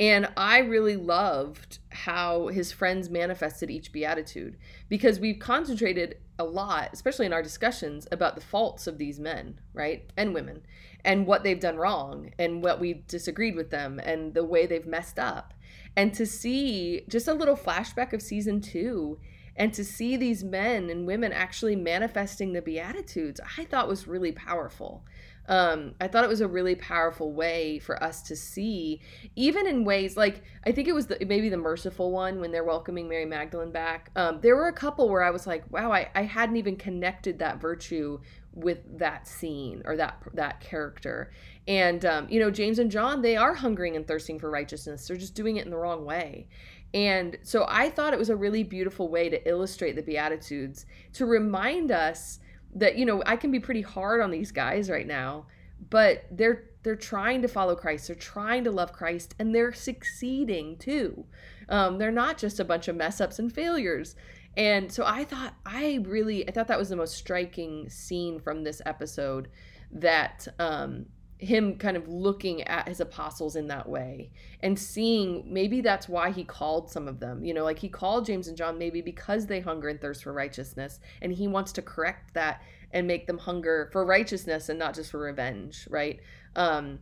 And 0.00 0.28
I 0.34 0.60
really 0.60 0.96
loved 0.96 1.78
how 1.90 2.46
his 2.46 2.72
friends 2.72 3.10
manifested 3.10 3.70
each 3.70 3.92
beatitude 3.92 4.56
because 4.88 5.20
we've 5.20 5.38
concentrated 5.38 6.16
a 6.38 6.44
lot, 6.44 6.88
especially 6.94 7.26
in 7.26 7.34
our 7.34 7.42
discussions, 7.42 8.08
about 8.10 8.34
the 8.34 8.40
faults 8.40 8.86
of 8.86 8.96
these 8.96 9.20
men, 9.20 9.60
right? 9.74 10.10
And 10.16 10.32
women, 10.32 10.62
and 11.04 11.26
what 11.26 11.42
they've 11.42 11.60
done 11.60 11.76
wrong, 11.76 12.30
and 12.38 12.62
what 12.62 12.80
we 12.80 13.04
disagreed 13.08 13.54
with 13.54 13.68
them, 13.68 14.00
and 14.02 14.32
the 14.32 14.42
way 14.42 14.64
they've 14.64 14.86
messed 14.86 15.18
up. 15.18 15.52
And 15.94 16.14
to 16.14 16.24
see 16.24 17.02
just 17.06 17.28
a 17.28 17.34
little 17.34 17.56
flashback 17.56 18.14
of 18.14 18.22
season 18.22 18.62
two, 18.62 19.18
and 19.54 19.74
to 19.74 19.84
see 19.84 20.16
these 20.16 20.42
men 20.42 20.88
and 20.88 21.06
women 21.06 21.30
actually 21.30 21.76
manifesting 21.76 22.54
the 22.54 22.62
Beatitudes, 22.62 23.38
I 23.58 23.66
thought 23.66 23.86
was 23.86 24.08
really 24.08 24.32
powerful 24.32 25.04
um, 25.50 25.96
I 26.00 26.06
thought 26.06 26.22
it 26.22 26.30
was 26.30 26.40
a 26.40 26.46
really 26.46 26.76
powerful 26.76 27.32
way 27.32 27.80
for 27.80 28.00
us 28.02 28.22
to 28.22 28.36
see, 28.36 29.00
even 29.34 29.66
in 29.66 29.84
ways 29.84 30.16
like 30.16 30.44
I 30.64 30.70
think 30.70 30.86
it 30.86 30.94
was 30.94 31.08
the, 31.08 31.18
maybe 31.26 31.48
the 31.48 31.56
merciful 31.56 32.12
one 32.12 32.38
when 32.38 32.52
they're 32.52 32.62
welcoming 32.62 33.08
Mary 33.08 33.26
Magdalene 33.26 33.72
back. 33.72 34.12
Um, 34.14 34.38
there 34.40 34.54
were 34.54 34.68
a 34.68 34.72
couple 34.72 35.08
where 35.08 35.24
I 35.24 35.30
was 35.30 35.48
like, 35.48 35.64
wow, 35.72 35.90
I, 35.90 36.08
I 36.14 36.22
hadn't 36.22 36.56
even 36.56 36.76
connected 36.76 37.40
that 37.40 37.60
virtue 37.60 38.20
with 38.54 38.78
that 38.98 39.26
scene 39.26 39.82
or 39.86 39.96
that 39.96 40.22
that 40.34 40.60
character. 40.60 41.32
And 41.66 42.04
um, 42.04 42.28
you 42.30 42.38
know, 42.38 42.52
James 42.52 42.78
and 42.78 42.88
John, 42.88 43.20
they 43.20 43.36
are 43.36 43.54
hungering 43.54 43.96
and 43.96 44.06
thirsting 44.06 44.38
for 44.38 44.50
righteousness. 44.50 45.08
They're 45.08 45.16
just 45.16 45.34
doing 45.34 45.56
it 45.56 45.64
in 45.64 45.70
the 45.72 45.76
wrong 45.76 46.04
way. 46.04 46.46
And 46.94 47.38
so 47.42 47.66
I 47.68 47.90
thought 47.90 48.12
it 48.12 48.18
was 48.20 48.30
a 48.30 48.36
really 48.36 48.62
beautiful 48.62 49.08
way 49.08 49.28
to 49.28 49.48
illustrate 49.48 49.96
the 49.96 50.02
Beatitudes 50.02 50.86
to 51.14 51.26
remind 51.26 51.90
us 51.90 52.38
that 52.74 52.96
you 52.96 53.04
know 53.04 53.22
I 53.26 53.36
can 53.36 53.50
be 53.50 53.60
pretty 53.60 53.82
hard 53.82 54.20
on 54.20 54.30
these 54.30 54.52
guys 54.52 54.90
right 54.90 55.06
now, 55.06 55.46
but 55.88 56.24
they're 56.30 56.64
they're 56.82 56.96
trying 56.96 57.42
to 57.42 57.48
follow 57.48 57.76
Christ. 57.76 58.06
They're 58.06 58.16
trying 58.16 58.64
to 58.64 58.70
love 58.70 58.92
Christ, 58.92 59.34
and 59.38 59.54
they're 59.54 59.72
succeeding 59.72 60.76
too. 60.78 61.26
Um, 61.68 61.98
they're 61.98 62.10
not 62.10 62.38
just 62.38 62.60
a 62.60 62.64
bunch 62.64 62.88
of 62.88 62.96
mess 62.96 63.20
ups 63.20 63.38
and 63.38 63.52
failures. 63.52 64.16
And 64.56 64.90
so 64.90 65.04
I 65.06 65.24
thought 65.24 65.54
I 65.64 66.00
really 66.04 66.48
I 66.48 66.52
thought 66.52 66.68
that 66.68 66.78
was 66.78 66.88
the 66.88 66.96
most 66.96 67.14
striking 67.14 67.88
scene 67.88 68.40
from 68.40 68.64
this 68.64 68.82
episode 68.84 69.48
that 69.92 70.48
um, 70.58 71.06
him 71.40 71.76
kind 71.76 71.96
of 71.96 72.06
looking 72.06 72.62
at 72.62 72.86
his 72.86 73.00
apostles 73.00 73.56
in 73.56 73.66
that 73.66 73.88
way 73.88 74.30
and 74.62 74.78
seeing 74.78 75.42
maybe 75.46 75.80
that's 75.80 76.08
why 76.08 76.30
he 76.30 76.44
called 76.44 76.90
some 76.90 77.08
of 77.08 77.18
them. 77.18 77.42
You 77.44 77.54
know 77.54 77.64
like 77.64 77.78
he 77.78 77.88
called 77.88 78.26
James 78.26 78.46
and 78.46 78.56
John 78.56 78.78
maybe 78.78 79.00
because 79.00 79.46
they 79.46 79.60
hunger 79.60 79.88
and 79.88 80.00
thirst 80.00 80.22
for 80.22 80.32
righteousness 80.32 81.00
and 81.22 81.32
he 81.32 81.48
wants 81.48 81.72
to 81.72 81.82
correct 81.82 82.34
that 82.34 82.62
and 82.92 83.06
make 83.06 83.26
them 83.26 83.38
hunger 83.38 83.88
for 83.92 84.04
righteousness 84.04 84.68
and 84.68 84.78
not 84.78 84.94
just 84.94 85.10
for 85.10 85.20
revenge 85.20 85.88
right? 85.90 86.20
Um 86.56 86.98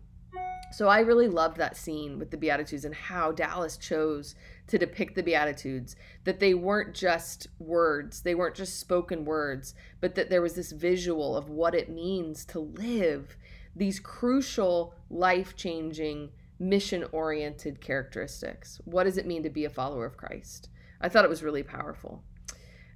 so 0.71 0.89
I 0.89 1.01
really 1.01 1.29
loved 1.29 1.57
that 1.57 1.77
scene 1.77 2.19
with 2.19 2.31
the 2.31 2.37
Beatitudes 2.37 2.85
and 2.85 2.95
how 2.95 3.33
Dallas 3.33 3.79
chose 3.79 4.35
to 4.67 4.77
depict 4.79 5.15
the 5.15 5.23
Beatitudes, 5.23 5.97
that 6.25 6.41
they 6.41 6.53
weren't 6.53 6.95
just 6.95 7.47
words, 7.59 8.21
they 8.21 8.35
weren't 8.35 8.55
just 8.55 8.79
spoken 8.79 9.25
words, 9.25 9.75
but 10.01 10.15
that 10.15 10.29
there 10.29 10.43
was 10.43 10.55
this 10.55 10.73
visual 10.73 11.37
of 11.37 11.49
what 11.49 11.75
it 11.75 11.89
means 11.89 12.45
to 12.47 12.61
live 12.61 13.39
these 13.79 14.01
crucial, 14.01 14.95
life 15.09 15.57
changing, 15.57 16.31
mission 16.59 17.05
oriented 17.13 17.81
characteristics. 17.81 18.81
What 18.85 19.05
does 19.05 19.17
it 19.17 19.27
mean 19.27 19.43
to 19.45 19.51
be 19.51 19.65
a 19.65 19.71
follower 19.71 20.05
of 20.05 20.17
Christ? 20.17 20.69
I 21.01 21.09
thought 21.09 21.25
it 21.25 21.31
was 21.31 21.43
really 21.43 21.63
powerful. 21.63 22.25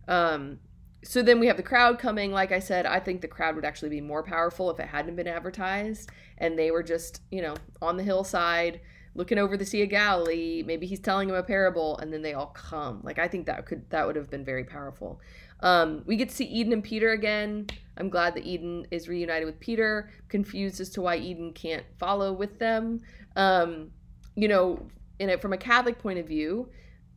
Um, 0.08 0.58
so 1.04 1.22
then 1.22 1.40
we 1.40 1.46
have 1.46 1.56
the 1.56 1.62
crowd 1.62 1.98
coming. 1.98 2.32
Like 2.32 2.52
I 2.52 2.58
said, 2.58 2.86
I 2.86 3.00
think 3.00 3.20
the 3.20 3.28
crowd 3.28 3.54
would 3.54 3.64
actually 3.64 3.90
be 3.90 4.00
more 4.00 4.22
powerful 4.22 4.70
if 4.70 4.80
it 4.80 4.88
hadn't 4.88 5.16
been 5.16 5.28
advertised 5.28 6.10
and 6.38 6.58
they 6.58 6.70
were 6.70 6.82
just, 6.82 7.22
you 7.30 7.42
know, 7.42 7.54
on 7.80 7.96
the 7.96 8.02
hillside 8.02 8.80
looking 9.14 9.38
over 9.38 9.56
the 9.56 9.66
Sea 9.66 9.82
of 9.82 9.90
Galilee. 9.90 10.62
Maybe 10.66 10.86
he's 10.86 11.00
telling 11.00 11.28
them 11.28 11.36
a 11.36 11.42
parable 11.42 11.98
and 11.98 12.12
then 12.12 12.22
they 12.22 12.34
all 12.34 12.46
come. 12.46 13.00
Like 13.02 13.18
I 13.18 13.28
think 13.28 13.46
that 13.46 13.66
could 13.66 13.88
that 13.90 14.06
would 14.06 14.16
have 14.16 14.30
been 14.30 14.44
very 14.44 14.64
powerful. 14.64 15.20
Um, 15.60 16.02
we 16.06 16.16
get 16.16 16.28
to 16.28 16.34
see 16.34 16.44
Eden 16.44 16.72
and 16.72 16.82
Peter 16.82 17.10
again. 17.10 17.68
I'm 17.96 18.08
glad 18.08 18.34
that 18.34 18.44
Eden 18.44 18.86
is 18.90 19.08
reunited 19.08 19.46
with 19.46 19.60
Peter. 19.60 20.10
Confused 20.28 20.80
as 20.80 20.90
to 20.90 21.02
why 21.02 21.16
Eden 21.16 21.52
can't 21.52 21.84
follow 21.98 22.32
with 22.32 22.58
them. 22.58 23.00
Um, 23.36 23.90
you 24.34 24.48
know, 24.48 24.88
in 25.18 25.28
it 25.28 25.40
from 25.40 25.52
a 25.52 25.58
Catholic 25.58 25.98
point 25.98 26.18
of 26.18 26.26
view, 26.26 26.68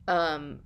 um, 0.08 0.60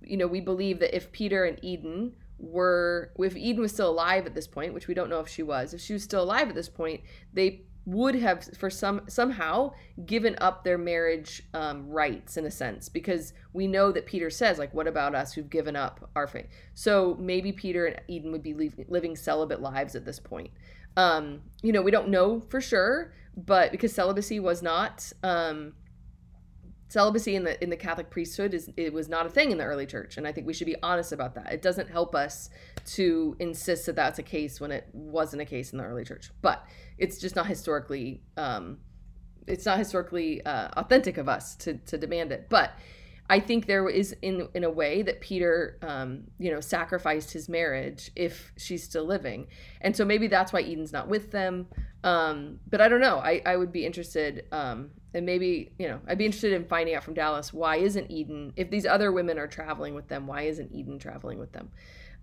you 0.00 0.16
know, 0.16 0.26
we 0.26 0.40
believe 0.40 0.80
that 0.80 0.96
if 0.96 1.12
Peter 1.12 1.44
and 1.44 1.58
Eden 1.62 2.14
were 2.38 3.12
if 3.18 3.36
Eden 3.36 3.62
was 3.62 3.72
still 3.72 3.90
alive 3.90 4.26
at 4.26 4.34
this 4.34 4.48
point, 4.48 4.74
which 4.74 4.88
we 4.88 4.94
don't 4.94 5.08
know 5.08 5.20
if 5.20 5.28
she 5.28 5.44
was, 5.44 5.74
if 5.74 5.80
she 5.80 5.92
was 5.92 6.02
still 6.02 6.22
alive 6.22 6.48
at 6.48 6.54
this 6.54 6.68
point, 6.68 7.02
they 7.32 7.62
would 7.84 8.14
have 8.14 8.44
for 8.56 8.70
some 8.70 9.02
somehow 9.08 9.72
given 10.06 10.36
up 10.40 10.62
their 10.62 10.78
marriage 10.78 11.42
um, 11.52 11.88
rights 11.88 12.36
in 12.36 12.46
a 12.46 12.50
sense 12.50 12.88
because 12.88 13.32
we 13.52 13.66
know 13.66 13.90
that 13.90 14.06
Peter 14.06 14.30
says 14.30 14.58
like 14.58 14.72
what 14.72 14.86
about 14.86 15.14
us 15.14 15.32
who've 15.32 15.50
given 15.50 15.74
up 15.74 16.08
our 16.14 16.26
faith? 16.26 16.46
So 16.74 17.16
maybe 17.18 17.52
Peter 17.52 17.86
and 17.86 18.00
Eden 18.06 18.30
would 18.32 18.42
be 18.42 18.54
living 18.88 19.16
celibate 19.16 19.60
lives 19.60 19.96
at 19.96 20.04
this 20.04 20.20
point. 20.20 20.50
Um, 20.96 21.40
you 21.62 21.72
know 21.72 21.82
we 21.82 21.90
don't 21.90 22.08
know 22.08 22.40
for 22.40 22.60
sure 22.60 23.12
but 23.36 23.72
because 23.72 23.94
celibacy 23.94 24.38
was 24.40 24.62
not 24.62 25.10
um, 25.22 25.72
celibacy 26.92 27.34
in 27.34 27.44
the 27.44 27.62
in 27.62 27.70
the 27.70 27.76
Catholic 27.76 28.10
priesthood 28.10 28.52
is 28.52 28.70
it 28.76 28.92
was 28.92 29.08
not 29.08 29.24
a 29.24 29.30
thing 29.30 29.50
in 29.50 29.58
the 29.58 29.64
early 29.64 29.86
church, 29.86 30.18
and 30.18 30.26
I 30.26 30.32
think 30.32 30.46
we 30.46 30.52
should 30.52 30.66
be 30.66 30.76
honest 30.82 31.12
about 31.12 31.34
that. 31.34 31.52
It 31.52 31.62
doesn't 31.62 31.88
help 31.88 32.14
us 32.14 32.50
to 32.94 33.34
insist 33.38 33.86
that 33.86 33.96
that's 33.96 34.18
a 34.18 34.22
case 34.22 34.60
when 34.60 34.70
it 34.70 34.86
wasn't 34.92 35.40
a 35.40 35.46
case 35.46 35.72
in 35.72 35.78
the 35.78 35.84
early 35.84 36.04
church, 36.04 36.30
but 36.42 36.66
it's 36.98 37.18
just 37.18 37.34
not 37.34 37.46
historically 37.46 38.22
um, 38.36 38.78
it's 39.46 39.64
not 39.64 39.78
historically 39.78 40.44
uh, 40.44 40.68
authentic 40.76 41.16
of 41.16 41.28
us 41.28 41.56
to 41.56 41.78
to 41.78 41.96
demand 41.96 42.30
it. 42.30 42.48
But 42.50 42.72
I 43.30 43.40
think 43.40 43.66
there 43.66 43.88
is 43.88 44.14
in 44.20 44.48
in 44.54 44.62
a 44.62 44.70
way 44.70 45.00
that 45.02 45.22
Peter, 45.22 45.78
um, 45.80 46.24
you 46.38 46.50
know, 46.50 46.60
sacrificed 46.60 47.32
his 47.32 47.48
marriage 47.48 48.10
if 48.14 48.52
she's 48.58 48.84
still 48.84 49.06
living, 49.06 49.46
and 49.80 49.96
so 49.96 50.04
maybe 50.04 50.26
that's 50.26 50.52
why 50.52 50.60
Eden's 50.60 50.92
not 50.92 51.08
with 51.08 51.30
them. 51.30 51.68
Um, 52.04 52.58
but 52.68 52.80
I 52.80 52.88
don't 52.88 53.00
know. 53.00 53.18
I 53.18 53.42
I 53.46 53.56
would 53.56 53.72
be 53.72 53.86
interested 53.86 54.46
um, 54.52 54.90
and 55.14 55.26
maybe 55.26 55.72
you 55.78 55.88
know 55.88 56.00
i'd 56.08 56.18
be 56.18 56.24
interested 56.24 56.52
in 56.52 56.64
finding 56.64 56.94
out 56.94 57.04
from 57.04 57.14
dallas 57.14 57.52
why 57.52 57.76
isn't 57.76 58.10
eden 58.10 58.52
if 58.56 58.70
these 58.70 58.86
other 58.86 59.12
women 59.12 59.38
are 59.38 59.46
traveling 59.46 59.94
with 59.94 60.08
them 60.08 60.26
why 60.26 60.42
isn't 60.42 60.72
eden 60.72 60.98
traveling 60.98 61.38
with 61.38 61.52
them? 61.52 61.70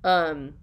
Um, 0.03 0.55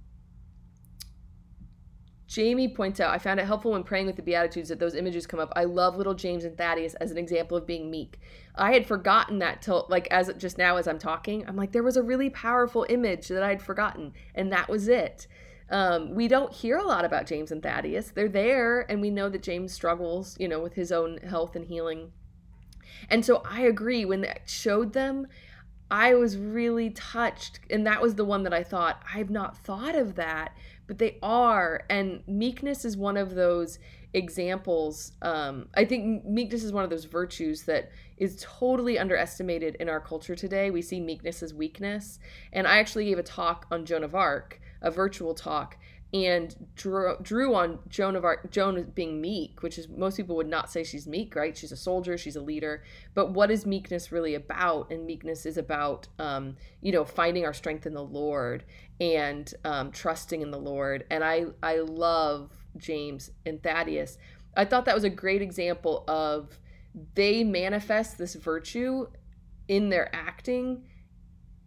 jamie 2.26 2.68
points 2.68 2.98
out 3.00 3.12
i 3.12 3.18
found 3.18 3.38
it 3.38 3.46
helpful 3.46 3.72
when 3.72 3.84
praying 3.84 4.06
with 4.06 4.16
the 4.16 4.22
beatitudes 4.22 4.68
that 4.70 4.80
those 4.80 4.94
images 4.94 5.26
come 5.26 5.38
up. 5.38 5.52
I 5.54 5.64
love 5.64 5.96
little 5.96 6.14
james 6.14 6.44
and 6.44 6.56
thaddeus 6.56 6.94
as 6.94 7.10
an 7.10 7.18
example 7.18 7.56
of 7.56 7.66
being 7.66 7.90
meek. 7.90 8.18
I 8.54 8.72
had 8.72 8.86
forgotten 8.86 9.38
that 9.40 9.62
till 9.62 9.86
like 9.88 10.08
as 10.10 10.32
just 10.38 10.58
now 10.58 10.76
as 10.76 10.88
i'm 10.88 10.98
talking 10.98 11.46
i'm 11.46 11.56
like 11.56 11.72
there 11.72 11.82
was 11.82 11.96
a 11.96 12.02
really 12.02 12.30
powerful 12.30 12.86
image 12.88 13.28
that 13.28 13.42
i'd 13.42 13.62
forgotten 13.62 14.14
and 14.34 14.50
that 14.52 14.68
was 14.68 14.88
it 14.88 15.26
um, 15.70 16.14
we 16.14 16.28
don't 16.28 16.52
hear 16.52 16.76
a 16.76 16.84
lot 16.84 17.04
about 17.04 17.26
James 17.26 17.50
and 17.50 17.62
Thaddeus. 17.62 18.10
They're 18.10 18.28
there, 18.28 18.90
and 18.90 19.00
we 19.00 19.10
know 19.10 19.28
that 19.28 19.42
James 19.42 19.72
struggles, 19.72 20.36
you 20.38 20.48
know, 20.48 20.60
with 20.60 20.74
his 20.74 20.92
own 20.92 21.18
health 21.18 21.56
and 21.56 21.64
healing. 21.64 22.12
And 23.10 23.24
so 23.24 23.42
I 23.44 23.62
agree. 23.62 24.04
When 24.04 24.20
they 24.20 24.38
showed 24.46 24.92
them, 24.92 25.26
I 25.90 26.14
was 26.14 26.36
really 26.36 26.90
touched. 26.90 27.60
And 27.70 27.86
that 27.86 28.00
was 28.00 28.14
the 28.14 28.24
one 28.24 28.42
that 28.44 28.54
I 28.54 28.62
thought, 28.62 29.02
I've 29.12 29.30
not 29.30 29.58
thought 29.58 29.94
of 29.94 30.14
that, 30.16 30.56
but 30.86 30.98
they 30.98 31.18
are. 31.22 31.84
And 31.90 32.22
meekness 32.26 32.84
is 32.84 32.96
one 32.96 33.16
of 33.16 33.34
those 33.34 33.78
examples. 34.12 35.12
Um, 35.22 35.68
I 35.74 35.84
think 35.84 36.24
meekness 36.24 36.64
is 36.64 36.72
one 36.72 36.84
of 36.84 36.90
those 36.90 37.04
virtues 37.04 37.64
that 37.64 37.90
is 38.16 38.38
totally 38.40 38.98
underestimated 38.98 39.76
in 39.76 39.88
our 39.88 40.00
culture 40.00 40.34
today. 40.34 40.70
We 40.70 40.82
see 40.82 41.00
meekness 41.00 41.42
as 41.42 41.52
weakness. 41.52 42.18
And 42.52 42.66
I 42.66 42.78
actually 42.78 43.04
gave 43.06 43.18
a 43.18 43.22
talk 43.22 43.66
on 43.70 43.84
Joan 43.84 44.04
of 44.04 44.14
Arc 44.14 44.60
a 44.82 44.90
virtual 44.90 45.34
talk 45.34 45.76
and 46.14 46.54
drew, 46.76 47.16
drew 47.20 47.54
on 47.54 47.80
Joan 47.88 48.14
of 48.16 48.24
Arc, 48.24 48.50
Joan 48.50 48.92
being 48.94 49.20
meek, 49.20 49.62
which 49.62 49.76
is 49.76 49.88
most 49.88 50.16
people 50.16 50.36
would 50.36 50.48
not 50.48 50.70
say 50.70 50.84
she's 50.84 51.06
meek, 51.06 51.34
right? 51.34 51.56
She's 51.56 51.72
a 51.72 51.76
soldier, 51.76 52.16
she's 52.16 52.36
a 52.36 52.40
leader. 52.40 52.84
But 53.14 53.32
what 53.32 53.50
is 53.50 53.66
meekness 53.66 54.12
really 54.12 54.34
about? 54.34 54.90
And 54.90 55.04
meekness 55.04 55.46
is 55.46 55.56
about, 55.56 56.06
um, 56.18 56.56
you 56.80 56.92
know, 56.92 57.04
finding 57.04 57.44
our 57.44 57.52
strength 57.52 57.86
in 57.86 57.94
the 57.94 58.04
Lord 58.04 58.64
and 59.00 59.52
um, 59.64 59.90
trusting 59.90 60.40
in 60.40 60.50
the 60.50 60.58
Lord. 60.58 61.04
And 61.10 61.24
I, 61.24 61.46
I 61.62 61.78
love 61.78 62.50
James 62.76 63.30
and 63.44 63.62
Thaddeus. 63.62 64.16
I 64.56 64.64
thought 64.64 64.84
that 64.84 64.94
was 64.94 65.04
a 65.04 65.10
great 65.10 65.42
example 65.42 66.04
of 66.08 66.58
they 67.14 67.44
manifest 67.44 68.16
this 68.16 68.34
virtue 68.36 69.08
in 69.68 69.90
their 69.90 70.14
acting 70.14 70.84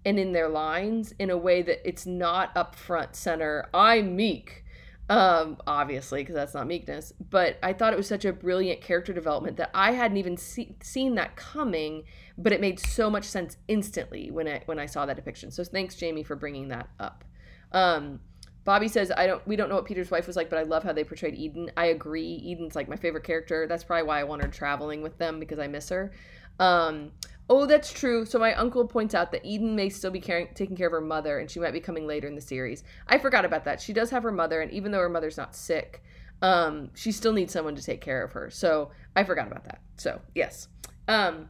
and 0.05 0.17
in 0.19 0.31
their 0.31 0.49
lines 0.49 1.13
in 1.19 1.29
a 1.29 1.37
way 1.37 1.61
that 1.61 1.87
it's 1.87 2.05
not 2.05 2.55
up 2.55 2.75
front 2.75 3.15
center. 3.15 3.69
I'm 3.73 4.15
meek. 4.15 4.63
Um, 5.09 5.57
obviously, 5.65 6.21
because 6.21 6.35
that's 6.35 6.53
not 6.53 6.67
meekness. 6.67 7.13
But 7.29 7.57
I 7.63 7.73
thought 7.73 7.93
it 7.93 7.97
was 7.97 8.07
such 8.07 8.25
a 8.25 8.31
brilliant 8.31 8.81
character 8.81 9.11
development 9.11 9.57
that 9.57 9.71
I 9.73 9.93
hadn't 9.93 10.17
even 10.17 10.37
see, 10.37 10.75
seen 10.83 11.15
that 11.15 11.35
coming, 11.35 12.03
but 12.37 12.53
it 12.53 12.61
made 12.61 12.79
so 12.79 13.09
much 13.09 13.25
sense 13.25 13.57
instantly 13.67 14.29
when 14.29 14.47
I 14.47 14.61
when 14.65 14.77
I 14.77 14.85
saw 14.85 15.05
that 15.07 15.15
depiction. 15.15 15.49
So 15.49 15.63
thanks, 15.63 15.95
Jamie, 15.95 16.23
for 16.23 16.35
bringing 16.35 16.67
that 16.67 16.89
up. 16.99 17.25
Um, 17.71 18.19
Bobby 18.65 18.87
says, 18.87 19.11
"I 19.17 19.25
don't. 19.25 19.45
We 19.47 19.55
don't 19.55 19.67
know 19.67 19.75
what 19.75 19.85
Peter's 19.85 20.11
wife 20.11 20.27
was 20.27 20.35
like, 20.35 20.49
but 20.49 20.59
I 20.59 20.63
love 20.63 20.83
how 20.83 20.93
they 20.93 21.03
portrayed 21.03 21.33
Eden. 21.33 21.71
I 21.75 21.87
agree. 21.87 22.39
Eden's 22.45 22.75
like 22.75 22.87
my 22.87 22.95
favorite 22.95 23.23
character. 23.23 23.65
That's 23.67 23.83
probably 23.83 24.03
why 24.03 24.19
I 24.19 24.25
want 24.25 24.43
her 24.43 24.47
traveling 24.47 25.01
with 25.01 25.17
them 25.17 25.39
because 25.39 25.57
I 25.57 25.65
miss 25.65 25.89
her. 25.89 26.11
Um, 26.59 27.13
Oh, 27.51 27.65
that's 27.65 27.91
true. 27.91 28.25
So 28.25 28.37
my 28.37 28.53
uncle 28.53 28.85
points 28.85 29.15
out 29.15 29.31
that 29.31 29.43
Eden 29.43 29.75
may 29.75 29.89
still 29.89 30.11
be 30.11 30.19
caring, 30.19 30.49
taking 30.53 30.75
care 30.75 30.85
of 30.85 30.93
her 30.93 31.01
mother, 31.01 31.39
and 31.39 31.49
she 31.49 31.59
might 31.59 31.73
be 31.73 31.79
coming 31.79 32.05
later 32.05 32.27
in 32.27 32.35
the 32.35 32.41
series. 32.41 32.83
I 33.07 33.17
forgot 33.17 33.43
about 33.43 33.65
that. 33.65 33.81
She 33.81 33.91
does 33.91 34.11
have 34.11 34.21
her 34.21 34.31
mother, 34.31 34.61
and 34.61 34.71
even 34.71 34.91
though 34.91 34.99
her 34.99 35.09
mother's 35.09 35.37
not 35.37 35.55
sick, 35.55 36.03
um, 36.43 36.91
she 36.93 37.11
still 37.11 37.33
needs 37.33 37.51
someone 37.51 37.75
to 37.75 37.83
take 37.83 38.01
care 38.01 38.23
of 38.23 38.33
her. 38.33 38.51
So 38.51 38.91
I 39.15 39.23
forgot 39.23 39.47
about 39.47 39.65
that. 39.65 39.81
So 39.97 40.21
yes. 40.35 40.67
Um, 41.07 41.49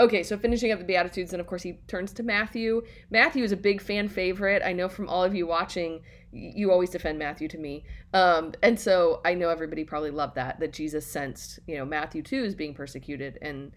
okay, 0.00 0.22
so 0.22 0.38
finishing 0.38 0.72
up 0.72 0.78
the 0.78 0.86
Beatitudes, 0.86 1.34
and 1.34 1.40
of 1.40 1.46
course 1.46 1.62
he 1.62 1.80
turns 1.86 2.14
to 2.14 2.22
Matthew. 2.22 2.82
Matthew 3.10 3.44
is 3.44 3.52
a 3.52 3.58
big 3.58 3.82
fan 3.82 4.08
favorite. 4.08 4.62
I 4.64 4.72
know 4.72 4.88
from 4.88 5.06
all 5.06 5.22
of 5.22 5.34
you 5.34 5.46
watching, 5.46 6.00
you 6.32 6.72
always 6.72 6.88
defend 6.88 7.18
Matthew 7.18 7.46
to 7.48 7.58
me. 7.58 7.84
Um, 8.14 8.52
and 8.62 8.80
so 8.80 9.20
I 9.22 9.34
know 9.34 9.50
everybody 9.50 9.84
probably 9.84 10.10
loved 10.10 10.36
that, 10.36 10.60
that 10.60 10.72
Jesus 10.72 11.06
sensed, 11.06 11.58
you 11.66 11.76
know, 11.76 11.84
Matthew 11.84 12.22
too 12.22 12.42
is 12.42 12.54
being 12.54 12.72
persecuted 12.72 13.38
and 13.42 13.72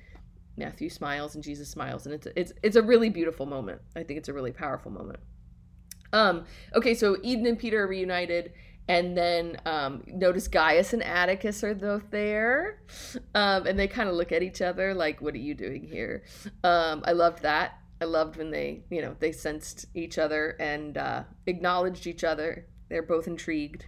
Matthew 0.60 0.89
smiles 0.89 1.34
and 1.36 1.43
Jesus 1.43 1.70
smiles, 1.70 2.05
and 2.05 2.14
it's 2.14 2.28
it's 2.36 2.53
it's 2.62 2.76
a 2.76 2.84
really 2.84 3.10
beautiful 3.10 3.45
moment. 3.45 3.82
I 3.95 4.03
think 4.03 4.20
it's 4.20 4.30
a 4.30 4.34
really 4.34 4.51
powerful 4.51 4.91
moment. 4.91 5.20
Um, 6.14 6.45
okay, 6.76 6.93
so 6.93 7.18
Eden 7.24 7.47
and 7.47 7.57
Peter 7.57 7.84
are 7.84 7.88
reunited, 7.88 8.53
and 8.88 9.18
then 9.18 9.57
um, 9.66 10.03
notice 10.07 10.47
Gaius 10.47 10.93
and 10.93 11.03
Atticus 11.03 11.64
are 11.64 11.74
both 11.74 12.12
there, 12.12 12.82
um, 13.34 13.66
and 13.66 13.80
they 13.80 13.88
kind 13.88 14.10
of 14.10 14.16
look 14.16 14.32
at 14.32 14.43
each 14.43 14.62
other 14.62 14.93
like, 14.93 15.22
"What 15.22 15.34
are 15.34 15.39
you 15.39 15.55
doing 15.55 15.88
here?" 15.88 16.24
Um, 16.64 17.03
I 17.05 17.14
loved 17.14 17.41
that. 17.43 17.80
I 18.01 18.05
loved 18.05 18.38
when 18.38 18.51
they, 18.51 18.84
you 18.89 19.01
know, 19.01 19.16
they 19.20 19.32
sensed 19.32 19.86
each 19.93 20.18
other 20.18 20.55
and 20.60 20.97
uh, 20.97 21.24
acknowledged 21.47 22.07
each 22.07 22.24
other. 22.24 22.66
They're 22.88 23.03
both 23.03 23.28
intrigued. 23.28 23.86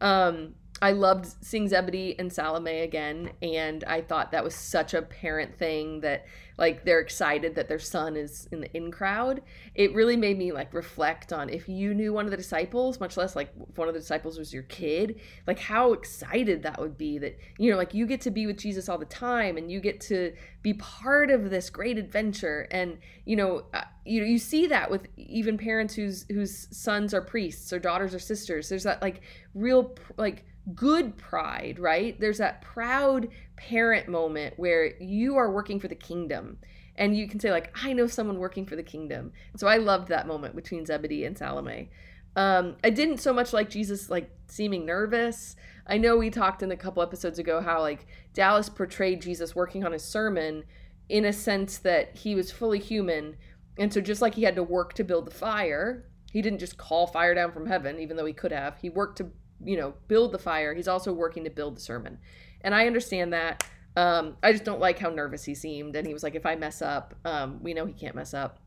Um, 0.00 0.54
I 0.82 0.92
loved 0.92 1.34
seeing 1.42 1.68
Zebedee 1.68 2.16
and 2.18 2.32
Salome 2.32 2.80
again, 2.80 3.32
and 3.42 3.84
I 3.84 4.00
thought 4.00 4.32
that 4.32 4.42
was 4.42 4.54
such 4.54 4.94
a 4.94 5.02
parent 5.02 5.58
thing 5.58 6.00
that 6.00 6.24
like 6.56 6.84
they're 6.84 7.00
excited 7.00 7.54
that 7.54 7.68
their 7.68 7.78
son 7.78 8.16
is 8.16 8.48
in 8.52 8.60
the 8.60 8.76
in 8.76 8.90
crowd. 8.90 9.42
It 9.74 9.94
really 9.94 10.16
made 10.16 10.38
me 10.38 10.52
like 10.52 10.72
reflect 10.72 11.32
on 11.32 11.50
if 11.50 11.68
you 11.68 11.92
knew 11.92 12.12
one 12.12 12.24
of 12.24 12.30
the 12.30 12.36
disciples, 12.36 12.98
much 12.98 13.16
less 13.16 13.36
like 13.36 13.52
if 13.68 13.76
one 13.76 13.88
of 13.88 13.94
the 13.94 14.00
disciples 14.00 14.38
was 14.38 14.54
your 14.54 14.62
kid, 14.64 15.20
like 15.46 15.58
how 15.58 15.92
excited 15.92 16.62
that 16.62 16.78
would 16.78 16.96
be 16.96 17.18
that 17.18 17.38
you 17.58 17.70
know 17.70 17.76
like 17.76 17.92
you 17.92 18.06
get 18.06 18.22
to 18.22 18.30
be 18.30 18.46
with 18.46 18.58
Jesus 18.58 18.88
all 18.88 18.98
the 18.98 19.04
time 19.04 19.58
and 19.58 19.70
you 19.70 19.80
get 19.80 20.00
to 20.02 20.32
be 20.62 20.74
part 20.74 21.30
of 21.30 21.50
this 21.50 21.68
great 21.68 21.98
adventure 21.98 22.68
and 22.70 22.98
you 23.24 23.36
know 23.36 23.64
uh, 23.74 23.82
you 24.04 24.24
you 24.24 24.38
see 24.38 24.66
that 24.66 24.90
with 24.90 25.08
even 25.16 25.56
parents 25.58 25.94
whose 25.94 26.26
whose 26.30 26.68
sons 26.70 27.12
are 27.12 27.22
priests 27.22 27.72
or 27.72 27.78
daughters 27.78 28.14
or 28.14 28.18
sisters. 28.18 28.68
There's 28.68 28.84
that 28.84 29.02
like 29.02 29.20
real 29.54 29.94
like 30.16 30.44
good 30.74 31.16
pride, 31.16 31.78
right? 31.78 32.18
There's 32.18 32.38
that 32.38 32.62
proud 32.62 33.28
parent 33.56 34.08
moment 34.08 34.54
where 34.56 34.96
you 35.00 35.36
are 35.36 35.50
working 35.50 35.80
for 35.80 35.88
the 35.88 35.94
kingdom 35.94 36.58
and 36.96 37.16
you 37.16 37.28
can 37.28 37.40
say 37.40 37.50
like 37.50 37.76
I 37.82 37.92
know 37.92 38.06
someone 38.06 38.38
working 38.38 38.66
for 38.66 38.76
the 38.76 38.82
kingdom. 38.82 39.32
So 39.56 39.66
I 39.66 39.76
loved 39.76 40.08
that 40.08 40.26
moment 40.26 40.56
between 40.56 40.86
Zebedee 40.86 41.24
and 41.24 41.36
Salome. 41.36 41.90
Um, 42.36 42.76
I 42.84 42.90
didn't 42.90 43.18
so 43.18 43.32
much 43.32 43.52
like 43.52 43.70
Jesus 43.70 44.10
like 44.10 44.30
seeming 44.46 44.86
nervous. 44.86 45.56
I 45.86 45.98
know 45.98 46.16
we 46.16 46.30
talked 46.30 46.62
in 46.62 46.70
a 46.70 46.76
couple 46.76 47.02
episodes 47.02 47.38
ago 47.38 47.60
how 47.60 47.80
like 47.80 48.06
Dallas 48.34 48.68
portrayed 48.68 49.22
Jesus 49.22 49.56
working 49.56 49.84
on 49.84 49.92
his 49.92 50.04
sermon 50.04 50.64
in 51.08 51.24
a 51.24 51.32
sense 51.32 51.78
that 51.78 52.16
he 52.16 52.34
was 52.34 52.52
fully 52.52 52.78
human 52.78 53.36
And 53.76 53.92
so, 53.92 54.00
just 54.00 54.22
like 54.22 54.34
he 54.34 54.42
had 54.42 54.56
to 54.56 54.62
work 54.62 54.94
to 54.94 55.04
build 55.04 55.26
the 55.26 55.30
fire, 55.30 56.04
he 56.32 56.42
didn't 56.42 56.60
just 56.60 56.76
call 56.76 57.06
fire 57.06 57.34
down 57.34 57.50
from 57.50 57.66
heaven, 57.66 57.98
even 57.98 58.16
though 58.16 58.26
he 58.26 58.32
could 58.32 58.52
have. 58.52 58.76
He 58.78 58.90
worked 58.90 59.18
to, 59.18 59.30
you 59.64 59.76
know, 59.76 59.94
build 60.08 60.32
the 60.32 60.38
fire. 60.38 60.74
He's 60.74 60.88
also 60.88 61.12
working 61.12 61.44
to 61.44 61.50
build 61.50 61.76
the 61.76 61.80
sermon. 61.80 62.18
And 62.62 62.74
I 62.74 62.86
understand 62.86 63.32
that. 63.32 63.64
Um, 63.96 64.36
I 64.42 64.52
just 64.52 64.64
don't 64.64 64.80
like 64.80 64.98
how 64.98 65.10
nervous 65.10 65.44
he 65.44 65.54
seemed. 65.54 65.96
And 65.96 66.06
he 66.06 66.12
was 66.12 66.22
like, 66.22 66.34
if 66.34 66.46
I 66.46 66.54
mess 66.54 66.82
up, 66.82 67.14
um, 67.24 67.62
we 67.62 67.74
know 67.74 67.86
he 67.86 67.92
can't 67.92 68.14
mess 68.14 68.34
up. 68.34 68.58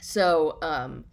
So, 0.00 0.58
um, 0.62 1.04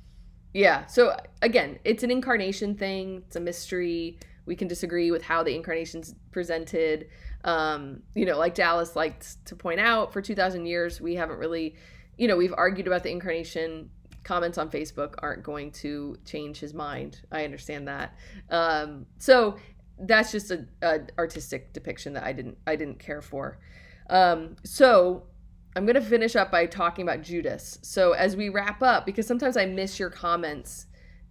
yeah. 0.53 0.85
So, 0.87 1.15
again, 1.41 1.79
it's 1.83 2.03
an 2.03 2.11
incarnation 2.11 2.75
thing, 2.75 3.23
it's 3.25 3.35
a 3.35 3.39
mystery. 3.39 4.19
We 4.45 4.55
can 4.55 4.67
disagree 4.67 5.11
with 5.11 5.21
how 5.21 5.43
the 5.43 5.55
incarnation's 5.55 6.15
presented. 6.31 7.07
Um, 7.43 8.01
you 8.15 8.25
know, 8.25 8.37
like 8.37 8.55
Dallas 8.55 8.95
liked 8.95 9.45
to 9.45 9.55
point 9.55 9.79
out, 9.79 10.11
for 10.11 10.21
2,000 10.21 10.65
years, 10.65 10.99
we 10.99 11.15
haven't 11.15 11.37
really, 11.37 11.75
you 12.17 12.27
know, 12.27 12.35
we've 12.35 12.53
argued 12.57 12.87
about 12.87 13.03
the 13.03 13.11
incarnation. 13.11 13.91
Comments 14.23 14.57
on 14.57 14.69
Facebook 14.69 15.15
aren't 15.19 15.43
going 15.43 15.71
to 15.71 16.15
change 16.25 16.59
his 16.59 16.73
mind. 16.73 17.21
I 17.31 17.43
understand 17.43 17.87
that. 17.87 18.15
Um, 18.49 19.05
so 19.17 19.57
that's 19.99 20.31
just 20.31 20.51
a, 20.51 20.65
a, 20.81 20.99
artistic 21.17 21.73
depiction 21.73 22.13
that 22.13 22.23
I 22.23 22.33
didn't 22.33 22.57
I 22.67 22.75
didn't 22.75 22.99
care 22.99 23.21
for. 23.21 23.59
Um, 24.09 24.55
so 24.63 25.23
I'm 25.75 25.85
gonna 25.85 26.01
finish 26.01 26.35
up 26.35 26.51
by 26.51 26.65
talking 26.65 27.03
about 27.03 27.21
Judas. 27.21 27.79
So 27.81 28.13
as 28.13 28.35
we 28.35 28.49
wrap 28.49 28.81
up, 28.81 29.05
because 29.05 29.27
sometimes 29.27 29.57
I 29.57 29.65
miss 29.65 29.99
your 29.99 30.09
comments 30.09 30.87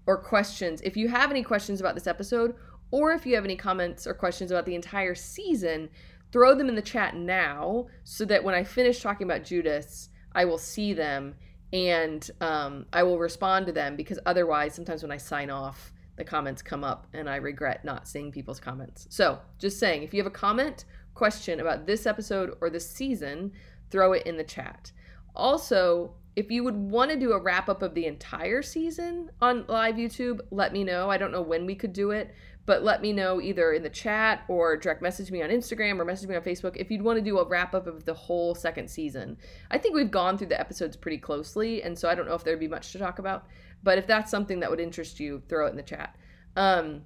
or 0.07 0.17
questions. 0.17 0.81
If 0.83 0.97
you 0.97 1.09
have 1.09 1.31
any 1.31 1.43
questions 1.43 1.81
about 1.81 1.95
this 1.95 2.07
episode, 2.07 2.55
or 2.91 3.13
if 3.13 3.27
you 3.27 3.35
have 3.35 3.45
any 3.45 3.57
comments 3.57 4.07
or 4.07 4.15
questions 4.15 4.51
about 4.51 4.67
the 4.67 4.75
entire 4.75 5.15
season, 5.15 5.91
throw 6.33 6.55
them 6.55 6.69
in 6.69 6.75
the 6.75 6.83
chat 6.83 7.15
now 7.15 7.87
so 8.05 8.25
that 8.25 8.43
when 8.43 8.55
I 8.55 8.65
finish 8.65 9.01
talking 9.01 9.27
about 9.27 9.45
Judas, 9.45 10.09
I 10.35 10.45
will 10.45 10.59
see 10.59 10.93
them 10.93 11.35
and 11.73 12.29
um, 12.41 12.87
I 12.93 13.03
will 13.03 13.19
respond 13.19 13.67
to 13.67 13.73
them 13.73 13.97
because 13.97 14.19
otherwise, 14.27 14.75
sometimes 14.75 15.03
when 15.03 15.13
I 15.13 15.17
sign 15.17 15.51
off, 15.51 15.93
the 16.17 16.25
comments 16.25 16.63
come 16.63 16.85
up 16.85 17.07
and 17.13 17.31
I 17.31 17.37
regret 17.37 17.85
not 17.85 18.09
seeing 18.09 18.33
people's 18.33 18.61
comments. 18.61 19.07
So, 19.11 19.39
just 19.59 19.79
saying, 19.79 20.03
if 20.03 20.13
you 20.13 20.21
have 20.21 20.27
a 20.27 20.35
comment, 20.35 20.85
question 21.15 21.61
about 21.61 21.87
this 21.87 22.07
episode 22.07 22.57
or 22.61 22.71
this 22.71 22.89
season, 22.89 23.53
throw 23.91 24.13
it 24.13 24.27
in 24.27 24.37
the 24.37 24.45
chat. 24.45 24.93
Also, 25.35 26.15
if 26.37 26.51
you 26.51 26.65
would 26.65 26.77
want 26.77 27.11
to 27.11 27.17
do 27.19 27.33
a 27.33 27.41
wrap 27.41 27.69
up 27.69 27.83
of 27.83 27.95
the 27.95 28.07
entire 28.07 28.63
season 28.63 29.31
on 29.41 29.65
live 29.69 29.97
YouTube, 29.97 30.41
let 30.51 30.73
me 30.73 30.85
know. 30.85 31.11
I 31.11 31.19
don't 31.19 31.33
know 31.33 31.43
when 31.43 31.67
we 31.67 31.75
could 31.75 31.93
do 31.93 32.11
it, 32.11 32.35
but 32.71 32.85
let 32.85 33.03
me 33.03 33.13
know 33.13 33.41
either 33.41 33.73
in 33.73 33.83
the 33.83 33.91
chat 33.91 34.45
or 34.47 34.77
direct 34.77 35.03
message 35.03 35.33
me 35.33 35.43
on 35.43 35.51
Instagram 35.51 35.99
or 35.99 36.05
message 36.05 36.29
me 36.29 36.37
on 36.37 36.43
Facebook 36.43 36.77
if 36.77 36.89
you'd 36.89 37.03
want 37.03 37.19
to 37.19 37.21
do 37.21 37.41
a 37.41 37.45
wrap 37.45 37.75
up 37.75 37.89
of 37.89 38.05
the 38.05 38.15
whole 38.15 38.55
second 38.55 38.89
season. 38.89 39.37
I 39.73 39.79
think 39.79 39.97
we've 39.97 40.09
gone 40.09 40.39
through 40.39 40.47
the 40.51 40.61
episodes 40.61 40.97
pretty 40.97 41.19
closely, 41.19 41.83
and 41.83 41.99
so 41.99 42.09
I 42.09 42.15
don't 42.15 42.29
know 42.29 42.35
if 42.37 42.45
there'd 42.45 42.61
be 42.61 42.69
much 42.69 42.93
to 42.93 42.99
talk 43.01 43.19
about. 43.19 43.49
But 43.83 43.99
if 43.99 44.07
that's 44.07 44.31
something 44.31 44.61
that 44.61 44.71
would 44.71 44.79
interest 44.79 45.19
you, 45.19 45.43
throw 45.49 45.67
it 45.67 45.71
in 45.71 45.77
the 45.77 45.83
chat. 45.83 46.15
Um, 46.55 47.03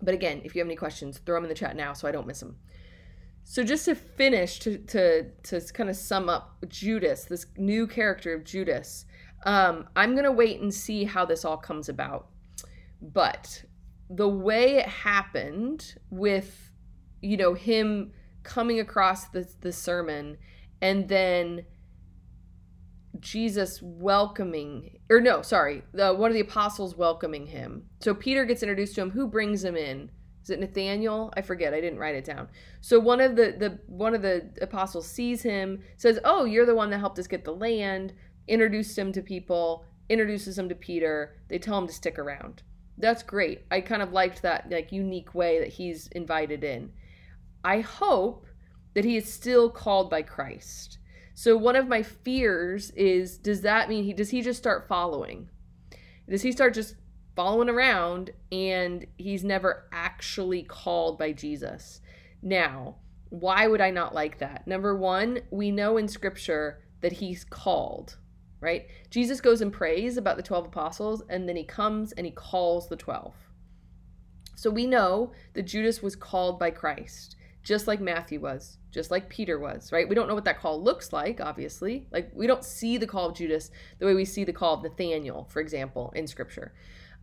but 0.00 0.14
again, 0.14 0.40
if 0.44 0.54
you 0.54 0.60
have 0.60 0.66
any 0.66 0.76
questions, 0.76 1.18
throw 1.18 1.34
them 1.34 1.44
in 1.44 1.50
the 1.50 1.54
chat 1.54 1.76
now 1.76 1.92
so 1.92 2.08
I 2.08 2.12
don't 2.12 2.26
miss 2.26 2.40
them. 2.40 2.56
So 3.44 3.62
just 3.62 3.84
to 3.84 3.94
finish, 3.94 4.60
to 4.60 4.78
to 4.78 5.24
to 5.42 5.60
kind 5.74 5.90
of 5.90 5.96
sum 5.96 6.30
up 6.30 6.56
Judas, 6.68 7.26
this 7.26 7.44
new 7.58 7.86
character 7.86 8.32
of 8.32 8.44
Judas, 8.44 9.04
um, 9.44 9.90
I'm 9.94 10.16
gonna 10.16 10.32
wait 10.32 10.62
and 10.62 10.72
see 10.72 11.04
how 11.04 11.26
this 11.26 11.44
all 11.44 11.58
comes 11.58 11.90
about. 11.90 12.28
But 13.02 13.62
the 14.08 14.28
way 14.28 14.76
it 14.76 14.86
happened 14.86 15.94
with, 16.10 16.70
you 17.20 17.36
know, 17.36 17.54
him 17.54 18.12
coming 18.42 18.80
across 18.80 19.28
the 19.28 19.48
the 19.60 19.72
sermon 19.72 20.38
and 20.80 21.08
then 21.08 21.64
Jesus 23.20 23.80
welcoming, 23.82 24.98
or 25.08 25.20
no, 25.20 25.42
sorry, 25.42 25.82
the, 25.92 26.14
one 26.14 26.30
of 26.30 26.34
the 26.34 26.40
apostles 26.40 26.96
welcoming 26.96 27.46
him. 27.46 27.84
So 28.00 28.14
Peter 28.14 28.44
gets 28.44 28.62
introduced 28.62 28.94
to 28.96 29.02
him. 29.02 29.10
Who 29.10 29.26
brings 29.26 29.64
him 29.64 29.76
in? 29.76 30.10
Is 30.42 30.50
it 30.50 30.60
Nathaniel? 30.60 31.32
I 31.36 31.42
forget. 31.42 31.74
I 31.74 31.80
didn't 31.80 31.98
write 31.98 32.14
it 32.14 32.24
down. 32.24 32.48
So 32.80 33.00
one 33.00 33.20
of 33.20 33.34
the 33.34 33.56
the 33.58 33.80
one 33.86 34.14
of 34.14 34.22
the 34.22 34.50
apostles 34.60 35.08
sees 35.08 35.42
him, 35.42 35.82
says, 35.96 36.20
"Oh, 36.24 36.44
you're 36.44 36.66
the 36.66 36.74
one 36.74 36.90
that 36.90 36.98
helped 36.98 37.18
us 37.18 37.26
get 37.26 37.44
the 37.44 37.54
land." 37.54 38.12
Introduced 38.46 38.96
him 38.96 39.10
to 39.12 39.22
people. 39.22 39.84
Introduces 40.08 40.56
him 40.56 40.68
to 40.68 40.74
Peter. 40.76 41.36
They 41.48 41.58
tell 41.58 41.78
him 41.78 41.88
to 41.88 41.92
stick 41.92 42.16
around. 42.16 42.62
That's 42.98 43.22
great. 43.22 43.64
I 43.70 43.80
kind 43.80 44.02
of 44.02 44.12
liked 44.12 44.42
that 44.42 44.70
like 44.70 44.92
unique 44.92 45.34
way 45.34 45.58
that 45.60 45.68
he's 45.68 46.08
invited 46.08 46.64
in. 46.64 46.92
I 47.64 47.80
hope 47.80 48.46
that 48.94 49.04
he 49.04 49.16
is 49.16 49.32
still 49.32 49.70
called 49.70 50.08
by 50.08 50.22
Christ 50.22 50.98
so 51.38 51.54
one 51.54 51.76
of 51.76 51.86
my 51.86 52.02
fears 52.02 52.92
is 52.92 53.36
does 53.36 53.60
that 53.60 53.90
mean 53.90 54.04
he 54.04 54.14
does 54.14 54.30
he 54.30 54.40
just 54.40 54.58
start 54.58 54.88
following? 54.88 55.50
Does 56.26 56.40
he 56.40 56.50
start 56.50 56.72
just 56.72 56.96
following 57.36 57.68
around 57.68 58.30
and 58.50 59.06
he's 59.18 59.44
never 59.44 59.86
actually 59.92 60.62
called 60.62 61.18
by 61.18 61.32
Jesus? 61.32 62.00
Now, 62.40 62.96
why 63.28 63.66
would 63.66 63.82
I 63.82 63.90
not 63.90 64.14
like 64.14 64.38
that? 64.38 64.66
Number 64.66 64.96
1, 64.96 65.40
we 65.50 65.70
know 65.70 65.98
in 65.98 66.08
scripture 66.08 66.82
that 67.02 67.12
he's 67.12 67.44
called, 67.44 68.16
right? 68.60 68.86
Jesus 69.10 69.40
goes 69.40 69.60
and 69.60 69.72
prays 69.72 70.16
about 70.16 70.36
the 70.36 70.42
12 70.42 70.66
apostles 70.66 71.22
and 71.28 71.48
then 71.48 71.56
he 71.56 71.64
comes 71.64 72.12
and 72.12 72.26
he 72.26 72.32
calls 72.32 72.88
the 72.88 72.96
12. 72.96 73.34
So 74.54 74.70
we 74.70 74.86
know 74.86 75.32
that 75.54 75.62
Judas 75.64 76.02
was 76.02 76.16
called 76.16 76.58
by 76.58 76.70
Christ 76.70 77.36
just 77.66 77.88
like 77.88 78.00
Matthew 78.00 78.38
was, 78.38 78.78
just 78.92 79.10
like 79.10 79.28
Peter 79.28 79.58
was, 79.58 79.90
right? 79.90 80.08
We 80.08 80.14
don't 80.14 80.28
know 80.28 80.36
what 80.36 80.44
that 80.44 80.60
call 80.60 80.80
looks 80.80 81.12
like, 81.12 81.40
obviously. 81.40 82.06
Like, 82.12 82.30
we 82.32 82.46
don't 82.46 82.64
see 82.64 82.96
the 82.96 83.08
call 83.08 83.30
of 83.30 83.34
Judas 83.34 83.72
the 83.98 84.06
way 84.06 84.14
we 84.14 84.24
see 84.24 84.44
the 84.44 84.52
call 84.52 84.74
of 84.74 84.84
Nathaniel, 84.84 85.48
for 85.50 85.58
example, 85.58 86.12
in 86.14 86.28
Scripture. 86.28 86.72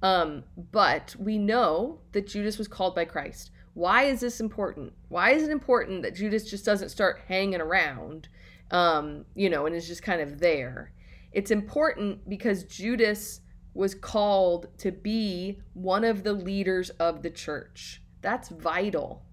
Um, 0.01 0.43
but 0.57 1.15
we 1.17 1.37
know 1.37 2.01
that 2.11 2.27
Judas 2.27 2.57
was 2.57 2.67
called 2.67 2.93
by 2.93 3.05
Christ. 3.05 3.51
Why 3.73 4.03
is 4.03 4.19
this 4.19 4.41
important? 4.41 4.91
Why 5.07 5.31
is 5.31 5.43
it 5.43 5.49
important 5.49 6.01
that 6.03 6.13
Judas 6.13 6.49
just 6.49 6.65
doesn't 6.65 6.89
start 6.89 7.21
hanging 7.29 7.61
around, 7.61 8.27
um, 8.69 9.23
you 9.35 9.49
know, 9.49 9.65
and 9.65 9.73
is 9.73 9.87
just 9.87 10.03
kind 10.03 10.19
of 10.19 10.41
there? 10.41 10.91
It's 11.33 11.51
important 11.51 12.29
because 12.29 12.63
Judas 12.63 13.41
was 13.73 13.95
called 13.95 14.67
to 14.77 14.91
be 14.91 15.59
one 15.73 16.03
of 16.03 16.23
the 16.23 16.33
leaders 16.33 16.89
of 16.91 17.23
the 17.23 17.31
church. 17.31 18.01
That's 18.21 18.49
vital 18.49 19.25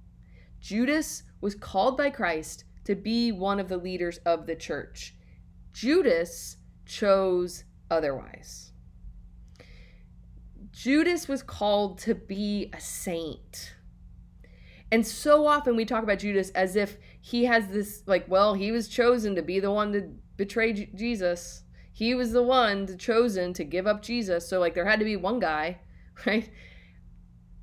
Judas 0.61 1.23
was 1.41 1.55
called 1.55 1.97
by 1.97 2.11
Christ 2.11 2.65
to 2.85 2.95
be 2.95 3.33
one 3.33 3.59
of 3.59 3.69
the 3.69 3.79
leaders 3.79 4.19
of 4.19 4.47
the 4.47 4.55
church. 4.55 5.15
Judas 5.73 6.59
chose 6.87 7.65
otherwise. 7.91 8.73
Judas 10.73 11.29
was 11.29 11.43
called 11.43 11.99
to 12.01 12.15
be 12.15 12.71
a 12.73 12.81
saint. 12.81 13.75
And 14.93 15.07
so 15.07 15.47
often 15.47 15.77
we 15.77 15.85
talk 15.85 16.03
about 16.03 16.19
Judas 16.19 16.51
as 16.51 16.77
if 16.77 16.99
he 17.21 17.45
has 17.45 17.69
this, 17.69 18.03
like, 18.07 18.27
well, 18.29 18.55
he 18.55 18.73
was 18.73 18.89
chosen 18.89 19.35
to 19.37 19.43
be 19.43 19.61
the 19.61 19.71
one 19.71 19.93
to 19.93 20.11
betray 20.37 20.73
J- 20.73 20.91
Jesus. 20.95 21.63
He 21.93 22.15
was 22.15 22.33
the 22.33 22.43
one 22.43 22.87
to, 22.87 22.97
chosen 22.97 23.53
to 23.55 23.65
give 23.65 23.87
up 23.87 24.03
Jesus. 24.03 24.49
So, 24.49 24.61
like, 24.61 24.75
there 24.75 24.87
had 24.87 24.99
to 25.01 25.05
be 25.05 25.17
one 25.17 25.39
guy, 25.39 25.79
right? 26.27 26.51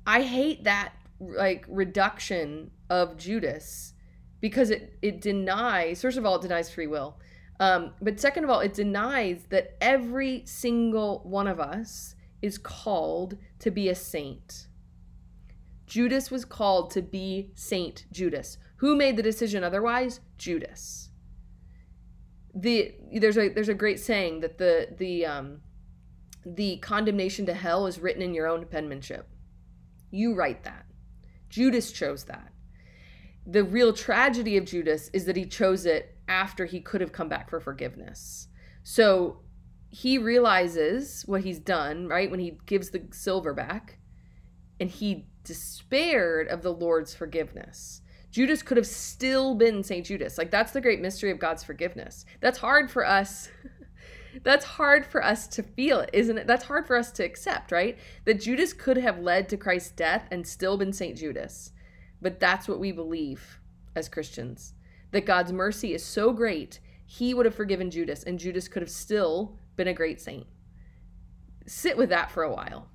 I 0.06 0.22
hate 0.22 0.64
that, 0.64 0.92
like, 1.20 1.64
reduction 1.68 2.70
of 2.88 3.16
Judas 3.16 3.94
because 4.40 4.70
it, 4.70 4.96
it 5.02 5.20
denies, 5.20 6.00
first 6.00 6.16
of 6.16 6.24
all, 6.24 6.36
it 6.36 6.42
denies 6.42 6.70
free 6.70 6.86
will. 6.86 7.18
Um, 7.60 7.92
but 8.00 8.20
second 8.20 8.44
of 8.44 8.50
all, 8.50 8.60
it 8.60 8.74
denies 8.74 9.44
that 9.48 9.76
every 9.80 10.42
single 10.46 11.20
one 11.24 11.48
of 11.48 11.58
us 11.58 12.14
is 12.40 12.56
called 12.56 13.36
to 13.58 13.70
be 13.70 13.88
a 13.88 13.94
saint. 13.94 14.68
Judas 15.86 16.30
was 16.30 16.44
called 16.44 16.90
to 16.92 17.02
be 17.02 17.50
Saint 17.54 18.04
Judas. 18.12 18.58
Who 18.76 18.94
made 18.94 19.16
the 19.16 19.22
decision 19.22 19.64
otherwise? 19.64 20.20
Judas. 20.36 21.07
The 22.60 22.94
there's 23.12 23.38
a 23.38 23.48
there's 23.48 23.68
a 23.68 23.74
great 23.74 24.00
saying 24.00 24.40
that 24.40 24.58
the 24.58 24.88
the 24.96 25.26
um 25.26 25.60
the 26.44 26.78
condemnation 26.78 27.46
to 27.46 27.54
hell 27.54 27.86
is 27.86 28.00
written 28.00 28.22
in 28.22 28.34
your 28.34 28.46
own 28.46 28.66
penmanship. 28.66 29.28
You 30.10 30.34
write 30.34 30.64
that. 30.64 30.86
Judas 31.48 31.92
chose 31.92 32.24
that 32.24 32.52
the 33.48 33.64
real 33.64 33.94
tragedy 33.94 34.58
of 34.58 34.66
Judas 34.66 35.08
is 35.14 35.24
that 35.24 35.36
he 35.36 35.46
chose 35.46 35.86
it 35.86 36.18
after 36.28 36.66
he 36.66 36.80
could 36.80 37.00
have 37.00 37.12
come 37.12 37.30
back 37.30 37.48
for 37.48 37.60
forgiveness. 37.60 38.48
So 38.82 39.40
he 39.88 40.18
realizes 40.18 41.22
what 41.24 41.40
he's 41.40 41.58
done, 41.58 42.08
right? 42.08 42.30
When 42.30 42.40
he 42.40 42.58
gives 42.66 42.90
the 42.90 43.06
silver 43.10 43.54
back 43.54 44.00
and 44.78 44.90
he 44.90 45.28
despaired 45.44 46.48
of 46.48 46.60
the 46.60 46.72
Lord's 46.72 47.14
forgiveness. 47.14 48.02
Judas 48.30 48.62
could 48.62 48.76
have 48.76 48.86
still 48.86 49.54
been 49.54 49.82
St. 49.82 50.04
Judas. 50.04 50.38
Like 50.38 50.50
that's 50.50 50.72
the 50.72 50.80
great 50.80 51.00
mystery 51.00 51.30
of 51.30 51.38
God's 51.38 51.64
forgiveness. 51.64 52.24
That's 52.40 52.58
hard 52.58 52.90
for 52.90 53.06
us. 53.06 53.50
that's 54.42 54.64
hard 54.64 55.06
for 55.06 55.24
us 55.24 55.46
to 55.48 55.62
feel, 55.62 56.04
isn't 56.12 56.38
it? 56.38 56.46
That's 56.46 56.64
hard 56.64 56.86
for 56.86 56.96
us 56.96 57.10
to 57.12 57.24
accept, 57.24 57.72
right? 57.72 57.98
That 58.24 58.40
Judas 58.40 58.72
could 58.72 58.98
have 58.98 59.18
led 59.18 59.48
to 59.48 59.56
Christ's 59.56 59.92
death 59.92 60.28
and 60.30 60.46
still 60.46 60.76
been 60.76 60.92
St. 60.92 61.16
Judas. 61.16 61.72
But 62.20 62.40
that's 62.40 62.68
what 62.68 62.80
we 62.80 62.92
believe 62.92 63.60
as 63.94 64.08
Christians 64.08 64.74
that 65.10 65.26
God's 65.26 65.52
mercy 65.52 65.94
is 65.94 66.04
so 66.04 66.32
great, 66.32 66.80
he 67.06 67.32
would 67.32 67.46
have 67.46 67.54
forgiven 67.54 67.90
Judas, 67.90 68.22
and 68.22 68.38
Judas 68.38 68.68
could 68.68 68.82
have 68.82 68.90
still 68.90 69.58
been 69.76 69.88
a 69.88 69.94
great 69.94 70.20
saint. 70.20 70.46
Sit 71.66 71.96
with 71.96 72.10
that 72.10 72.30
for 72.30 72.42
a 72.42 72.52
while. 72.52 72.88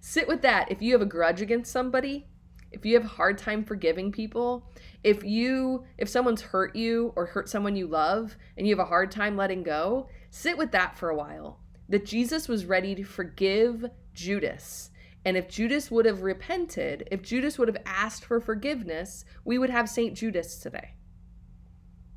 Sit 0.00 0.28
with 0.28 0.42
that. 0.42 0.70
If 0.70 0.82
you 0.82 0.92
have 0.92 1.02
a 1.02 1.06
grudge 1.06 1.40
against 1.40 1.72
somebody, 1.72 2.26
if 2.74 2.84
you 2.84 2.94
have 2.94 3.04
a 3.04 3.08
hard 3.08 3.38
time 3.38 3.64
forgiving 3.64 4.10
people, 4.10 4.68
if 5.02 5.22
you 5.22 5.84
if 5.96 6.08
someone's 6.08 6.42
hurt 6.42 6.74
you 6.74 7.12
or 7.16 7.26
hurt 7.26 7.48
someone 7.48 7.76
you 7.76 7.86
love 7.86 8.36
and 8.56 8.66
you 8.66 8.74
have 8.74 8.84
a 8.84 8.88
hard 8.88 9.10
time 9.10 9.36
letting 9.36 9.62
go, 9.62 10.08
sit 10.30 10.58
with 10.58 10.72
that 10.72 10.98
for 10.98 11.10
a 11.10 11.16
while. 11.16 11.60
That 11.88 12.04
Jesus 12.04 12.48
was 12.48 12.66
ready 12.66 12.94
to 12.96 13.04
forgive 13.04 13.86
Judas. 14.14 14.90
And 15.24 15.36
if 15.36 15.48
Judas 15.48 15.90
would 15.90 16.04
have 16.04 16.22
repented, 16.22 17.08
if 17.10 17.22
Judas 17.22 17.58
would 17.58 17.68
have 17.68 17.82
asked 17.86 18.24
for 18.24 18.40
forgiveness, 18.40 19.24
we 19.44 19.58
would 19.58 19.70
have 19.70 19.88
St. 19.88 20.14
Judas 20.14 20.58
today. 20.58 20.94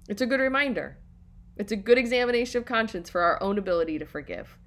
It's 0.09 0.21
a 0.21 0.25
good 0.25 0.39
reminder. 0.39 0.97
It's 1.57 1.71
a 1.71 1.77
good 1.77 1.97
examination 1.97 2.59
of 2.59 2.65
conscience 2.65 3.09
for 3.09 3.21
our 3.21 3.41
own 3.41 3.57
ability 3.57 3.99
to 3.99 4.05
forgive. 4.05 4.57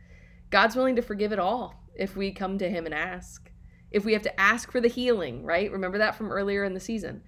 God's 0.51 0.76
willing 0.76 0.97
to 0.97 1.03
forgive 1.03 1.32
it 1.32 1.38
all 1.38 1.84
if 1.95 2.16
we 2.16 2.32
come 2.32 2.59
to 2.59 2.68
Him 2.70 2.86
and 2.86 2.95
ask. 2.95 3.49
If 3.91 4.05
we 4.05 4.12
have 4.12 4.22
to 4.22 4.41
ask 4.41 4.70
for 4.70 4.80
the 4.80 4.88
healing, 4.88 5.45
right? 5.45 5.70
Remember 5.70 5.99
that 5.99 6.16
from 6.16 6.30
earlier 6.30 6.64
in 6.64 6.74
the 6.74 6.80
season. 6.80 7.22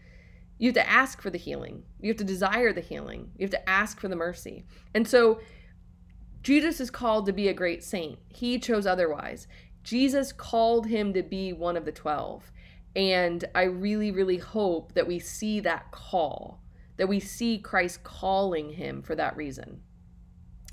You 0.58 0.68
have 0.68 0.74
to 0.74 0.88
ask 0.88 1.20
for 1.20 1.30
the 1.30 1.38
healing. 1.38 1.82
You 2.00 2.08
have 2.08 2.18
to 2.18 2.24
desire 2.24 2.72
the 2.72 2.80
healing. 2.80 3.32
You 3.36 3.44
have 3.44 3.50
to 3.50 3.68
ask 3.68 3.98
for 3.98 4.08
the 4.08 4.16
mercy. 4.16 4.64
And 4.94 5.08
so 5.08 5.40
Jesus 6.42 6.80
is 6.80 6.90
called 6.90 7.26
to 7.26 7.32
be 7.32 7.48
a 7.48 7.54
great 7.54 7.82
saint. 7.82 8.18
He 8.28 8.58
chose 8.58 8.86
otherwise. 8.86 9.48
Jesus 9.82 10.32
called 10.32 10.86
him 10.86 11.12
to 11.14 11.22
be 11.22 11.52
one 11.52 11.76
of 11.76 11.84
the 11.84 11.92
12. 11.92 12.52
And 12.94 13.44
I 13.54 13.62
really, 13.62 14.10
really 14.10 14.36
hope 14.36 14.92
that 14.94 15.06
we 15.06 15.18
see 15.18 15.60
that 15.60 15.90
call, 15.90 16.60
that 16.96 17.08
we 17.08 17.20
see 17.20 17.58
Christ 17.58 18.04
calling 18.04 18.70
him 18.74 19.02
for 19.02 19.14
that 19.16 19.36
reason. 19.36 19.80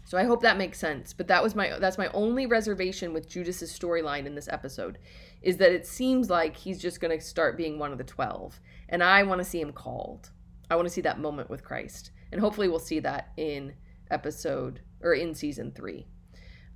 So 0.10 0.18
I 0.18 0.24
hope 0.24 0.42
that 0.42 0.58
makes 0.58 0.80
sense. 0.80 1.14
But 1.14 1.28
that 1.28 1.44
was 1.44 1.54
my 1.54 1.78
that's 1.78 2.00
my 2.00 2.08
only 2.16 2.48
reservation 2.48 3.14
with 3.14 3.30
Judas's 3.30 3.72
storyline 3.72 4.26
in 4.26 4.34
this 4.34 4.50
episode 4.52 4.98
is 5.44 5.58
that 5.58 5.72
it 5.72 5.86
seems 5.86 6.32
like 6.32 6.58
he's 6.58 6.82
just 6.82 7.00
going 7.00 7.16
to 7.16 7.24
start 7.24 7.56
being 7.56 7.78
one 7.78 7.92
of 7.92 8.00
the 8.00 8.04
12 8.04 8.60
and 8.90 9.04
I 9.04 9.22
want 9.22 9.38
to 9.38 9.46
see 9.46 9.62
him 9.62 9.72
called. 9.72 10.32
I 10.68 10.76
want 10.76 10.88
to 10.88 10.92
see 10.92 11.02
that 11.02 11.20
moment 11.20 11.52
with 11.52 11.64
Christ. 11.64 12.10
And 12.32 12.42
hopefully 12.42 12.68
we'll 12.68 12.80
see 12.80 13.00
that 13.02 13.34
in 13.38 13.76
episode 14.10 14.82
or 15.00 15.14
in 15.14 15.36
season 15.36 15.74
3. 15.76 16.08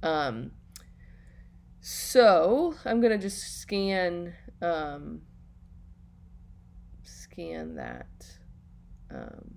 Um 0.03 0.51
so, 1.81 2.75
I'm 2.86 3.01
going 3.01 3.13
to 3.13 3.17
just 3.17 3.61
scan 3.61 4.36
um 4.61 5.21
scan 7.01 7.77
that 7.77 8.27
um 9.09 9.55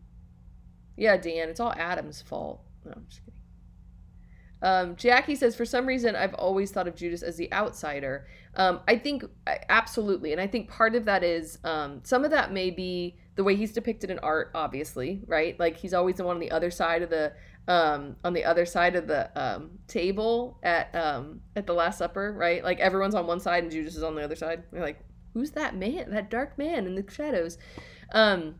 yeah, 0.96 1.18
Dan, 1.18 1.50
it's 1.50 1.60
all 1.60 1.74
Adam's 1.76 2.22
fault. 2.22 2.62
No, 2.82 2.92
I'm 2.96 3.04
just 3.06 3.22
kidding. 3.22 3.35
Um, 4.66 4.96
Jackie 4.96 5.36
says, 5.36 5.54
for 5.54 5.64
some 5.64 5.86
reason, 5.86 6.16
I've 6.16 6.34
always 6.34 6.72
thought 6.72 6.88
of 6.88 6.96
Judas 6.96 7.22
as 7.22 7.36
the 7.36 7.52
outsider. 7.52 8.26
Um, 8.56 8.80
I 8.88 8.98
think 8.98 9.24
absolutely, 9.68 10.32
and 10.32 10.40
I 10.40 10.48
think 10.48 10.68
part 10.68 10.96
of 10.96 11.04
that 11.04 11.22
is 11.22 11.60
um, 11.62 12.00
some 12.02 12.24
of 12.24 12.32
that 12.32 12.52
may 12.52 12.70
be 12.70 13.16
the 13.36 13.44
way 13.44 13.54
he's 13.54 13.72
depicted 13.72 14.10
in 14.10 14.18
art. 14.18 14.50
Obviously, 14.56 15.22
right? 15.28 15.58
Like 15.60 15.76
he's 15.76 15.94
always 15.94 16.16
the 16.16 16.24
one 16.24 16.34
on 16.34 16.40
the 16.40 16.50
other 16.50 16.72
side 16.72 17.02
of 17.02 17.10
the 17.10 17.32
um, 17.68 18.16
on 18.24 18.32
the 18.32 18.44
other 18.44 18.66
side 18.66 18.96
of 18.96 19.06
the 19.06 19.30
um, 19.40 19.70
table 19.86 20.58
at 20.64 20.92
um, 20.96 21.42
at 21.54 21.68
the 21.68 21.72
Last 21.72 21.98
Supper, 21.98 22.32
right? 22.32 22.64
Like 22.64 22.80
everyone's 22.80 23.14
on 23.14 23.28
one 23.28 23.38
side 23.38 23.62
and 23.62 23.70
Judas 23.70 23.94
is 23.94 24.02
on 24.02 24.16
the 24.16 24.22
other 24.24 24.34
side. 24.34 24.64
You're 24.72 24.82
like, 24.82 24.98
who's 25.32 25.52
that 25.52 25.76
man? 25.76 26.10
That 26.10 26.28
dark 26.28 26.58
man 26.58 26.88
in 26.88 26.96
the 26.96 27.04
shadows. 27.08 27.56
Um, 28.10 28.56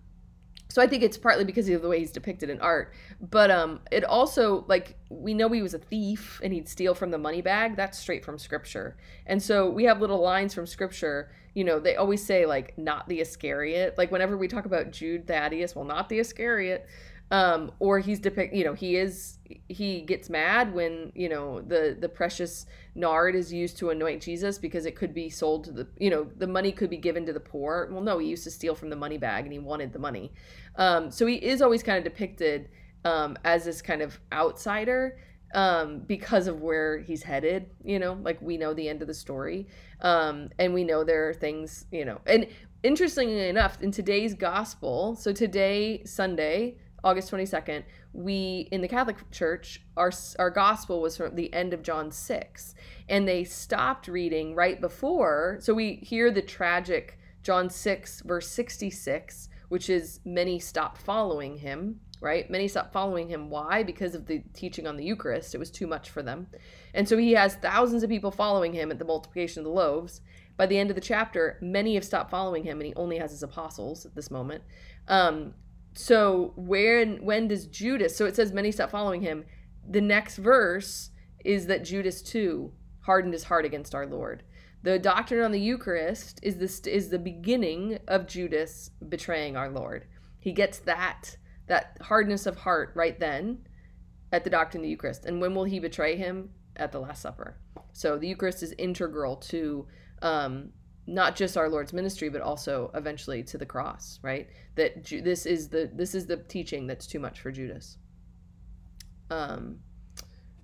so 0.77 0.83
I 0.83 0.87
think 0.87 1.03
it's 1.03 1.17
partly 1.17 1.45
because 1.47 1.71
of 1.71 1.81
the 1.81 1.89
way 1.89 2.01
he's 2.01 2.13
depicted 2.13 2.51
in 2.51 2.61
art, 2.61 2.93
but 3.19 3.51
um, 3.51 3.81
it 3.91 4.05
also 4.05 4.67
like 4.69 4.95
we 5.09 5.33
know 5.33 5.49
he 5.49 5.63
was 5.63 5.73
a 5.73 5.79
thief 5.79 6.39
and 6.45 6.53
he'd 6.53 6.69
steal 6.69 6.95
from 6.95 7.11
the 7.11 7.17
money 7.17 7.41
bag. 7.41 7.77
That's 7.77 7.99
straight 7.99 8.23
from 8.23 8.39
scripture, 8.39 8.99
and 9.25 9.43
so 9.43 9.71
we 9.71 9.85
have 9.85 10.03
little 10.03 10.21
lines 10.21 10.53
from 10.53 10.67
scripture. 10.67 11.31
You 11.55 11.65
know, 11.65 11.81
they 11.81 11.97
always 11.97 12.23
say 12.23 12.45
like 12.45 12.77
not 12.77 13.09
the 13.09 13.21
Iscariot. 13.21 13.97
Like 13.97 14.13
whenever 14.13 14.37
we 14.37 14.49
talk 14.49 14.67
about 14.67 14.91
Jude 14.91 15.27
Thaddeus, 15.27 15.75
well, 15.75 15.87
not 15.87 16.11
the 16.11 16.19
Iscariot 16.19 16.87
um 17.31 17.73
or 17.81 17.99
he's 17.99 18.21
depict 18.21 18.55
you 18.55 18.65
know 18.65 18.75
he 18.75 18.97
is 18.97 19.39
he 19.69 20.01
gets 20.03 20.31
mad 20.31 20.73
when 20.73 21.11
you 21.15 21.29
know 21.29 21.61
the 21.63 21.97
the 21.99 22.09
precious 22.09 22.67
nard 22.95 23.35
is 23.35 23.53
used 23.53 23.77
to 23.77 23.91
anoint 23.91 24.23
jesus 24.23 24.59
because 24.59 24.87
it 24.87 24.95
could 24.95 25.13
be 25.13 25.29
sold 25.29 25.65
to 25.65 25.73
the 25.73 25.87
you 25.99 26.11
know 26.11 26.29
the 26.37 26.47
money 26.47 26.71
could 26.71 26.91
be 26.91 26.97
given 26.97 27.27
to 27.27 27.33
the 27.33 27.41
poor. 27.41 27.89
Well 27.91 28.03
no 28.03 28.19
he 28.19 28.29
used 28.29 28.45
to 28.45 28.51
steal 28.51 28.75
from 28.75 28.91
the 28.91 28.97
money 28.97 29.19
bag 29.19 29.45
and 29.45 29.53
he 29.53 29.59
wanted 29.59 29.93
the 29.93 29.99
money. 29.99 30.33
Um 30.77 31.11
so 31.11 31.27
he 31.27 31.37
is 31.37 31.63
always 31.63 31.83
kind 31.83 31.99
of 31.99 32.05
depicted 32.05 32.69
um 33.05 33.37
as 33.45 33.65
this 33.65 33.83
kind 33.83 34.03
of 34.03 34.21
outsider 34.33 35.19
um 35.55 36.01
because 36.01 36.49
of 36.49 36.61
where 36.61 36.99
he's 36.99 37.23
headed 37.23 37.71
you 37.85 37.99
know 37.99 38.15
like 38.23 38.41
we 38.43 38.57
know 38.57 38.75
the 38.75 38.89
end 38.89 39.03
of 39.03 39.09
the 39.09 39.15
story. 39.15 39.67
Um 40.01 40.51
and 40.59 40.73
we 40.73 40.85
know 40.85 41.05
there 41.05 41.29
are 41.29 41.35
things 41.35 41.87
you 41.91 42.05
know 42.05 42.21
and 42.27 42.47
interestingly 42.83 43.49
enough 43.49 43.81
in 43.83 43.91
today's 43.91 44.35
gospel 44.35 45.17
so 45.17 45.33
today 45.33 46.03
sunday 46.05 46.77
August 47.07 47.31
22nd, 47.31 47.85
we 48.13 48.69
in 48.73 48.81
the 48.81 48.89
Catholic 48.89 49.31
Church, 49.31 49.81
our 49.97 50.11
our 50.41 50.51
gospel 50.51 51.01
was 51.01 51.17
from 51.17 51.37
the 51.37 51.55
end 51.55 51.73
of 51.73 51.85
John 51.85 52.11
6, 52.11 52.75
and 53.09 53.29
they 53.29 53.45
stopped 53.45 54.09
reading 54.09 54.57
right 54.57 54.81
before. 54.81 55.59
So 55.61 55.73
we 55.73 56.01
hear 56.03 56.33
the 56.33 56.43
tragic 56.43 57.21
John 57.45 57.71
6 57.71 58.23
verse 58.23 58.49
66, 58.49 59.49
which 59.69 59.89
is 59.89 60.19
many 60.25 60.59
stopped 60.59 61.01
following 61.01 61.59
him, 61.59 62.01
right? 62.21 62.51
Many 62.51 62.67
stopped 62.67 62.93
following 62.93 63.29
him. 63.29 63.51
Why? 63.51 63.85
Because 63.85 64.17
of 64.17 64.27
the 64.27 64.43
teaching 64.53 64.89
on 64.89 64.97
the 64.97 65.05
Eucharist. 65.05 65.55
It 65.55 65.59
was 65.59 65.71
too 65.71 65.87
much 65.87 66.11
for 66.11 66.25
them. 66.25 66.49
And 66.93 67.09
so 67.09 67.17
he 67.17 67.33
has 67.35 67.55
thousands 67.55 68.03
of 68.03 68.11
people 68.11 68.33
following 68.33 68.73
him 68.73 68.91
at 68.91 68.99
the 68.99 69.05
multiplication 69.05 69.61
of 69.61 69.65
the 69.67 69.71
loaves. 69.71 70.23
By 70.57 70.67
the 70.67 70.79
end 70.79 70.91
of 70.91 70.97
the 70.97 71.03
chapter, 71.03 71.57
many 71.63 71.95
have 71.95 72.05
stopped 72.05 72.33
following 72.33 72.65
him, 72.65 72.81
and 72.81 72.87
he 72.87 72.95
only 72.97 73.19
has 73.19 73.31
his 73.31 73.45
apostles 73.45 74.07
at 74.07 74.17
this 74.17 74.29
moment. 74.29 74.65
Um, 75.07 75.55
so 75.97 76.53
when 76.57 77.25
when 77.25 77.49
does 77.49 77.67
Judas? 77.67 78.15
So 78.15 78.27
it 78.27 78.37
says 78.37 78.53
many 78.53 78.71
stopped 78.71 78.93
following 78.93 79.23
him. 79.23 79.45
The 79.89 80.03
next 80.03 80.37
verse 80.37 81.11
is 81.45 81.67
that 81.67 81.85
Judas 81.85 82.21
too 82.23 82.73
hardened 83.01 83.33
his 83.33 83.45
heart 83.45 83.65
against 83.65 83.95
our 83.95 84.07
Lord. 84.07 84.43
The 84.83 84.99
doctrine 84.99 85.43
on 85.43 85.53
the 85.53 85.61
Eucharist 85.61 86.39
is 86.43 86.59
this 86.59 86.81
is 86.81 87.09
the 87.09 87.19
beginning 87.19 87.99
of 88.07 88.27
Judas 88.27 88.91
betraying 89.09 89.57
our 89.57 89.71
Lord. 89.71 90.07
He 90.39 90.53
gets 90.53 90.79
that 90.81 91.37
that 91.67 91.97
hardness 92.03 92.47
of 92.47 92.59
heart 92.59 92.93
right 92.95 93.19
then 93.19 93.67
at 94.33 94.45
the 94.45 94.51
doctrine 94.51 94.83
of 94.83 94.85
the 94.85 94.91
Eucharist. 94.91 95.25
And 95.25 95.41
when 95.41 95.55
will 95.55 95.65
he 95.65 95.81
betray 95.81 96.17
him? 96.17 96.51
At 96.79 96.93
the 96.93 97.01
Last 97.01 97.23
Supper. 97.23 97.57
So 97.95 98.19
the 98.19 98.29
Eucharist 98.29 98.63
is 98.63 98.75
integral 98.77 99.37
to 99.37 99.87
um, 100.21 100.73
not 101.07 101.37
just 101.37 101.57
our 101.57 101.69
Lord's 101.69 101.93
ministry, 101.93 102.29
but 102.29 102.41
also 102.41 102.91
eventually 102.95 103.43
to 103.45 103.59
the 103.59 103.67
cross, 103.67 104.19
right? 104.23 104.49
That 104.75 105.05
Ju- 105.05 105.23
this 105.23 105.47
is 105.47 105.69
the 105.69 105.91
this 105.93 106.15
is 106.15 106.27
the 106.27 106.37
teaching 106.37 106.87
that's 106.87 107.07
too 107.07 107.21
much 107.21 107.41
for 107.41 107.53
Judas. 107.53 107.99
Um, 109.31 109.81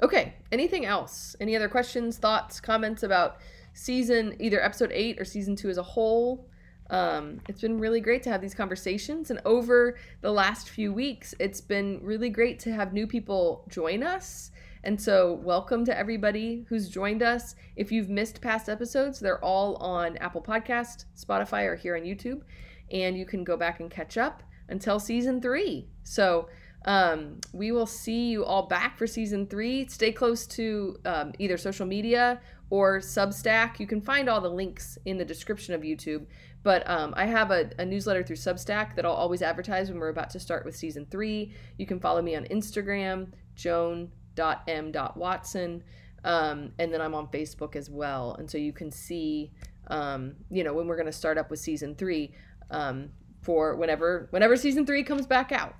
okay. 0.02 0.34
Anything 0.50 0.84
else? 0.84 1.36
Any 1.40 1.56
other 1.56 1.68
questions, 1.68 2.18
thoughts, 2.18 2.60
comments 2.60 3.02
about 3.02 3.38
season 3.74 4.36
either 4.40 4.62
episode 4.62 4.90
eight 4.92 5.20
or 5.20 5.24
season 5.24 5.56
two 5.56 5.70
as 5.70 5.78
a 5.78 5.82
whole? 5.82 6.48
Um, 6.90 7.40
it's 7.48 7.60
been 7.60 7.78
really 7.78 8.00
great 8.00 8.22
to 8.24 8.30
have 8.30 8.42
these 8.42 8.54
conversations, 8.54 9.30
and 9.30 9.40
over 9.46 9.96
the 10.20 10.30
last 10.30 10.68
few 10.68 10.92
weeks, 10.92 11.34
it's 11.38 11.60
been 11.60 12.00
really 12.02 12.28
great 12.28 12.58
to 12.60 12.72
have 12.72 12.92
new 12.92 13.06
people 13.06 13.64
join 13.70 14.02
us 14.02 14.50
and 14.84 15.00
so, 15.00 15.34
welcome 15.44 15.84
to 15.84 15.96
everybody 15.96 16.66
who's 16.68 16.88
joined 16.88 17.22
us. 17.22 17.54
If 17.76 17.92
you've 17.92 18.08
missed 18.08 18.40
past 18.40 18.68
episodes, 18.68 19.20
they're 19.20 19.42
all 19.44 19.76
on 19.76 20.16
Apple 20.16 20.42
Podcast, 20.42 21.04
Spotify, 21.16 21.66
or 21.66 21.76
here 21.76 21.96
on 21.96 22.02
YouTube, 22.02 22.42
and 22.90 23.16
you 23.16 23.24
can 23.24 23.44
go 23.44 23.56
back 23.56 23.78
and 23.78 23.88
catch 23.88 24.18
up 24.18 24.42
until 24.68 24.98
season 24.98 25.40
three. 25.40 25.86
So, 26.02 26.48
um, 26.84 27.38
we 27.52 27.70
will 27.70 27.86
see 27.86 28.30
you 28.30 28.44
all 28.44 28.66
back 28.66 28.98
for 28.98 29.06
season 29.06 29.46
three. 29.46 29.86
Stay 29.86 30.10
close 30.10 30.48
to 30.48 30.98
um, 31.04 31.32
either 31.38 31.56
social 31.56 31.86
media 31.86 32.40
or 32.68 32.98
Substack. 32.98 33.78
You 33.78 33.86
can 33.86 34.00
find 34.00 34.28
all 34.28 34.40
the 34.40 34.50
links 34.50 34.98
in 35.04 35.16
the 35.16 35.24
description 35.24 35.74
of 35.74 35.82
YouTube. 35.82 36.26
But 36.64 36.88
um, 36.90 37.14
I 37.16 37.26
have 37.26 37.52
a, 37.52 37.70
a, 37.78 37.84
newsletter 37.84 38.22
through 38.22 38.36
Substack 38.36 38.94
that 38.96 39.04
I'll 39.04 39.12
always 39.12 39.42
advertise 39.42 39.90
when 39.90 39.98
we're 39.98 40.08
about 40.08 40.30
to 40.30 40.40
start 40.40 40.64
with 40.64 40.76
season 40.76 41.06
three. 41.10 41.52
You 41.76 41.86
can 41.86 42.00
follow 42.00 42.22
me 42.22 42.36
on 42.36 42.44
Instagram, 42.44 43.32
Joan 43.56 44.10
m.watson 44.38 45.82
um, 46.24 46.72
and 46.78 46.92
then 46.92 47.00
i'm 47.00 47.14
on 47.14 47.26
facebook 47.28 47.76
as 47.76 47.90
well. 47.90 48.34
And 48.38 48.50
so 48.50 48.58
you 48.58 48.72
can 48.72 48.90
see 48.90 49.50
um, 49.88 50.34
you 50.50 50.64
know 50.64 50.72
when 50.72 50.86
we're 50.86 50.96
going 50.96 51.06
to 51.06 51.12
start 51.12 51.38
up 51.38 51.50
with 51.50 51.60
season 51.60 51.94
three 51.94 52.32
um, 52.70 53.10
for 53.42 53.76
whenever 53.76 54.28
whenever 54.30 54.56
season 54.56 54.86
three 54.86 55.02
comes 55.02 55.26
back 55.26 55.52
out. 55.52 55.74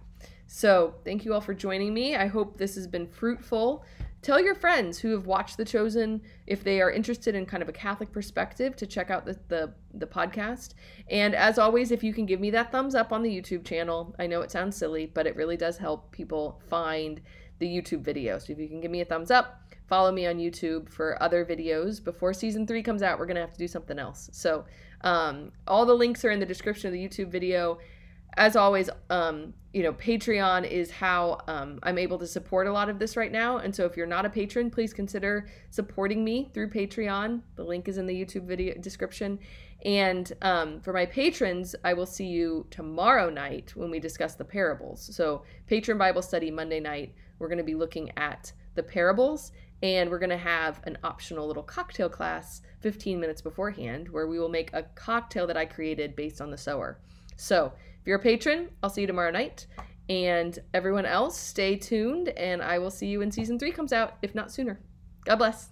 So 0.47 0.97
thank 1.05 1.25
you 1.25 1.33
all 1.33 1.41
for 1.41 1.55
joining 1.55 1.95
me. 1.95 2.15
I 2.15 2.27
hope 2.27 2.59
this 2.59 2.75
has 2.75 2.87
been 2.87 3.07
fruitful. 3.07 3.85
Tell 4.21 4.41
your 4.41 4.55
friends 4.55 4.99
who 4.99 5.11
have 5.13 5.27
watched 5.27 5.57
the 5.57 5.65
chosen 5.65 6.23
if 6.47 6.63
they 6.63 6.81
are 6.81 6.93
interested 6.93 7.35
in 7.35 7.45
kind 7.45 7.63
of 7.63 7.69
a 7.69 7.73
catholic 7.73 8.13
perspective 8.13 8.77
to 8.77 8.87
check 8.87 9.11
out 9.11 9.25
the, 9.25 9.37
the, 9.49 9.75
the 9.95 10.07
podcast. 10.07 10.75
And 11.11 11.35
as 11.35 11.59
always 11.59 11.91
if 11.91 12.05
you 12.05 12.13
can 12.13 12.27
give 12.27 12.39
me 12.39 12.51
that 12.51 12.71
thumbs 12.71 12.95
up 12.95 13.13
on 13.13 13.23
the 13.23 13.31
youtube 13.31 13.65
channel 13.65 14.15
i 14.21 14.27
know 14.27 14.43
it 14.43 14.51
sounds 14.51 14.77
silly 14.77 15.07
but 15.07 15.27
it 15.27 15.35
really 15.35 15.57
does 15.57 15.77
help 15.77 16.13
people 16.13 16.63
find 16.69 17.21
the 17.63 17.69
YouTube 17.69 18.03
video. 18.03 18.39
So 18.39 18.53
if 18.53 18.59
you 18.59 18.69
can 18.69 18.81
give 18.81 18.91
me 18.91 19.01
a 19.01 19.05
thumbs 19.05 19.31
up, 19.31 19.63
follow 19.87 20.11
me 20.11 20.27
on 20.27 20.37
YouTube 20.37 20.91
for 20.91 21.23
other 21.23 21.45
videos. 21.45 22.03
Before 22.03 22.35
season 22.35 22.67
three 22.67 22.83
comes 22.83 23.03
out, 23.03 23.19
we're 23.19 23.27
going 23.27 23.37
to 23.37 23.41
have 23.41 23.53
to 23.53 23.59
do 23.59 23.69
something 23.69 23.99
else. 23.99 24.29
So, 24.33 24.65
um, 25.03 25.51
all 25.67 25.85
the 25.85 25.95
links 25.95 26.25
are 26.25 26.31
in 26.31 26.41
the 26.41 26.47
description 26.47 26.89
of 26.89 26.93
the 26.93 27.05
YouTube 27.07 27.29
video. 27.29 27.79
As 28.37 28.57
always, 28.57 28.89
um, 29.11 29.53
you 29.75 29.83
know, 29.83 29.93
Patreon 29.93 30.67
is 30.67 30.91
how 30.91 31.41
um, 31.47 31.79
I'm 31.83 31.99
able 31.99 32.19
to 32.19 32.27
support 32.27 32.67
a 32.67 32.73
lot 32.73 32.89
of 32.89 32.99
this 32.99 33.17
right 33.17 33.31
now. 33.31 33.59
And 33.59 33.75
so, 33.75 33.85
if 33.85 33.97
you're 33.97 34.07
not 34.07 34.25
a 34.25 34.31
patron, 34.31 34.71
please 34.71 34.93
consider 34.95 35.49
supporting 35.71 36.25
me 36.25 36.51
through 36.55 36.71
Patreon. 36.71 37.43
The 37.57 37.65
link 37.65 37.87
is 37.87 37.99
in 37.99 38.07
the 38.07 38.15
YouTube 38.15 38.47
video 38.47 38.75
description. 38.81 39.39
And 39.85 40.33
um, 40.43 40.81
for 40.81 40.93
my 40.93 41.05
patrons, 41.05 41.75
I 41.85 41.93
will 41.93 42.07
see 42.07 42.27
you 42.27 42.67
tomorrow 42.71 43.29
night 43.29 43.73
when 43.75 43.91
we 43.91 43.99
discuss 43.99 44.37
the 44.37 44.45
parables. 44.45 45.15
So, 45.15 45.43
patron 45.67 45.99
Bible 45.99 46.23
study 46.23 46.51
Monday 46.51 46.81
night, 46.81 47.15
we're 47.39 47.49
going 47.49 47.59
to 47.59 47.65
be 47.65 47.75
looking 47.75 48.11
at 48.17 48.53
the 48.75 48.83
parables 48.83 49.53
and 49.83 50.09
we're 50.09 50.19
going 50.19 50.31
to 50.31 50.37
have 50.37 50.81
an 50.85 50.97
optional 51.03 51.47
little 51.47 51.63
cocktail 51.63 52.09
class 52.09 52.63
15 52.81 53.19
minutes 53.19 53.43
beforehand 53.43 54.09
where 54.09 54.27
we 54.27 54.39
will 54.39 54.49
make 54.49 54.73
a 54.73 54.85
cocktail 54.95 55.47
that 55.47 55.57
I 55.57 55.65
created 55.65 56.15
based 56.15 56.41
on 56.41 56.51
the 56.51 56.59
sower. 56.59 56.99
So, 57.37 57.73
if 58.01 58.07
you're 58.07 58.19
a 58.19 58.23
patron, 58.23 58.69
I'll 58.83 58.91
see 58.91 59.03
you 59.03 59.07
tomorrow 59.07 59.31
night. 59.31 59.67
And 60.09 60.59
everyone 60.75 61.07
else, 61.07 61.39
stay 61.39 61.77
tuned, 61.77 62.29
and 62.31 62.61
I 62.61 62.79
will 62.79 62.91
see 62.91 63.07
you 63.07 63.21
when 63.21 63.31
season 63.31 63.59
three 63.59 63.71
comes 63.71 63.93
out, 63.93 64.19
if 64.23 64.35
not 64.35 64.51
sooner. 64.51 64.81
God 65.25 65.37
bless. 65.37 65.72